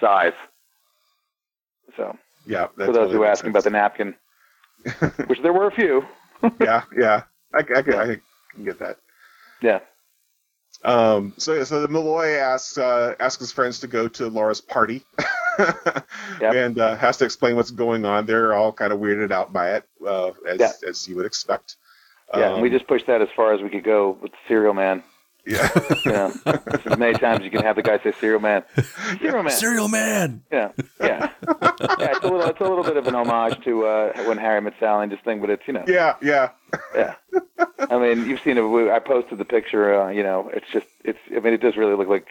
size. 0.00 0.32
So, 1.96 2.16
yeah. 2.46 2.66
for 2.68 2.86
those 2.92 2.94
totally 2.94 3.12
who 3.14 3.22
are 3.22 3.26
asking 3.26 3.50
about 3.50 3.64
the 3.64 3.70
napkin, 3.70 4.14
which 5.26 5.40
there 5.42 5.52
were 5.52 5.66
a 5.66 5.72
few, 5.74 6.04
yeah, 6.60 6.82
yeah, 6.96 7.22
I, 7.54 7.58
I, 7.58 7.82
can, 7.82 7.94
I 7.94 8.04
can 8.54 8.64
get 8.64 8.78
that. 8.78 8.98
yeah, 9.60 9.80
Um, 10.84 11.34
so 11.36 11.64
so 11.64 11.80
the 11.80 11.88
Malloy 11.88 12.36
asks 12.36 12.78
uh, 12.78 13.14
asks 13.18 13.40
his 13.40 13.50
friends 13.52 13.80
to 13.80 13.88
go 13.88 14.06
to 14.08 14.28
Laura's 14.28 14.60
party, 14.60 15.02
and 16.40 16.78
uh, 16.78 16.94
has 16.96 17.16
to 17.16 17.24
explain 17.24 17.56
what's 17.56 17.72
going 17.72 18.04
on. 18.04 18.26
They're 18.26 18.54
all 18.54 18.72
kind 18.72 18.92
of 18.92 19.00
weirded 19.00 19.32
out 19.32 19.52
by 19.52 19.74
it, 19.76 19.84
uh, 20.06 20.30
as 20.46 20.60
Yeah. 20.60 20.72
as 20.88 21.08
you 21.08 21.16
would 21.16 21.26
expect. 21.26 21.76
Yeah. 22.34 22.52
and 22.54 22.62
we 22.62 22.68
Um, 22.68 22.74
just 22.74 22.86
pushed 22.86 23.06
that 23.06 23.20
as 23.22 23.28
far 23.34 23.52
as 23.54 23.60
we 23.62 23.68
could 23.70 23.84
go 23.84 24.18
with 24.20 24.32
the 24.32 24.38
Serial 24.46 24.74
Man. 24.74 25.02
yeah 25.46 25.68
Yeah, 26.04 26.32
as 26.44 26.98
many 26.98 27.14
times 27.14 27.42
you 27.44 27.50
can 27.50 27.62
have 27.62 27.76
the 27.76 27.82
guy 27.82 27.98
say 28.02 28.12
Serial 28.20 28.40
Man, 28.40 28.64
Serial 29.20 29.42
Man. 29.42 29.52
Serial 29.52 29.88
Man. 29.88 30.42
Yeah, 30.52 30.72
yeah, 31.00 31.30
yeah. 31.40 32.10
It's 32.10 32.24
a 32.24 32.28
little, 32.28 32.42
it's 32.42 32.60
a 32.60 32.64
little 32.64 32.84
bit 32.84 32.96
of 32.98 33.06
an 33.06 33.14
homage 33.14 33.62
to 33.64 33.86
uh, 33.86 34.12
when 34.24 34.36
Harry 34.36 34.60
met 34.60 34.74
Sally 34.78 35.04
and 35.04 35.12
just 35.12 35.24
thing, 35.24 35.40
but 35.40 35.48
it's 35.48 35.62
you 35.66 35.72
know, 35.72 35.84
yeah 35.86 36.16
yeah 36.20 36.50
Yeah. 36.94 37.14
I 37.90 37.98
mean, 37.98 38.28
you've 38.28 38.40
seen 38.42 38.58
it. 38.58 38.90
I 38.90 38.98
posted 38.98 39.38
the 39.38 39.44
picture. 39.46 39.98
Uh, 39.98 40.10
you 40.10 40.22
know, 40.22 40.50
it's 40.52 40.66
just, 40.70 40.86
it's. 41.04 41.18
I 41.34 41.40
mean, 41.40 41.54
it 41.54 41.62
does 41.62 41.76
really 41.76 41.94
look 41.94 42.08
like, 42.08 42.26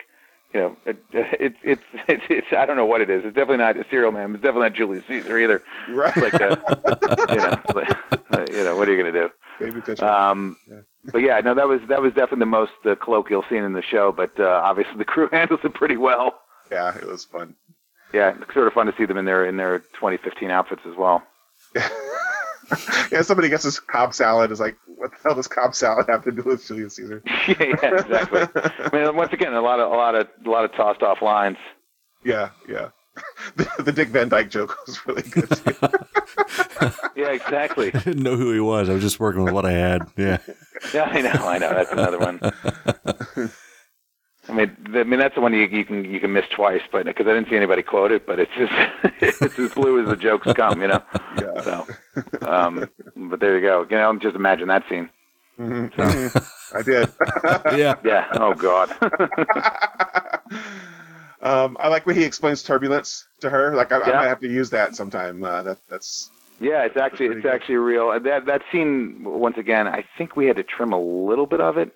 you 0.53 0.59
know, 0.59 0.77
it, 0.85 0.97
it, 1.11 1.55
it's, 1.63 1.81
it's, 2.07 2.23
it's. 2.29 2.47
I 2.55 2.65
don't 2.67 2.77
know 2.77 2.85
what 2.85 3.01
it 3.01 3.09
is. 3.09 3.25
It's 3.25 3.33
definitely 3.35 3.57
not 3.57 3.77
a 3.77 3.85
serial 3.89 4.11
man. 4.11 4.35
It's 4.35 4.43
definitely 4.43 4.69
not 4.69 4.73
Julius 4.73 5.05
Caesar 5.07 5.39
either. 5.39 5.63
right. 5.89 6.13
It's 6.15 6.33
like, 6.33 6.41
a, 6.41 7.29
you 7.33 7.37
know, 7.37 7.57
like, 7.73 7.97
uh, 8.31 8.45
you 8.55 8.63
know, 8.63 8.75
what 8.77 8.87
are 8.87 8.91
you 8.93 8.97
gonna 9.01 9.11
do? 9.11 9.29
Um, 10.01 10.57
Yeah. 10.69 10.81
but 11.11 11.19
yeah, 11.19 11.39
no, 11.41 11.53
that 11.55 11.67
was 11.67 11.81
that 11.89 12.01
was 12.01 12.13
definitely 12.13 12.39
the 12.39 12.45
most 12.47 12.71
uh, 12.85 12.95
colloquial 12.95 13.43
scene 13.49 13.63
in 13.63 13.73
the 13.73 13.81
show. 13.81 14.11
But 14.11 14.39
uh, 14.39 14.61
obviously, 14.63 14.97
the 14.97 15.05
crew 15.05 15.29
handles 15.31 15.61
it 15.63 15.73
pretty 15.73 15.97
well. 15.97 16.39
yeah, 16.71 16.95
it 16.97 17.05
was 17.07 17.25
fun. 17.25 17.55
Yeah, 18.13 18.35
it's 18.41 18.53
sort 18.53 18.67
of 18.67 18.73
fun 18.73 18.85
to 18.87 18.93
see 18.97 19.05
them 19.05 19.17
in 19.17 19.25
their 19.25 19.45
in 19.45 19.57
their 19.57 19.79
2015 19.79 20.49
outfits 20.49 20.81
as 20.89 20.95
well. 20.97 21.23
yeah, 21.75 21.89
yeah 23.11 23.21
somebody 23.21 23.49
gets 23.49 23.63
this 23.63 23.79
Cobb 23.79 24.13
salad. 24.13 24.51
Is 24.51 24.59
like, 24.59 24.77
what 24.85 25.11
the 25.11 25.17
hell 25.23 25.35
does 25.35 25.47
Cobb 25.47 25.75
salad 25.75 26.05
have 26.09 26.23
to 26.23 26.31
do 26.31 26.43
with 26.43 26.65
Julius 26.65 26.95
Caesar? 26.95 27.21
yeah, 27.25 27.55
yeah, 27.59 27.99
exactly. 27.99 28.41
I 28.55 28.89
mean, 28.93 29.15
once 29.15 29.33
again, 29.33 29.53
a 29.53 29.61
lot 29.61 29.79
of 29.79 29.91
a 29.91 29.95
lot 29.95 30.15
of 30.15 30.27
a 30.45 30.49
lot 30.49 30.65
of 30.65 30.73
tossed 30.73 31.01
off 31.01 31.21
lines. 31.21 31.57
Yeah, 32.23 32.49
yeah. 32.67 32.89
The, 33.57 33.67
the 33.83 33.91
Dick 33.91 34.09
Van 34.09 34.29
Dyke 34.29 34.49
joke 34.49 34.77
was 34.85 35.05
really 35.05 35.23
good. 35.23 35.49
Too. 35.49 35.75
yeah, 37.15 37.29
exactly. 37.29 37.87
I 37.93 37.99
didn't 37.99 38.23
know 38.23 38.37
who 38.37 38.53
he 38.53 38.59
was. 38.59 38.89
I 38.89 38.93
was 38.93 39.01
just 39.01 39.19
working 39.19 39.43
with 39.43 39.53
what 39.53 39.65
I 39.65 39.71
had. 39.71 40.03
Yeah. 40.15 40.37
Yeah, 40.93 41.03
I 41.03 41.21
know. 41.21 41.31
I 41.31 41.57
know. 41.57 41.73
That's 41.73 41.91
another 41.91 42.19
one. 42.19 42.39
I 44.49 44.53
mean, 44.53 44.77
I 44.93 45.03
mean 45.03 45.19
that's 45.19 45.35
the 45.35 45.41
one 45.41 45.53
you, 45.53 45.65
you 45.65 45.83
can 45.83 46.05
you 46.05 46.21
can 46.21 46.31
miss 46.31 46.45
twice, 46.55 46.81
but 46.91 47.05
because 47.05 47.27
I 47.27 47.33
didn't 47.33 47.49
see 47.49 47.57
anybody 47.57 47.83
quote 47.83 48.11
it, 48.11 48.25
but 48.25 48.39
it's 48.39 48.51
just 48.57 48.71
it's 49.19 49.59
as 49.59 49.73
blue 49.73 50.01
as 50.01 50.07
the 50.07 50.15
jokes 50.15 50.47
come, 50.53 50.81
you 50.81 50.87
know. 50.87 51.03
Yeah. 51.37 51.61
So, 51.61 51.87
um, 52.47 52.87
but 53.15 53.39
there 53.41 53.55
you 53.57 53.61
go. 53.61 53.85
You 53.89 53.97
know, 53.97 54.17
just 54.19 54.35
imagine 54.35 54.69
that 54.69 54.83
scene. 54.87 55.09
Mm-hmm. 55.59 56.27
So. 56.29 56.77
I 56.77 56.81
did. 56.83 57.09
yeah. 57.77 57.95
Yeah. 58.05 58.27
Oh 58.33 58.53
God. 58.53 58.95
Um, 61.41 61.77
I 61.79 61.87
like 61.89 62.05
when 62.05 62.15
he 62.15 62.23
explains 62.23 62.63
turbulence 62.63 63.25
to 63.41 63.49
her. 63.49 63.75
Like 63.75 63.91
I, 63.91 63.99
yeah. 63.99 64.05
I 64.05 64.15
might 64.15 64.27
have 64.27 64.39
to 64.41 64.49
use 64.49 64.69
that 64.71 64.95
sometime. 64.95 65.43
Uh, 65.43 65.63
that 65.63 65.77
that's. 65.89 66.31
Yeah, 66.59 66.85
it's 66.85 66.97
actually 66.97 67.27
it's 67.27 67.43
good. 67.43 67.53
actually 67.53 67.75
real. 67.75 68.19
That 68.19 68.45
that 68.47 68.63
scene 68.71 69.23
once 69.23 69.57
again, 69.57 69.87
I 69.87 70.03
think 70.17 70.35
we 70.35 70.47
had 70.47 70.55
to 70.55 70.63
trim 70.63 70.93
a 70.93 70.99
little 70.99 71.45
bit 71.45 71.61
of 71.61 71.77
it. 71.77 71.91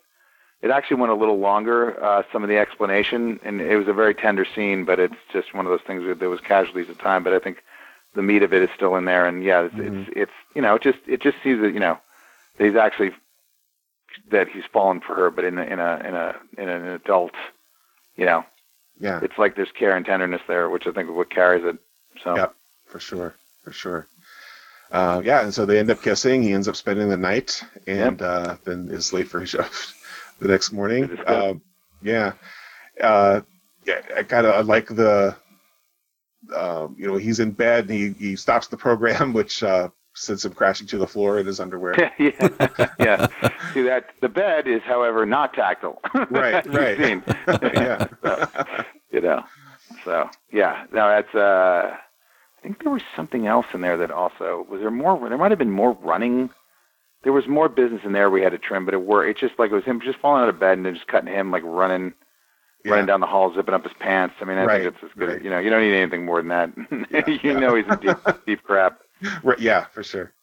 It 0.62 0.69
actually 0.69 0.97
went 0.97 1.12
a 1.12 1.15
little 1.15 1.39
longer. 1.39 2.04
Uh, 2.04 2.21
some 2.32 2.43
of 2.43 2.49
the 2.49 2.58
explanation, 2.58 3.39
and 3.43 3.60
it 3.60 3.75
was 3.75 3.88
a 3.88 3.93
very 3.93 4.13
tender 4.13 4.45
scene, 4.45 4.86
but 4.86 4.99
it's 4.99 5.15
just 5.34 5.56
one 5.56 5.65
of 5.65 5.71
those 5.71 5.82
things 5.88 6.06
that 6.06 6.19
there 6.19 6.30
was 6.30 6.39
casualties 6.41 6.89
of 6.89 6.99
time. 6.99 7.23
But 7.23 7.34
I 7.34 7.39
think 7.39 7.63
the 8.13 8.21
meat 8.21 8.43
of 8.43 8.54
it 8.54 8.62
is 8.62 8.69
still 8.75 8.95
in 8.95 9.06
there, 9.06 9.25
and 9.25 9.43
yeah, 9.43 9.62
it's 9.63 9.73
mm-hmm. 9.73 10.01
it's, 10.01 10.10
it's 10.15 10.32
you 10.56 10.62
know 10.62 10.75
it 10.75 10.84
just 10.84 10.99
it 11.08 11.21
just 11.21 11.38
sees 11.43 11.60
that 11.62 11.73
you 11.73 11.80
know 11.80 11.97
he's 12.60 12.75
actually 12.75 13.12
that 14.30 14.47
he's 14.49 14.65
fallen 14.71 15.01
for 15.01 15.15
her, 15.15 15.32
but 15.32 15.45
in 15.45 15.58
a 15.58 15.63
in 15.63 15.80
a 15.80 16.01
in 16.06 16.13
a 16.13 16.36
in 16.58 16.69
an 16.69 16.88
adult, 16.88 17.34
you 18.15 18.25
know, 18.25 18.45
yeah, 19.01 19.19
it's 19.21 19.37
like 19.37 19.55
there's 19.55 19.71
care 19.71 19.95
and 19.97 20.05
tenderness 20.05 20.41
there, 20.47 20.69
which 20.69 20.87
I 20.87 20.91
think 20.91 21.09
is 21.09 21.15
what 21.15 21.29
carries 21.29 21.65
it. 21.65 21.77
So 22.23 22.35
yeah, 22.35 22.47
for 22.85 22.99
sure, 22.99 23.35
for 23.63 23.71
sure. 23.71 24.07
Uh, 24.91 25.21
yeah, 25.23 25.41
and 25.41 25.53
so 25.53 25.65
they 25.65 25.79
end 25.79 25.89
up 25.89 26.01
kissing. 26.01 26.43
He 26.43 26.53
ends 26.53 26.67
up 26.67 26.75
spending 26.75 27.09
the 27.09 27.17
night, 27.17 27.63
and 27.87 28.19
yep. 28.19 28.21
uh, 28.21 28.55
then 28.65 28.89
is 28.91 29.13
late 29.13 29.27
for 29.27 29.39
his 29.39 29.49
shift 29.49 29.93
the 30.39 30.49
next 30.49 30.71
morning. 30.71 31.17
Um, 31.25 31.61
yeah, 32.01 32.33
uh, 33.01 33.41
yeah, 33.85 34.01
I 34.15 34.23
kind 34.23 34.45
of 34.45 34.67
like 34.67 34.87
the, 34.87 35.35
um, 36.55 36.95
you 36.99 37.07
know, 37.07 37.17
he's 37.17 37.39
in 37.39 37.51
bed 37.51 37.89
and 37.89 37.97
he 37.97 38.09
he 38.11 38.35
stops 38.35 38.67
the 38.67 38.77
program, 38.77 39.31
which 39.33 39.63
uh, 39.63 39.89
sends 40.13 40.43
him 40.43 40.53
crashing 40.53 40.87
to 40.87 40.97
the 40.97 41.07
floor 41.07 41.39
in 41.39 41.45
his 41.45 41.61
underwear. 41.61 42.11
yeah, 42.19 42.87
yeah. 42.99 43.27
See 43.73 43.83
that 43.83 44.09
the 44.19 44.29
bed 44.29 44.67
is, 44.67 44.81
however, 44.83 45.25
not 45.25 45.53
tactile. 45.53 46.01
right, 46.29 46.65
right. 46.67 47.23
yeah. 47.73 48.07
So, 48.21 48.49
you 49.12 49.21
know. 49.21 49.43
So 50.06 50.30
yeah, 50.52 50.86
no, 50.91 51.08
that's. 51.10 51.36
uh 51.36 51.97
I 52.62 52.63
think 52.63 52.84
there 52.84 52.91
was 52.91 53.02
something 53.15 53.47
else 53.47 53.65
in 53.74 53.82
there 53.82 53.97
that 53.97 54.12
also 54.12 54.67
was 54.69 54.82
there 54.82 54.91
more. 54.91 55.17
There 55.28 55.38
might 55.38 55.52
have 55.52 55.58
been 55.58 55.71
more 55.71 55.93
running. 55.93 56.52
There 57.24 57.34
was 57.34 57.47
more 57.47 57.69
business 57.69 58.02
in 58.04 58.13
there 58.13 58.30
we 58.30 58.41
had 58.41 58.52
to 58.52 58.60
trim, 58.60 58.86
but 58.86 58.93
it 58.93 59.04
were 59.04 59.28
it's 59.28 59.39
just 59.39 59.58
like 59.58 59.71
it 59.71 59.76
was 59.76 59.84
him 59.84 60.00
just 60.00 60.19
falling 60.19 60.43
out 60.43 60.50
of 60.50 60.60
bed 60.60 60.78
and 60.78 60.86
then 60.86 60.93
just 60.93 61.08
cutting 61.08 61.34
him 61.34 61.52
like 61.52 61.63
running. 61.63 62.13
Yeah. 62.84 62.93
Running 62.93 63.06
down 63.06 63.19
the 63.19 63.28
hall, 63.28 63.54
zipping 63.54 63.76
up 63.76 63.84
his 63.84 63.93
pants. 64.00 64.34
I 64.41 64.45
mean, 64.45 64.58
I 64.58 64.65
right. 64.65 64.82
think 64.82 64.95
it's 64.95 65.04
as 65.04 65.12
good. 65.15 65.30
Right. 65.30 65.43
You 65.43 65.52
know, 65.52 65.60
you 65.60 65.69
don't 65.69 65.84
need 65.84 65.93
anything 65.93 66.26
more 66.26 66.41
than 66.41 66.47
that. 66.47 66.71
Yeah, 67.12 67.21
you 67.28 67.39
yeah. 67.43 67.60
know, 67.60 67.76
he's 67.76 67.86
in 67.86 68.00
deep, 68.00 68.17
deep 68.47 68.63
crap. 68.63 69.02
Right, 69.43 69.60
yeah, 69.60 69.86
for 69.86 70.02
sure. 70.02 70.34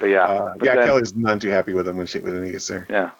But 0.00 0.06
yeah, 0.06 0.24
uh, 0.24 0.54
but 0.56 0.64
yeah. 0.64 0.76
Then, 0.76 0.86
Kelly's 0.86 1.14
none 1.14 1.38
too 1.38 1.50
happy 1.50 1.74
with 1.74 1.86
him 1.86 1.98
when 1.98 2.06
she 2.06 2.20
when 2.20 2.44
he 2.46 2.52
gets 2.52 2.66
there. 2.66 2.86
Yeah, 2.88 3.10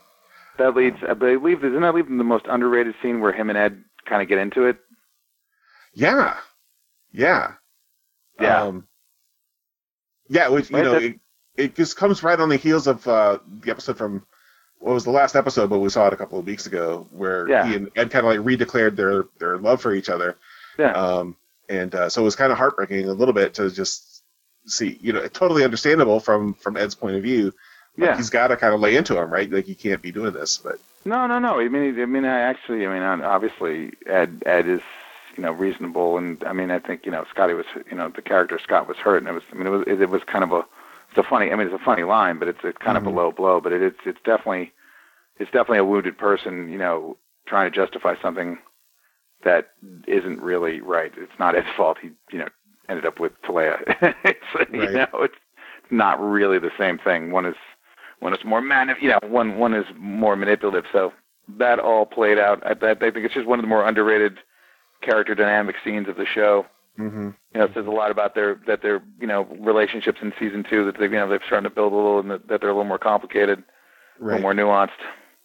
that 0.56 0.74
leads. 0.74 0.96
I 1.06 1.12
believe 1.12 1.60
doesn't 1.60 1.82
that 1.82 1.94
lead 1.94 2.08
to 2.08 2.16
the 2.16 2.24
most 2.24 2.46
underrated 2.48 2.94
scene 3.02 3.20
where 3.20 3.32
him 3.32 3.50
and 3.50 3.58
Ed 3.58 3.84
kind 4.06 4.22
of 4.22 4.28
get 4.28 4.38
into 4.38 4.64
it? 4.64 4.78
Yeah, 5.94 6.36
yeah, 7.12 7.52
yeah, 8.40 8.62
um, 8.62 8.86
yeah. 10.28 10.48
Which 10.48 10.70
you 10.70 10.82
know, 10.82 10.94
it, 10.94 11.20
it 11.56 11.74
just 11.74 11.96
comes 11.96 12.22
right 12.22 12.38
on 12.38 12.48
the 12.48 12.56
heels 12.56 12.86
of 12.86 13.06
uh, 13.06 13.38
the 13.60 13.70
episode 13.70 13.98
from 13.98 14.26
what 14.78 14.94
was 14.94 15.04
the 15.04 15.10
last 15.10 15.36
episode, 15.36 15.70
but 15.70 15.78
we 15.78 15.88
saw 15.90 16.06
it 16.08 16.12
a 16.12 16.16
couple 16.16 16.38
of 16.38 16.46
weeks 16.46 16.66
ago, 16.66 17.06
where 17.10 17.48
yeah. 17.48 17.66
he 17.66 17.76
and 17.76 17.90
Ed 17.94 18.10
kind 18.10 18.26
of 18.26 18.32
like 18.34 18.58
redeclared 18.58 18.96
their 18.96 19.24
their 19.38 19.58
love 19.58 19.80
for 19.80 19.94
each 19.94 20.08
other. 20.08 20.36
Yeah. 20.78 20.92
Um, 20.92 21.36
and 21.68 21.94
uh, 21.94 22.08
so 22.08 22.22
it 22.22 22.24
was 22.24 22.36
kind 22.36 22.52
of 22.52 22.58
heartbreaking 22.58 23.08
a 23.08 23.12
little 23.12 23.34
bit 23.34 23.54
to 23.54 23.70
just 23.70 24.22
see, 24.66 24.98
you 25.00 25.12
know, 25.12 25.26
totally 25.28 25.64
understandable 25.64 26.20
from 26.20 26.54
from 26.54 26.76
Ed's 26.76 26.94
point 26.94 27.16
of 27.16 27.22
view. 27.22 27.52
Like 27.96 28.08
yeah, 28.08 28.16
he's 28.16 28.30
got 28.30 28.48
to 28.48 28.56
kind 28.56 28.74
of 28.74 28.80
lay 28.80 28.96
into 28.96 29.20
him, 29.20 29.30
right? 29.30 29.50
Like 29.50 29.66
he 29.66 29.74
can't 29.74 30.00
be 30.00 30.12
doing 30.12 30.32
this, 30.32 30.58
but 30.58 30.80
no, 31.04 31.26
no, 31.26 31.38
no. 31.38 31.60
I 31.60 31.68
mean, 31.68 32.00
I 32.00 32.06
mean, 32.06 32.24
I 32.24 32.40
actually, 32.40 32.86
I 32.86 32.92
mean, 32.92 33.02
obviously, 33.22 33.92
Ed 34.06 34.42
Ed 34.46 34.68
is 34.68 34.80
you 35.36 35.42
know 35.42 35.52
reasonable, 35.52 36.18
and 36.18 36.42
I 36.44 36.52
mean, 36.52 36.70
I 36.70 36.78
think 36.78 37.04
you 37.04 37.12
know 37.12 37.24
Scotty 37.30 37.54
was, 37.54 37.66
you 37.90 37.96
know, 37.96 38.08
the 38.08 38.22
character 38.22 38.58
Scott 38.62 38.88
was 38.88 38.96
hurt, 38.96 39.18
and 39.18 39.28
it 39.28 39.32
was, 39.32 39.42
I 39.52 39.54
mean, 39.56 39.66
it 39.66 39.70
was 39.70 39.84
it, 39.86 40.08
was 40.08 40.22
kind 40.24 40.44
of 40.44 40.52
a 40.52 40.64
it's 41.10 41.18
a 41.18 41.22
funny, 41.22 41.52
I 41.52 41.56
mean, 41.56 41.66
it's 41.66 41.80
a 41.80 41.84
funny 41.84 42.04
line, 42.04 42.38
but 42.38 42.48
it's 42.48 42.60
it's 42.64 42.78
kind 42.78 42.96
mm-hmm. 42.96 43.08
of 43.08 43.14
a 43.14 43.16
low 43.16 43.32
blow, 43.32 43.60
but 43.60 43.72
it, 43.72 43.82
it's 43.82 44.00
it's 44.06 44.20
definitely 44.24 44.72
it's 45.38 45.50
definitely 45.50 45.78
a 45.78 45.84
wounded 45.84 46.16
person, 46.16 46.70
you 46.70 46.78
know, 46.78 47.16
trying 47.46 47.70
to 47.70 47.76
justify 47.76 48.14
something 48.20 48.58
that 49.44 49.70
isn't 50.06 50.40
really 50.40 50.80
right. 50.80 51.12
It's 51.16 51.38
not 51.38 51.54
his 51.54 51.64
fault. 51.76 51.98
He, 52.00 52.10
you 52.30 52.38
know, 52.38 52.48
ended 52.88 53.06
up 53.06 53.18
with 53.18 53.32
right. 53.48 53.80
You 54.72 54.90
know, 54.90 55.08
it's 55.14 55.34
not 55.90 56.20
really 56.20 56.58
the 56.58 56.70
same 56.78 56.98
thing. 56.98 57.32
One 57.32 57.46
is 57.46 57.56
one 58.20 58.32
is 58.34 58.44
more 58.44 58.60
man, 58.60 58.94
you 59.00 59.08
know, 59.08 59.18
one 59.22 59.58
one 59.58 59.74
is 59.74 59.86
more 59.96 60.36
manipulative. 60.36 60.84
So 60.92 61.12
that 61.58 61.78
all 61.78 62.06
played 62.06 62.38
out. 62.38 62.62
I, 62.64 62.90
I 62.90 62.94
think 62.94 63.16
it's 63.16 63.34
just 63.34 63.46
one 63.46 63.58
of 63.58 63.62
the 63.62 63.68
more 63.68 63.86
underrated 63.86 64.38
character 65.02 65.34
dynamic 65.34 65.76
scenes 65.84 66.08
of 66.08 66.16
the 66.16 66.26
show. 66.26 66.66
Mm-hmm. 66.98 67.30
You 67.54 67.58
know, 67.58 67.64
it 67.64 67.74
says 67.74 67.86
a 67.86 67.90
lot 67.90 68.10
about 68.10 68.34
their 68.34 68.60
that 68.66 68.82
their 68.82 69.02
you 69.18 69.26
know 69.26 69.44
relationships 69.44 70.18
in 70.20 70.32
season 70.38 70.64
two 70.68 70.84
that 70.86 70.98
they 70.98 71.04
you 71.04 71.10
know 71.10 71.28
they're 71.28 71.40
starting 71.46 71.68
to 71.68 71.74
build 71.74 71.92
a 71.92 71.96
little 71.96 72.20
and 72.20 72.30
that, 72.30 72.48
that 72.48 72.60
they're 72.60 72.70
a 72.70 72.74
little 72.74 72.84
more 72.84 72.98
complicated, 72.98 73.62
right. 74.18 74.34
a 74.34 74.36
little 74.36 74.42
more 74.42 74.54
nuanced. 74.54 74.90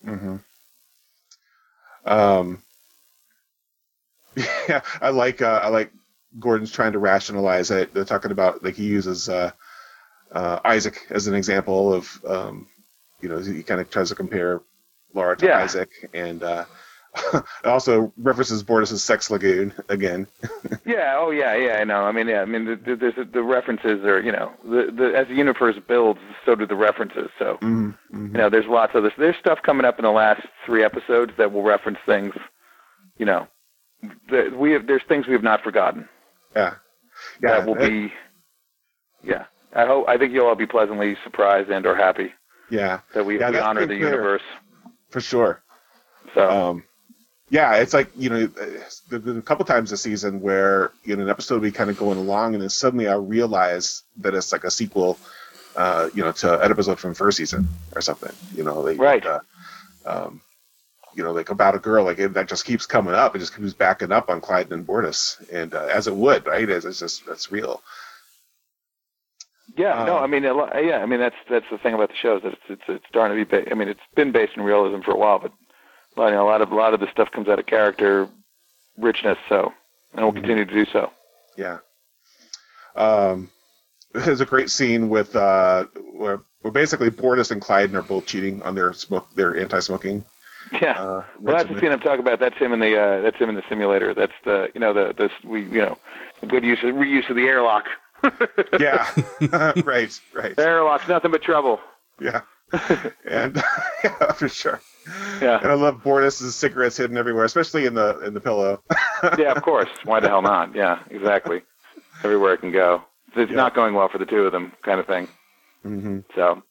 Mm-hmm. 0.05 0.37
Um. 2.05 2.63
Yeah, 4.69 4.81
I 5.01 5.09
like 5.09 5.41
uh, 5.41 5.61
I 5.63 5.69
like 5.69 5.91
Gordon's 6.37 6.71
trying 6.71 6.91
to 6.91 6.99
rationalize 6.99 7.71
it. 7.71 7.93
They're 7.93 8.05
talking 8.05 8.31
about 8.31 8.63
like 8.63 8.75
he 8.75 8.85
uses 8.85 9.29
uh, 9.29 9.51
uh, 10.31 10.59
Isaac 10.63 11.07
as 11.09 11.27
an 11.27 11.33
example 11.33 11.93
of 11.93 12.25
um, 12.27 12.67
you 13.21 13.29
know 13.29 13.39
he 13.39 13.63
kind 13.63 13.81
of 13.81 13.89
tries 13.89 14.09
to 14.09 14.15
compare 14.15 14.61
Laura 15.13 15.35
to 15.37 15.45
yeah. 15.45 15.59
Isaac 15.59 15.89
and 16.13 16.43
uh, 16.43 16.65
also 17.65 18.11
references 18.17 18.63
Bortus's 18.63 19.03
Sex 19.03 19.29
Lagoon 19.29 19.73
again. 19.89 20.27
yeah. 20.85 21.15
Oh 21.17 21.31
yeah. 21.31 21.55
Yeah. 21.55 21.77
I 21.79 21.83
know. 21.83 22.03
I 22.03 22.11
mean, 22.11 22.27
yeah. 22.27 22.41
I 22.41 22.45
mean, 22.45 22.65
the, 22.65 22.75
the, 22.75 23.29
the 23.31 23.43
references 23.43 24.03
are 24.05 24.21
you 24.21 24.31
know 24.31 24.51
the, 24.63 24.91
the 24.95 25.17
as 25.17 25.27
the 25.27 25.35
universe 25.35 25.75
builds, 25.87 26.19
so 26.45 26.55
do 26.55 26.65
the 26.65 26.75
references. 26.75 27.29
So 27.39 27.57
mm-hmm, 27.61 27.89
mm-hmm. 27.89 28.25
you 28.27 28.33
know, 28.33 28.49
there's 28.49 28.67
lots 28.67 28.93
of 28.95 29.03
this. 29.03 29.13
There's 29.17 29.35
stuff 29.37 29.59
coming 29.63 29.85
up 29.85 29.99
in 29.99 30.03
the 30.03 30.11
last 30.11 30.41
three 30.65 30.83
episodes 30.83 31.33
that 31.37 31.51
will 31.51 31.63
reference 31.63 31.99
things. 32.05 32.33
You 33.17 33.25
know, 33.25 33.47
the, 34.29 34.53
we 34.55 34.71
have, 34.71 34.87
there's 34.87 35.03
things 35.07 35.27
we 35.27 35.33
have 35.33 35.43
not 35.43 35.63
forgotten. 35.63 36.07
Yeah. 36.55 36.75
Yeah. 37.41 37.59
That 37.59 37.67
will 37.67 37.81
it, 37.81 37.89
be. 37.89 38.13
Yeah. 39.23 39.45
I 39.73 39.85
hope. 39.85 40.07
I 40.07 40.17
think 40.17 40.33
you'll 40.33 40.47
all 40.47 40.55
be 40.55 40.67
pleasantly 40.67 41.17
surprised 41.23 41.69
and 41.69 41.85
or 41.85 41.95
happy. 41.95 42.33
Yeah. 42.69 43.01
That 43.13 43.25
we, 43.25 43.39
yeah, 43.39 43.51
we 43.51 43.59
honor 43.59 43.81
the 43.81 43.87
clear. 43.87 43.99
universe. 43.99 44.41
For 45.09 45.21
sure. 45.21 45.63
So. 46.33 46.49
Um, 46.49 46.83
yeah, 47.49 47.75
it's 47.75 47.93
like 47.93 48.09
you 48.17 48.29
know, 48.29 48.47
there's 48.47 49.01
been 49.09 49.37
a 49.37 49.41
couple 49.41 49.63
times 49.65 49.89
this 49.89 50.01
season 50.01 50.41
where 50.41 50.91
you 51.03 51.15
know 51.15 51.23
an 51.23 51.29
episode 51.29 51.55
will 51.55 51.61
be 51.61 51.71
kind 51.71 51.89
of 51.89 51.97
going 51.97 52.17
along, 52.17 52.53
and 52.53 52.61
then 52.61 52.69
suddenly 52.69 53.07
I 53.07 53.15
realize 53.15 54.03
that 54.17 54.33
it's 54.35 54.51
like 54.51 54.65
a 54.65 54.71
sequel, 54.71 55.17
uh, 55.75 56.09
you 56.13 56.23
know, 56.23 56.33
to 56.33 56.61
an 56.61 56.71
episode 56.71 56.99
from 56.99 57.13
first 57.13 57.37
season 57.37 57.69
or 57.95 58.01
something. 58.01 58.33
You 58.53 58.63
know, 58.63 58.81
like 58.81 58.99
right. 58.99 59.25
Uh, 59.25 59.39
um, 60.05 60.41
you 61.15 61.23
know, 61.23 61.31
like 61.31 61.49
about 61.49 61.73
a 61.73 61.79
girl, 61.79 62.03
like 62.03 62.19
it, 62.19 62.33
that 62.35 62.47
just 62.47 62.65
keeps 62.65 62.85
coming 62.85 63.15
up. 63.15 63.35
It 63.35 63.39
just 63.39 63.55
keeps 63.55 63.73
backing 63.73 64.11
up 64.11 64.29
on 64.29 64.39
Klyden 64.39 64.71
and 64.71 64.85
Bortus, 64.85 65.37
and 65.51 65.73
uh, 65.73 65.85
as 65.85 66.07
it 66.07 66.15
would, 66.15 66.45
right? 66.45 66.69
It's, 66.69 66.85
it's 66.85 66.99
just 66.99 67.25
that's 67.25 67.51
real. 67.51 67.81
Yeah, 69.77 69.99
um, 69.99 70.05
no, 70.05 70.17
I 70.17 70.27
mean, 70.27 70.43
yeah, 70.43 70.99
I 71.01 71.05
mean 71.05 71.19
that's 71.19 71.35
that's 71.49 71.65
the 71.71 71.77
thing 71.77 71.93
about 71.93 72.09
the 72.09 72.15
show 72.21 72.37
is 72.37 72.43
that 72.43 72.53
it's 72.53 72.61
it's, 72.69 72.83
it's 72.87 73.05
starting 73.09 73.37
to 73.37 73.45
be. 73.45 73.49
Ba- 73.49 73.71
I 73.71 73.73
mean, 73.73 73.87
it's 73.87 73.99
been 74.15 74.31
based 74.31 74.53
in 74.55 74.63
realism 74.63 75.01
for 75.01 75.11
a 75.11 75.17
while, 75.17 75.39
but 75.39 75.51
you 76.25 76.31
know, 76.31 76.43
a 76.43 76.49
lot 76.49 76.61
of 76.61 76.71
a 76.71 76.75
lot 76.75 76.93
of 76.93 76.99
the 76.99 77.09
stuff 77.11 77.31
comes 77.31 77.47
out 77.47 77.59
of 77.59 77.65
character 77.65 78.27
richness. 78.97 79.37
So, 79.49 79.73
and 80.13 80.21
we'll 80.21 80.31
mm-hmm. 80.31 80.41
continue 80.41 80.65
to 80.65 80.73
do 80.73 80.85
so. 80.91 81.11
Yeah. 81.55 81.79
Um, 82.95 83.49
there's 84.13 84.41
a 84.41 84.45
great 84.45 84.71
scene 84.71 85.09
with 85.09 85.35
uh, 85.35 85.85
where, 86.13 86.41
where 86.61 86.71
basically 86.71 87.11
Bortus 87.11 87.51
and 87.51 87.61
Klyden 87.61 87.93
are 87.93 88.01
both 88.01 88.25
cheating 88.25 88.63
on 88.63 88.73
their 88.73 88.93
smoke, 88.93 89.27
their 89.35 89.55
anti-smoking 89.55 90.25
yeah, 90.81 90.91
uh, 90.91 91.23
well, 91.39 91.55
that's 91.55 91.69
the 91.69 91.79
scene 91.79 91.91
I'm 91.91 91.99
talking 91.99 92.19
about. 92.19 92.39
That's 92.39 92.57
him 92.57 92.73
in 92.73 92.79
the 92.79 92.97
uh, 92.99 93.21
that's 93.21 93.37
him 93.37 93.49
in 93.49 93.55
the 93.55 93.63
simulator. 93.69 94.13
That's 94.13 94.33
the 94.43 94.69
you 94.73 94.79
know 94.79 94.93
the 94.93 95.13
this 95.17 95.31
we 95.43 95.63
you 95.63 95.81
know 95.81 95.97
good 96.47 96.63
use 96.63 96.79
of 96.83 96.95
reuse 96.95 97.29
of 97.29 97.35
the 97.35 97.43
airlock. 97.43 97.85
yeah, 98.79 99.09
right, 99.85 100.19
right. 100.33 100.57
Airlock's 100.57 101.07
nothing 101.07 101.31
but 101.31 101.41
trouble. 101.41 101.79
Yeah, 102.19 102.41
and 103.25 103.61
yeah, 104.03 104.31
for 104.33 104.49
sure. 104.49 104.81
Yeah, 105.41 105.59
and 105.61 105.71
I 105.71 105.75
love 105.75 106.03
Bortus's 106.03 106.55
cigarettes 106.55 106.97
hidden 106.97 107.17
everywhere, 107.17 107.45
especially 107.45 107.85
in 107.85 107.93
the 107.93 108.19
in 108.21 108.33
the 108.33 108.41
pillow. 108.41 108.81
yeah, 109.37 109.51
of 109.51 109.61
course. 109.63 109.89
Why 110.03 110.19
the 110.19 110.27
hell 110.27 110.41
not? 110.41 110.75
Yeah, 110.75 110.99
exactly. 111.09 111.61
Everywhere 112.23 112.53
it 112.53 112.61
can 112.61 112.71
go. 112.71 113.03
It's 113.35 113.49
yeah. 113.51 113.55
not 113.55 113.75
going 113.75 113.93
well 113.93 114.09
for 114.09 114.17
the 114.17 114.25
two 114.25 114.45
of 114.45 114.51
them, 114.51 114.73
kind 114.83 114.99
of 114.99 115.05
thing. 115.05 115.27
Mm-hmm. 115.85 116.19
So, 116.35 116.63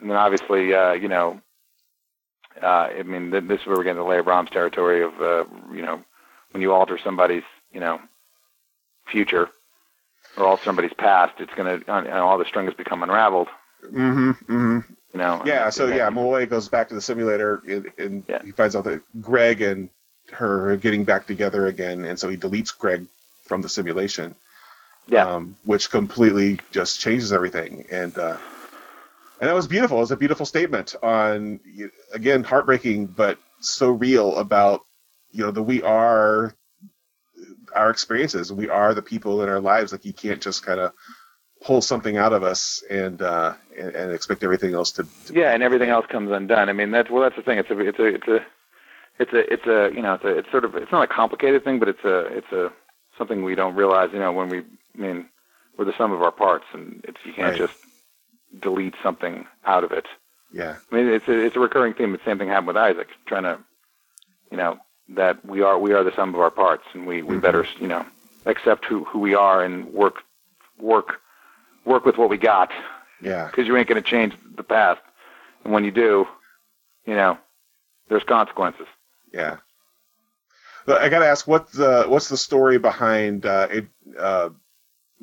and 0.00 0.10
then 0.10 0.16
obviously, 0.16 0.74
uh, 0.74 0.92
you 0.92 1.08
know, 1.08 1.40
uh, 2.62 2.66
I 2.66 3.02
mean, 3.02 3.30
this 3.30 3.60
is 3.60 3.66
where 3.66 3.76
we're 3.76 3.84
getting 3.84 4.02
to 4.02 4.08
Leah 4.08 4.22
Brahms 4.22 4.50
territory 4.50 5.02
of, 5.02 5.20
uh, 5.20 5.44
you 5.72 5.82
know, 5.82 6.02
when 6.50 6.62
you 6.62 6.72
alter 6.72 6.98
somebody's, 7.02 7.44
you 7.72 7.80
know, 7.80 8.00
future 9.10 9.48
or 10.36 10.46
alter 10.46 10.64
somebody's 10.64 10.92
past, 10.92 11.34
it's 11.38 11.54
going 11.54 11.80
to, 11.80 11.92
and 11.92 12.08
all 12.08 12.38
the 12.38 12.44
strings 12.44 12.74
become 12.74 13.02
unraveled. 13.02 13.48
Mm-hmm. 13.84 14.30
Mm-hmm. 14.30 14.92
You 15.12 15.18
know. 15.18 15.42
Yeah. 15.44 15.70
So 15.70 15.88
yeah, 15.88 16.08
Malloy 16.10 16.46
goes 16.46 16.68
back 16.68 16.88
to 16.88 16.94
the 16.94 17.00
simulator, 17.00 17.62
and, 17.66 17.90
and 17.98 18.24
yeah. 18.28 18.42
he 18.44 18.52
finds 18.52 18.76
out 18.76 18.84
that 18.84 19.02
Greg 19.20 19.60
and 19.60 19.88
her 20.32 20.70
are 20.70 20.76
getting 20.76 21.04
back 21.04 21.26
together 21.26 21.66
again, 21.66 22.04
and 22.04 22.18
so 22.18 22.28
he 22.28 22.36
deletes 22.36 22.76
Greg 22.76 23.06
from 23.44 23.62
the 23.62 23.68
simulation. 23.68 24.34
Yeah. 25.06 25.26
Um, 25.26 25.56
which 25.64 25.90
completely 25.90 26.60
just 26.70 27.00
changes 27.00 27.32
everything, 27.32 27.86
and 27.90 28.16
uh, 28.16 28.36
and 29.40 29.48
that 29.48 29.54
was 29.54 29.66
beautiful. 29.66 29.96
It 29.96 30.02
was 30.02 30.10
a 30.12 30.16
beautiful 30.16 30.46
statement 30.46 30.94
on 31.02 31.58
again 32.12 32.44
heartbreaking, 32.44 33.06
but 33.06 33.38
so 33.60 33.90
real 33.90 34.36
about 34.36 34.82
you 35.32 35.44
know 35.44 35.50
that 35.50 35.62
we 35.62 35.82
are 35.82 36.54
our 37.74 37.90
experiences. 37.90 38.52
We 38.52 38.68
are 38.68 38.94
the 38.94 39.02
people 39.02 39.42
in 39.42 39.48
our 39.48 39.60
lives. 39.60 39.92
Like 39.92 40.04
you 40.04 40.12
can't 40.12 40.40
just 40.40 40.64
kind 40.64 40.78
of 40.78 40.92
pull 41.62 41.82
something 41.82 42.16
out 42.16 42.32
of 42.32 42.42
us 42.42 42.82
and 42.90 43.20
uh, 43.22 43.54
and, 43.78 43.94
and 43.94 44.12
expect 44.12 44.42
everything 44.42 44.74
else 44.74 44.92
to, 44.92 45.06
to, 45.26 45.34
yeah, 45.34 45.52
and 45.52 45.62
everything 45.62 45.90
else 45.90 46.06
comes 46.06 46.30
undone. 46.30 46.68
I 46.68 46.72
mean, 46.72 46.90
that's 46.90 47.10
well, 47.10 47.22
that's 47.22 47.36
the 47.36 47.42
thing. 47.42 47.58
It's 47.58 47.70
a 47.70 47.78
it's 47.78 47.98
a 47.98 48.06
it's 48.06 48.28
a 48.28 48.46
it's 49.18 49.32
a 49.32 49.52
it's 49.52 49.66
a 49.66 49.94
you 49.94 50.02
know 50.02 50.14
it's 50.14 50.24
a 50.24 50.38
it's 50.38 50.50
sort 50.50 50.64
of 50.64 50.74
it's 50.74 50.92
not 50.92 51.04
a 51.04 51.06
complicated 51.06 51.64
thing, 51.64 51.78
but 51.78 51.88
it's 51.88 52.04
a 52.04 52.18
it's 52.26 52.52
a 52.52 52.72
something 53.18 53.44
we 53.44 53.54
don't 53.54 53.74
realize. 53.74 54.10
You 54.12 54.18
know, 54.18 54.32
when 54.32 54.48
we 54.48 54.58
I 54.58 54.98
mean 54.98 55.26
we're 55.76 55.84
the 55.84 55.96
sum 55.96 56.12
of 56.12 56.22
our 56.22 56.32
parts, 56.32 56.64
and 56.72 57.04
it's 57.06 57.18
you 57.24 57.32
can't 57.32 57.52
right. 57.52 57.68
just 57.68 57.78
delete 58.58 58.94
something 59.02 59.46
out 59.64 59.84
of 59.84 59.92
it. 59.92 60.06
Yeah, 60.52 60.76
I 60.90 60.94
mean 60.94 61.08
it's 61.08 61.28
a 61.28 61.38
it's 61.38 61.56
a 61.56 61.60
recurring 61.60 61.94
theme. 61.94 62.12
The 62.12 62.20
same 62.24 62.38
thing 62.38 62.48
happened 62.48 62.68
with 62.68 62.76
Isaac, 62.76 63.08
trying 63.26 63.44
to 63.44 63.58
you 64.50 64.56
know 64.56 64.78
that 65.10 65.44
we 65.44 65.62
are 65.62 65.78
we 65.78 65.92
are 65.92 66.02
the 66.02 66.14
sum 66.14 66.34
of 66.34 66.40
our 66.40 66.50
parts, 66.50 66.84
and 66.94 67.06
we 67.06 67.22
we 67.22 67.34
mm-hmm. 67.34 67.40
better 67.40 67.66
you 67.78 67.88
know 67.88 68.04
accept 68.46 68.86
who 68.86 69.04
who 69.04 69.18
we 69.18 69.34
are 69.34 69.62
and 69.62 69.92
work 69.92 70.22
work 70.78 71.20
work 71.84 72.04
with 72.04 72.18
what 72.18 72.28
we 72.28 72.36
got. 72.36 72.70
Yeah. 73.22 73.46
Because 73.46 73.66
you 73.66 73.76
ain't 73.76 73.88
going 73.88 74.02
to 74.02 74.08
change 74.08 74.34
the 74.56 74.62
past, 74.62 75.00
and 75.64 75.72
when 75.72 75.84
you 75.84 75.90
do, 75.90 76.26
you 77.06 77.14
know, 77.14 77.38
there's 78.08 78.24
consequences. 78.24 78.86
Yeah. 79.32 79.58
But 80.86 81.02
I 81.02 81.08
got 81.08 81.20
to 81.20 81.26
ask, 81.26 81.46
what 81.46 81.70
the 81.72 82.04
what's 82.08 82.28
the 82.28 82.36
story 82.36 82.78
behind 82.78 83.46
uh, 83.46 83.68
it, 83.70 83.86
uh, 84.18 84.50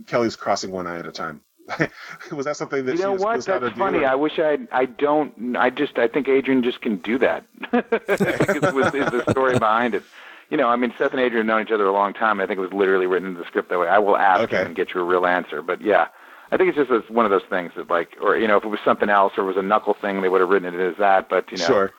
Kelly's 0.06 0.36
crossing 0.36 0.72
one 0.72 0.88
eye 0.88 1.00
at 1.00 1.08
a 1.08 1.12
time? 1.12 1.42
was 2.32 2.46
that 2.46 2.56
something 2.56 2.86
that 2.86 2.96
you 2.96 3.02
know 3.02 3.14
what? 3.14 3.44
That's 3.44 3.78
funny. 3.78 4.06
I 4.06 4.16
wish 4.16 4.40
I 4.40 4.60
I 4.72 4.86
don't. 4.86 5.58
I 5.58 5.70
just 5.70 5.98
I 5.98 6.08
think 6.08 6.30
Adrian 6.30 6.64
just 6.64 6.82
can 6.82 6.98
do 6.98 7.18
that. 7.18 7.44
I 7.74 7.82
think 7.82 8.64
it 8.64 8.74
was, 8.74 8.94
is 8.94 9.12
the 9.12 9.26
story 9.32 9.60
behind 9.60 9.94
it. 9.94 10.04
You 10.50 10.56
know, 10.56 10.70
I 10.70 10.78
mean, 10.78 10.94
Seth 10.98 11.12
and 11.12 11.20
Adrian 11.20 11.46
have 11.46 11.46
known 11.46 11.66
each 11.66 11.74
other 11.74 11.86
a 11.86 11.92
long 11.92 12.14
time. 12.14 12.40
I 12.40 12.46
think 12.46 12.58
it 12.58 12.62
was 12.62 12.72
literally 12.72 13.06
written 13.06 13.30
in 13.30 13.34
the 13.34 13.44
script 13.46 13.70
that 13.70 13.80
way. 13.80 13.90
I 13.90 14.00
will 14.00 14.16
ask 14.16 14.44
okay. 14.44 14.62
him 14.62 14.68
and 14.68 14.76
get 14.76 14.94
you 14.94 15.02
a 15.02 15.04
real 15.04 15.26
answer. 15.26 15.62
But 15.62 15.82
yeah, 15.82 16.08
I 16.52 16.58
think 16.58 16.76
it's 16.76 16.90
just 16.90 17.10
one 17.10 17.26
of 17.26 17.32
those 17.32 17.44
things 17.50 17.74
that 17.76 17.90
like, 17.90 18.16
or 18.22 18.38
you 18.38 18.48
know, 18.48 18.58
if 18.58 18.64
it 18.64 18.70
was 18.70 18.80
something 18.86 19.10
else 19.10 19.34
or 19.38 19.44
it 19.44 19.48
was 19.48 19.58
a 19.58 19.62
knuckle 19.62 19.94
thing, 19.94 20.22
they 20.22 20.30
would 20.30 20.42
have 20.42 20.50
written 20.50 20.74
it 20.74 20.80
as 20.80 20.98
that. 20.98 21.30
But 21.30 21.52
you 21.52 21.58
know, 21.58 21.66
sure. 21.66 21.94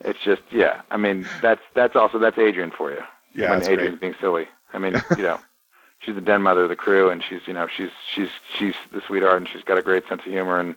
it's 0.00 0.18
just 0.24 0.42
yeah. 0.50 0.82
I 0.90 0.96
mean, 0.96 1.26
that's 1.42 1.62
that's 1.74 1.96
also 1.96 2.18
that's 2.18 2.38
Adrian 2.38 2.70
for 2.70 2.90
you. 2.90 3.02
Yeah, 3.34 3.50
when 3.50 3.62
Adrian's 3.62 3.98
great. 3.98 4.00
being 4.00 4.14
silly. 4.20 4.48
I 4.72 4.78
mean, 4.78 4.94
you 5.16 5.22
know, 5.22 5.38
she's 6.00 6.14
the 6.14 6.20
den 6.20 6.42
mother 6.42 6.64
of 6.64 6.68
the 6.68 6.76
crew, 6.76 7.10
and 7.10 7.22
she's 7.22 7.40
you 7.46 7.52
know 7.52 7.68
she's 7.74 7.90
she's 8.12 8.30
she's 8.56 8.74
the 8.92 9.02
sweetheart, 9.06 9.36
and 9.36 9.48
she's 9.48 9.62
got 9.62 9.78
a 9.78 9.82
great 9.82 10.08
sense 10.08 10.22
of 10.24 10.32
humor, 10.32 10.58
and 10.58 10.74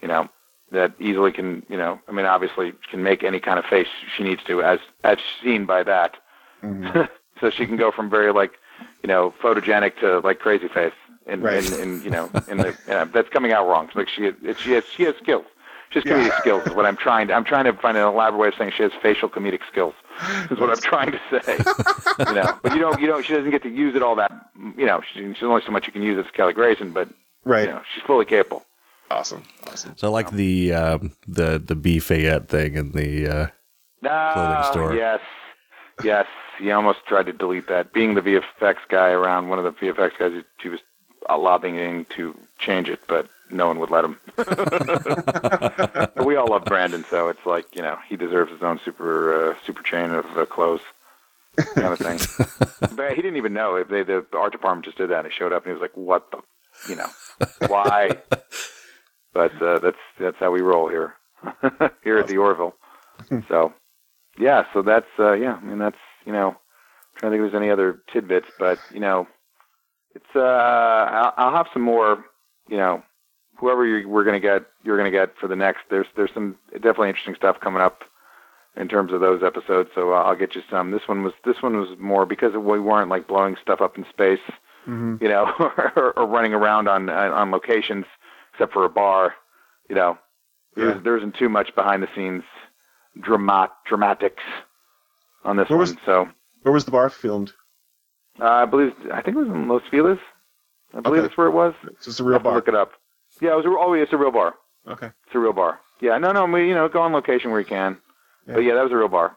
you 0.00 0.08
know 0.08 0.28
that 0.70 0.92
easily 1.00 1.32
can 1.32 1.64
you 1.68 1.76
know 1.76 2.00
I 2.08 2.12
mean 2.12 2.26
obviously 2.26 2.72
can 2.90 3.02
make 3.02 3.24
any 3.24 3.40
kind 3.40 3.58
of 3.58 3.64
face 3.64 3.88
she 4.16 4.22
needs 4.22 4.42
to 4.44 4.62
as 4.62 4.78
as 5.04 5.18
seen 5.42 5.66
by 5.66 5.82
that. 5.82 6.16
Mm-hmm. 6.62 7.02
so 7.40 7.50
she 7.50 7.66
can 7.66 7.76
go 7.76 7.90
from 7.90 8.08
very 8.10 8.32
like 8.32 8.52
you 9.02 9.08
know 9.08 9.34
photogenic 9.42 9.98
to 10.00 10.20
like 10.20 10.38
crazy 10.38 10.68
face 10.68 10.92
in, 11.30 11.40
right. 11.40 11.72
in, 11.72 11.80
in 11.80 12.02
you 12.02 12.10
know 12.10 12.30
in 12.48 12.58
the 12.58 12.76
uh, 12.88 13.04
that's 13.06 13.28
coming 13.28 13.52
out 13.52 13.66
wrong. 13.68 13.88
Like 13.94 14.08
she 14.08 14.30
she 14.58 14.72
has 14.72 14.84
she 14.86 15.04
has 15.04 15.14
skills. 15.16 15.44
She 15.90 15.98
has 15.98 16.04
comedic 16.04 16.28
yeah. 16.28 16.38
skills 16.38 16.66
is 16.66 16.74
what 16.74 16.86
I'm 16.86 16.96
trying 16.96 17.28
to 17.28 17.34
I'm 17.34 17.44
trying 17.44 17.64
to 17.64 17.72
find 17.72 17.96
an 17.96 18.04
elaborate 18.04 18.38
way 18.38 18.48
of 18.48 18.54
saying 18.56 18.72
she 18.76 18.82
has 18.82 18.92
facial 19.02 19.28
comedic 19.28 19.60
skills. 19.70 19.94
Is 20.50 20.58
what 20.58 20.70
I'm 20.70 20.76
trying 20.76 21.12
to 21.12 21.20
say. 21.30 21.56
you 22.28 22.34
know, 22.34 22.58
but 22.62 22.74
you 22.74 22.80
don't 22.80 23.00
you 23.00 23.06
don't 23.06 23.24
she 23.24 23.32
doesn't 23.32 23.50
get 23.50 23.62
to 23.62 23.70
use 23.70 23.94
it 23.94 24.02
all 24.02 24.16
that 24.16 24.32
you 24.76 24.86
know 24.86 25.00
she, 25.12 25.32
she's 25.34 25.42
only 25.42 25.62
so 25.64 25.72
much 25.72 25.86
you 25.86 25.92
can 25.92 26.02
use 26.02 26.24
as 26.24 26.30
Kelly 26.32 26.52
Grayson, 26.52 26.92
but 26.92 27.08
right. 27.44 27.62
you 27.62 27.74
know 27.74 27.82
she's 27.94 28.02
fully 28.04 28.24
capable. 28.24 28.64
Awesome, 29.10 29.42
awesome. 29.66 29.94
So 29.96 30.06
I 30.06 30.10
like 30.10 30.30
the 30.30 30.72
um, 30.72 31.12
the 31.26 31.58
the 31.58 31.74
B 31.74 31.98
Fayette 31.98 32.48
thing 32.48 32.76
in 32.76 32.92
the 32.92 33.26
uh, 33.26 33.46
oh, 34.04 34.30
clothing 34.32 34.72
store. 34.72 34.94
Yes, 34.94 35.20
yes. 36.04 36.26
He 36.60 36.70
almost 36.70 37.00
tried 37.06 37.26
to 37.26 37.32
delete 37.32 37.66
that. 37.68 37.92
Being 37.92 38.14
the 38.14 38.20
VFX 38.20 38.76
guy 38.88 39.08
around, 39.10 39.48
one 39.48 39.58
of 39.58 39.64
the 39.64 39.72
VFX 39.72 40.18
guys, 40.18 40.44
he 40.62 40.68
was 40.68 40.80
lobbying 41.28 42.06
to 42.16 42.36
change 42.58 42.88
it, 42.88 43.00
but 43.06 43.28
no 43.50 43.66
one 43.66 43.78
would 43.78 43.90
let 43.90 44.04
him. 44.04 44.18
we 46.24 46.36
all 46.36 46.48
love 46.48 46.64
Brandon, 46.64 47.04
so 47.08 47.28
it's 47.28 47.44
like 47.44 47.74
you 47.74 47.82
know 47.82 47.98
he 48.08 48.16
deserves 48.16 48.52
his 48.52 48.62
own 48.62 48.80
super 48.84 49.50
uh, 49.50 49.54
super 49.64 49.82
chain 49.82 50.10
of 50.10 50.26
uh, 50.36 50.46
clothes 50.46 50.82
kind 51.56 51.92
of 51.92 51.98
thing. 51.98 52.18
but 52.96 53.14
he 53.14 53.22
didn't 53.22 53.36
even 53.36 53.52
know 53.52 53.76
if 53.76 53.88
they 53.88 54.02
the 54.02 54.24
art 54.32 54.52
department 54.52 54.84
just 54.84 54.98
did 54.98 55.10
that. 55.10 55.24
And 55.24 55.32
he 55.32 55.36
showed 55.36 55.52
up 55.52 55.64
and 55.64 55.70
he 55.70 55.72
was 55.72 55.82
like, 55.82 55.96
"What 55.96 56.30
the, 56.30 56.38
you 56.88 56.96
know, 56.96 57.08
why?" 57.66 58.18
but 59.32 59.60
uh, 59.62 59.78
that's 59.78 59.98
that's 60.18 60.38
how 60.38 60.50
we 60.50 60.60
roll 60.60 60.88
here 60.88 61.14
here 62.02 62.18
at 62.18 62.28
the 62.28 62.38
Orville. 62.38 62.74
so 63.48 63.72
yeah, 64.38 64.64
so 64.72 64.82
that's 64.82 65.10
uh, 65.18 65.32
yeah. 65.32 65.58
I 65.60 65.64
mean 65.64 65.78
that's 65.78 65.98
you 66.24 66.32
know, 66.32 66.50
I'm 66.50 66.56
trying 67.16 67.32
to 67.32 67.38
think 67.38 67.46
if 67.46 67.52
there's 67.52 67.62
any 67.62 67.70
other 67.70 68.02
tidbits, 68.12 68.48
but 68.58 68.78
you 68.92 69.00
know 69.00 69.26
it's 70.14 70.24
uh, 70.34 70.40
I'll, 70.40 71.34
I'll 71.36 71.52
have 71.52 71.66
some 71.72 71.82
more, 71.82 72.24
you 72.68 72.76
know, 72.76 73.02
whoever 73.58 73.86
you, 73.86 74.08
we're 74.08 74.24
gonna 74.24 74.40
get, 74.40 74.66
you're 74.82 74.96
gonna 74.96 75.10
get 75.10 75.36
for 75.38 75.48
the 75.48 75.56
next. 75.56 75.82
There's 75.90 76.06
there's 76.16 76.30
some 76.34 76.56
definitely 76.72 77.08
interesting 77.10 77.34
stuff 77.36 77.60
coming 77.60 77.82
up 77.82 78.02
in 78.76 78.88
terms 78.88 79.12
of 79.12 79.20
those 79.20 79.42
episodes. 79.42 79.90
So 79.94 80.12
I'll 80.12 80.36
get 80.36 80.54
you 80.54 80.62
some. 80.70 80.90
This 80.90 81.06
one 81.06 81.22
was 81.22 81.34
this 81.44 81.62
one 81.62 81.76
was 81.76 81.96
more 81.98 82.26
because 82.26 82.54
we 82.54 82.80
weren't 82.80 83.10
like 83.10 83.28
blowing 83.28 83.56
stuff 83.60 83.80
up 83.80 83.96
in 83.96 84.04
space, 84.10 84.40
mm-hmm. 84.86 85.16
you 85.22 85.28
know, 85.28 85.52
or, 85.96 86.12
or 86.16 86.26
running 86.26 86.54
around 86.54 86.88
on 86.88 87.08
on 87.08 87.50
locations 87.50 88.06
except 88.52 88.72
for 88.72 88.84
a 88.84 88.90
bar, 88.90 89.34
you 89.88 89.94
know. 89.94 90.18
There, 90.76 90.90
yeah. 90.90 91.00
there 91.02 91.16
isn't 91.16 91.34
too 91.36 91.48
much 91.48 91.74
behind 91.74 92.02
the 92.02 92.08
scenes 92.14 92.44
dramat 93.18 93.70
dramatics 93.86 94.42
on 95.44 95.56
this 95.56 95.68
where 95.68 95.78
one. 95.78 95.88
Was, 95.88 95.96
so 96.04 96.28
where 96.62 96.72
was 96.72 96.84
the 96.84 96.90
bar 96.90 97.10
filmed? 97.10 97.52
Uh, 98.40 98.44
I 98.44 98.64
believe 98.64 98.92
I 99.12 99.22
think 99.22 99.36
it 99.36 99.40
was 99.40 99.48
in 99.48 99.68
Los 99.68 99.82
Feliz. 99.90 100.18
I 100.94 101.00
believe 101.00 101.20
okay. 101.20 101.28
that's 101.28 101.36
where 101.36 101.46
it 101.46 101.52
was. 101.52 101.74
It's 101.88 102.18
a 102.18 102.24
real 102.24 102.38
bar. 102.38 102.54
look 102.54 102.68
it 102.68 102.74
up. 102.74 102.92
Yeah, 103.40 103.52
it 103.52 103.56
was. 103.56 103.66
A, 103.66 103.68
oh, 103.68 103.94
yeah, 103.94 104.02
it's 104.02 104.12
a 104.12 104.16
real 104.16 104.32
bar. 104.32 104.54
Okay. 104.88 105.06
It's 105.26 105.34
a 105.34 105.38
real 105.38 105.52
bar. 105.52 105.80
Yeah, 106.00 106.18
no, 106.18 106.32
no. 106.32 106.46
We, 106.46 106.68
you 106.68 106.74
know, 106.74 106.88
go 106.88 107.02
on 107.02 107.12
location 107.12 107.50
where 107.50 107.60
you 107.60 107.66
can. 107.66 107.98
Yeah. 108.46 108.54
But 108.54 108.60
yeah, 108.60 108.74
that 108.74 108.82
was 108.82 108.92
a 108.92 108.96
real 108.96 109.08
bar. 109.08 109.36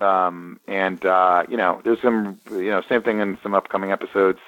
Um, 0.00 0.60
and 0.68 1.04
uh, 1.04 1.44
you 1.48 1.56
know, 1.56 1.80
there's 1.84 2.00
some, 2.02 2.38
you 2.50 2.70
know, 2.70 2.82
same 2.88 3.02
thing 3.02 3.20
in 3.20 3.38
some 3.42 3.54
upcoming 3.54 3.92
episodes. 3.92 4.40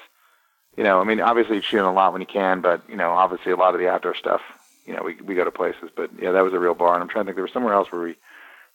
You 0.75 0.83
know, 0.83 1.01
I 1.01 1.03
mean, 1.05 1.19
obviously 1.19 1.55
you 1.55 1.61
shooting 1.61 1.85
a 1.85 1.93
lot 1.93 2.11
when 2.11 2.21
you 2.21 2.27
can, 2.27 2.61
but 2.61 2.87
you 2.87 2.95
know, 2.95 3.11
obviously 3.11 3.51
a 3.51 3.55
lot 3.55 3.73
of 3.73 3.79
the 3.79 3.89
outdoor 3.89 4.15
stuff. 4.15 4.41
You 4.85 4.95
know, 4.95 5.01
we 5.03 5.15
we 5.15 5.35
go 5.35 5.43
to 5.43 5.51
places, 5.51 5.89
but 5.95 6.11
yeah, 6.21 6.31
that 6.31 6.43
was 6.43 6.53
a 6.53 6.59
real 6.59 6.75
bar. 6.75 6.93
And 6.93 7.01
I'm 7.01 7.09
trying 7.09 7.25
to 7.25 7.29
think 7.29 7.35
there 7.37 7.43
was 7.43 7.51
somewhere 7.51 7.73
else 7.73 7.91
where 7.91 8.01
we 8.01 8.15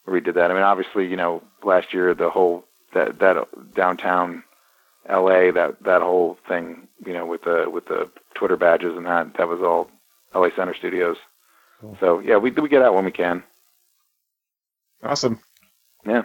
where 0.05 0.14
we 0.14 0.20
did 0.20 0.35
that. 0.35 0.51
I 0.51 0.55
mean, 0.55 0.62
obviously, 0.62 1.07
you 1.07 1.16
know, 1.16 1.43
last 1.62 1.95
year 1.95 2.14
the 2.14 2.31
whole 2.31 2.64
that 2.95 3.20
that 3.20 3.47
downtown 3.75 4.43
L.A. 5.09 5.50
That 5.53 5.82
that 5.84 6.03
whole 6.03 6.38
thing, 6.48 6.88
you 7.05 7.12
know, 7.12 7.26
with 7.26 7.42
the 7.42 7.66
with 7.68 7.86
the 7.86 8.11
Twitter 8.34 8.57
badges 8.57 8.96
and 8.96 9.07
that 9.07 9.34
that 9.38 9.48
was 9.48 9.61
all 9.61 9.90
L.A. 10.34 10.50
Center 10.55 10.74
Studios. 10.74 11.16
Cool. 11.80 11.96
So 12.00 12.18
yeah, 12.20 12.36
we 12.36 12.50
we 12.50 12.68
get 12.68 12.82
out 12.82 12.94
when 12.94 13.05
we 13.05 13.11
can. 13.11 13.42
Awesome. 15.03 15.40
Yeah. 16.07 16.22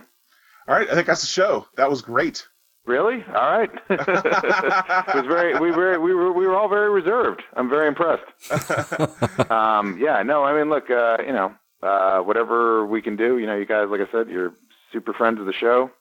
All 0.67 0.75
right, 0.75 0.89
I 0.89 0.95
think 0.95 1.07
that's 1.07 1.21
the 1.21 1.28
show. 1.28 1.65
That 1.78 1.89
was 1.89 2.01
great. 2.01 2.45
Really? 2.86 3.23
All 3.28 3.57
right. 3.57 3.69
it 3.89 5.15
was 5.15 5.25
very. 5.28 5.59
We 5.59 5.71
were 5.71 5.99
we 5.99 6.13
were 6.13 6.32
we 6.32 6.47
were 6.47 6.55
all 6.55 6.69
very 6.69 6.89
reserved. 6.89 7.41
I'm 7.53 7.69
very 7.69 7.88
impressed. 7.88 8.23
um, 9.51 9.97
yeah. 9.99 10.23
No. 10.23 10.43
I 10.45 10.57
mean, 10.57 10.69
look. 10.69 10.89
Uh, 10.89 11.17
you 11.25 11.34
know, 11.34 11.53
uh, 11.84 12.19
whatever 12.19 12.86
we 12.86 13.01
can 13.01 13.17
do. 13.17 13.39
You 13.39 13.45
know, 13.45 13.57
you 13.57 13.65
guys, 13.65 13.88
like 13.89 13.99
I 13.99 14.09
said, 14.11 14.30
you're 14.30 14.53
super 14.93 15.11
friends 15.13 15.39
of 15.39 15.45
the 15.47 15.53
show. 15.53 15.91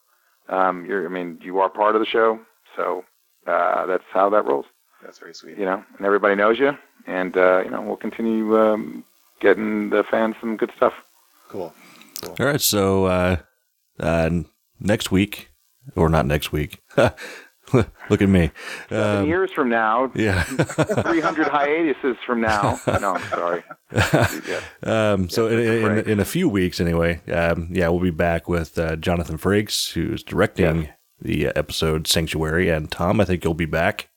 Um, 0.47 0.85
you're. 0.85 1.05
I 1.05 1.09
mean, 1.09 1.39
you 1.41 1.59
are 1.59 1.69
part 1.69 1.95
of 1.95 1.99
the 1.99 2.05
show. 2.05 2.39
So 2.77 3.03
uh, 3.45 3.85
that's 3.87 4.05
how 4.13 4.29
that 4.29 4.45
rolls. 4.45 4.65
That's 5.03 5.19
very 5.19 5.33
sweet. 5.33 5.57
You 5.57 5.65
know, 5.65 5.83
and 5.97 6.05
everybody 6.05 6.35
knows 6.35 6.59
you, 6.59 6.77
and 7.05 7.35
uh, 7.35 7.63
you 7.63 7.69
know 7.69 7.81
we'll 7.81 7.97
continue 7.97 8.57
um, 8.57 9.03
getting 9.41 9.89
the 9.89 10.03
fans 10.09 10.35
some 10.39 10.55
good 10.55 10.71
stuff. 10.77 10.93
Cool. 11.49 11.73
cool. 12.21 12.35
All 12.39 12.45
right, 12.45 12.61
so 12.61 13.05
uh, 13.05 13.37
uh, 13.99 14.29
next 14.79 15.11
week, 15.11 15.51
or 15.95 16.09
not 16.09 16.25
next 16.25 16.51
week. 16.51 16.81
Look 17.73 18.21
at 18.21 18.29
me. 18.29 18.51
Seven 18.87 19.23
um, 19.23 19.27
years 19.27 19.51
from 19.51 19.69
now. 19.69 20.09
Yeah. 20.15 20.43
300 20.43 21.47
hiatuses 21.47 22.15
from 22.25 22.39
now. 22.39 22.79
No, 22.87 23.15
I'm 23.15 23.29
sorry. 23.29 23.63
Yeah. 24.47 24.61
Um, 24.83 25.29
so 25.29 25.47
in, 25.47 25.59
in, 25.59 26.09
in, 26.09 26.19
a 26.19 26.25
few 26.25 26.49
weeks, 26.49 26.81
anyway, 26.81 27.21
um, 27.31 27.69
yeah, 27.71 27.87
we'll 27.87 28.01
be 28.01 28.09
back 28.11 28.47
with 28.47 28.77
uh, 28.77 28.97
Jonathan 28.97 29.37
Frakes, 29.37 29.93
who's 29.93 30.23
directing 30.23 30.83
yeah. 30.83 30.91
The 31.21 31.47
episode 31.47 32.07
Sanctuary. 32.07 32.69
And 32.69 32.91
Tom, 32.91 33.19
I 33.19 33.25
think 33.25 33.43
you'll 33.43 33.53
be 33.53 33.65
back. 33.65 34.09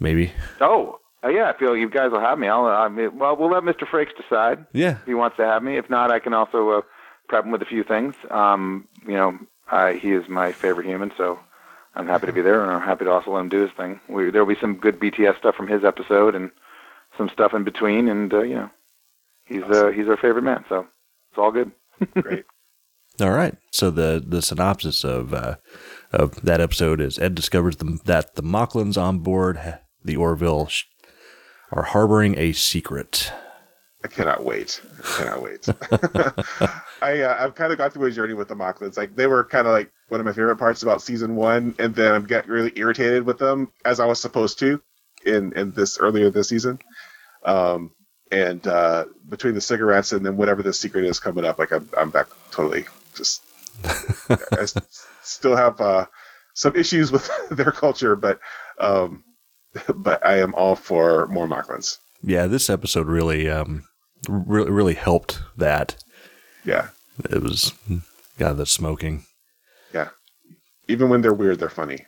Maybe. 0.00 0.32
Oh, 0.60 0.98
uh, 1.24 1.28
yeah, 1.28 1.50
I 1.54 1.58
feel 1.58 1.76
you 1.76 1.88
guys 1.88 2.10
will 2.10 2.20
have 2.20 2.38
me. 2.38 2.48
I'll, 2.48 2.66
I 2.66 2.88
mean, 2.88 3.18
well, 3.18 3.36
we'll 3.36 3.50
let 3.50 3.62
Mr. 3.62 3.86
Frakes 3.86 4.16
decide. 4.16 4.66
Yeah. 4.72 4.98
If 5.00 5.06
he 5.06 5.14
wants 5.14 5.36
to 5.36 5.44
have 5.44 5.62
me. 5.62 5.76
If 5.76 5.88
not, 5.88 6.10
I 6.10 6.18
can 6.18 6.34
also 6.34 6.70
uh, 6.70 6.80
prep 7.28 7.44
him 7.44 7.52
with 7.52 7.62
a 7.62 7.66
few 7.66 7.84
things. 7.84 8.14
Um, 8.30 8.88
you 9.06 9.14
know, 9.14 9.38
he 10.00 10.12
is 10.12 10.28
my 10.28 10.52
favorite 10.52 10.86
human, 10.86 11.12
so 11.16 11.38
I'm 11.94 12.08
happy 12.08 12.26
to 12.26 12.32
be 12.32 12.42
there, 12.42 12.62
and 12.62 12.70
I'm 12.70 12.82
happy 12.82 13.04
to 13.04 13.10
also 13.10 13.32
let 13.32 13.40
him 13.40 13.48
do 13.48 13.62
his 13.62 13.70
thing. 13.72 14.00
We, 14.08 14.30
there'll 14.30 14.46
be 14.46 14.56
some 14.60 14.74
good 14.74 14.98
BTS 14.98 15.38
stuff 15.38 15.54
from 15.54 15.68
his 15.68 15.84
episode, 15.84 16.34
and 16.34 16.50
some 17.16 17.28
stuff 17.28 17.54
in 17.54 17.64
between, 17.64 18.08
and 18.08 18.32
uh, 18.32 18.42
you 18.42 18.54
know, 18.54 18.70
he's 19.44 19.62
uh, 19.62 19.66
awesome. 19.66 19.86
uh, 19.88 19.90
he's 19.92 20.08
our 20.08 20.16
favorite 20.16 20.42
man, 20.42 20.64
so 20.68 20.86
it's 21.30 21.38
all 21.38 21.52
good. 21.52 21.70
Great. 22.20 22.44
All 23.20 23.30
right. 23.30 23.56
So 23.70 23.90
the 23.90 24.22
the 24.26 24.42
synopsis 24.42 25.04
of 25.04 25.34
uh, 25.34 25.56
of 26.12 26.40
that 26.42 26.60
episode 26.60 27.00
is 27.00 27.18
Ed 27.18 27.34
discovers 27.34 27.76
the, 27.76 27.98
that 28.04 28.34
the 28.34 28.42
Moclans 28.42 29.00
on 29.00 29.18
board 29.18 29.78
the 30.04 30.16
Orville 30.16 30.66
sh- 30.68 30.84
are 31.70 31.84
harboring 31.84 32.38
a 32.38 32.52
secret. 32.52 33.32
I 34.04 34.08
cannot 34.08 34.44
wait. 34.44 34.80
I 34.98 35.18
cannot 35.18 35.42
wait. 35.42 35.68
I 37.02 37.20
uh, 37.20 37.36
I've 37.44 37.54
kind 37.54 37.70
of 37.70 37.78
got 37.78 37.92
through 37.92 38.06
a 38.06 38.10
journey 38.10 38.34
with 38.34 38.48
the 38.48 38.56
Moclans. 38.56 38.96
Like 38.96 39.14
they 39.14 39.26
were 39.26 39.44
kind 39.44 39.66
of 39.66 39.72
like 39.72 39.92
one 40.08 40.20
of 40.20 40.26
my 40.26 40.32
favorite 40.32 40.56
parts 40.56 40.82
about 40.82 41.02
season 41.02 41.36
one, 41.36 41.74
and 41.78 41.94
then 41.94 42.12
I'm 42.12 42.26
getting 42.26 42.50
really 42.50 42.72
irritated 42.76 43.24
with 43.24 43.38
them 43.38 43.70
as 43.84 44.00
I 44.00 44.06
was 44.06 44.20
supposed 44.20 44.58
to 44.60 44.82
in 45.24 45.52
in 45.52 45.72
this 45.72 45.98
earlier 45.98 46.30
this 46.30 46.48
season. 46.48 46.78
Um, 47.44 47.92
and 48.32 48.66
uh, 48.66 49.04
between 49.28 49.54
the 49.54 49.60
cigarettes 49.60 50.12
and 50.12 50.24
then 50.24 50.36
whatever 50.36 50.62
the 50.62 50.72
secret 50.72 51.04
is 51.04 51.20
coming 51.20 51.44
up, 51.44 51.58
like 51.58 51.70
I'm 51.70 51.88
I'm 51.96 52.10
back 52.10 52.26
totally 52.50 52.86
just. 53.14 53.42
I 53.84 54.66
still 55.22 55.56
have 55.56 55.80
uh, 55.80 56.06
some 56.54 56.76
issues 56.76 57.10
with 57.10 57.30
their 57.50 57.72
culture, 57.72 58.16
but 58.16 58.38
um, 58.78 59.24
but 59.94 60.24
I 60.24 60.38
am 60.38 60.54
all 60.54 60.76
for 60.76 61.26
more 61.28 61.46
Moclans. 61.46 61.98
Yeah, 62.22 62.46
this 62.46 62.70
episode 62.70 63.06
really 63.06 63.48
um, 63.48 63.84
really 64.28 64.70
really 64.70 64.94
helped 64.94 65.40
that. 65.56 65.96
Yeah. 66.64 66.88
It 67.30 67.42
was 67.42 67.72
got 68.38 68.56
the 68.56 68.66
smoking. 68.66 69.24
Yeah. 69.92 70.08
Even 70.88 71.08
when 71.08 71.22
they're 71.22 71.32
weird, 71.34 71.58
they're 71.58 71.68
funny. 71.68 72.06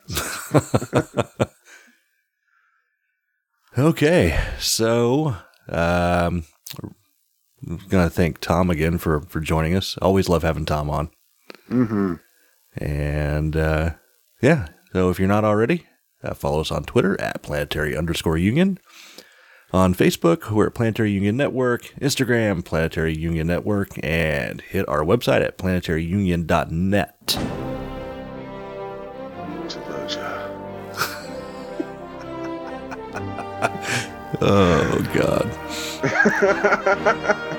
okay, 3.79 4.39
so 4.59 5.37
um, 5.69 6.45
I'm 7.67 7.81
gonna 7.89 8.11
thank 8.11 8.41
Tom 8.41 8.71
again 8.71 8.99
for 8.99 9.21
for 9.23 9.41
joining 9.41 9.75
us. 9.75 9.97
Always 9.99 10.29
love 10.29 10.43
having 10.43 10.65
Tom 10.65 10.91
on. 10.91 11.11
Mm-hmm. 11.71 12.15
And 12.77 13.57
uh, 13.57 13.95
yeah, 14.43 14.69
so 14.93 15.11
if 15.11 15.19
you're 15.19 15.29
not 15.29 15.45
already, 15.45 15.87
uh, 16.23 16.35
follow 16.35 16.61
us 16.61 16.71
on 16.71 16.85
Twitter 16.85 17.21
at 17.21 17.43
planetary 17.43 17.97
underscore 17.97 18.39
union. 18.39 18.79
On 19.75 19.93
Facebook, 19.93 20.51
we're 20.53 20.69
at 20.69 20.75
Planetary 20.75 21.11
Union 21.11 21.37
Network, 21.37 21.87
Instagram, 22.01 22.65
Planetary 22.65 23.13
Union 23.13 23.49
Network, 23.49 23.89
and 24.05 24.61
hit 24.61 24.89
our 24.89 25.01
website 25.01 25.45
at 25.45 25.59
planetaryunion.net. 25.59 27.37
oh, 34.41 35.11
God. 35.13 35.51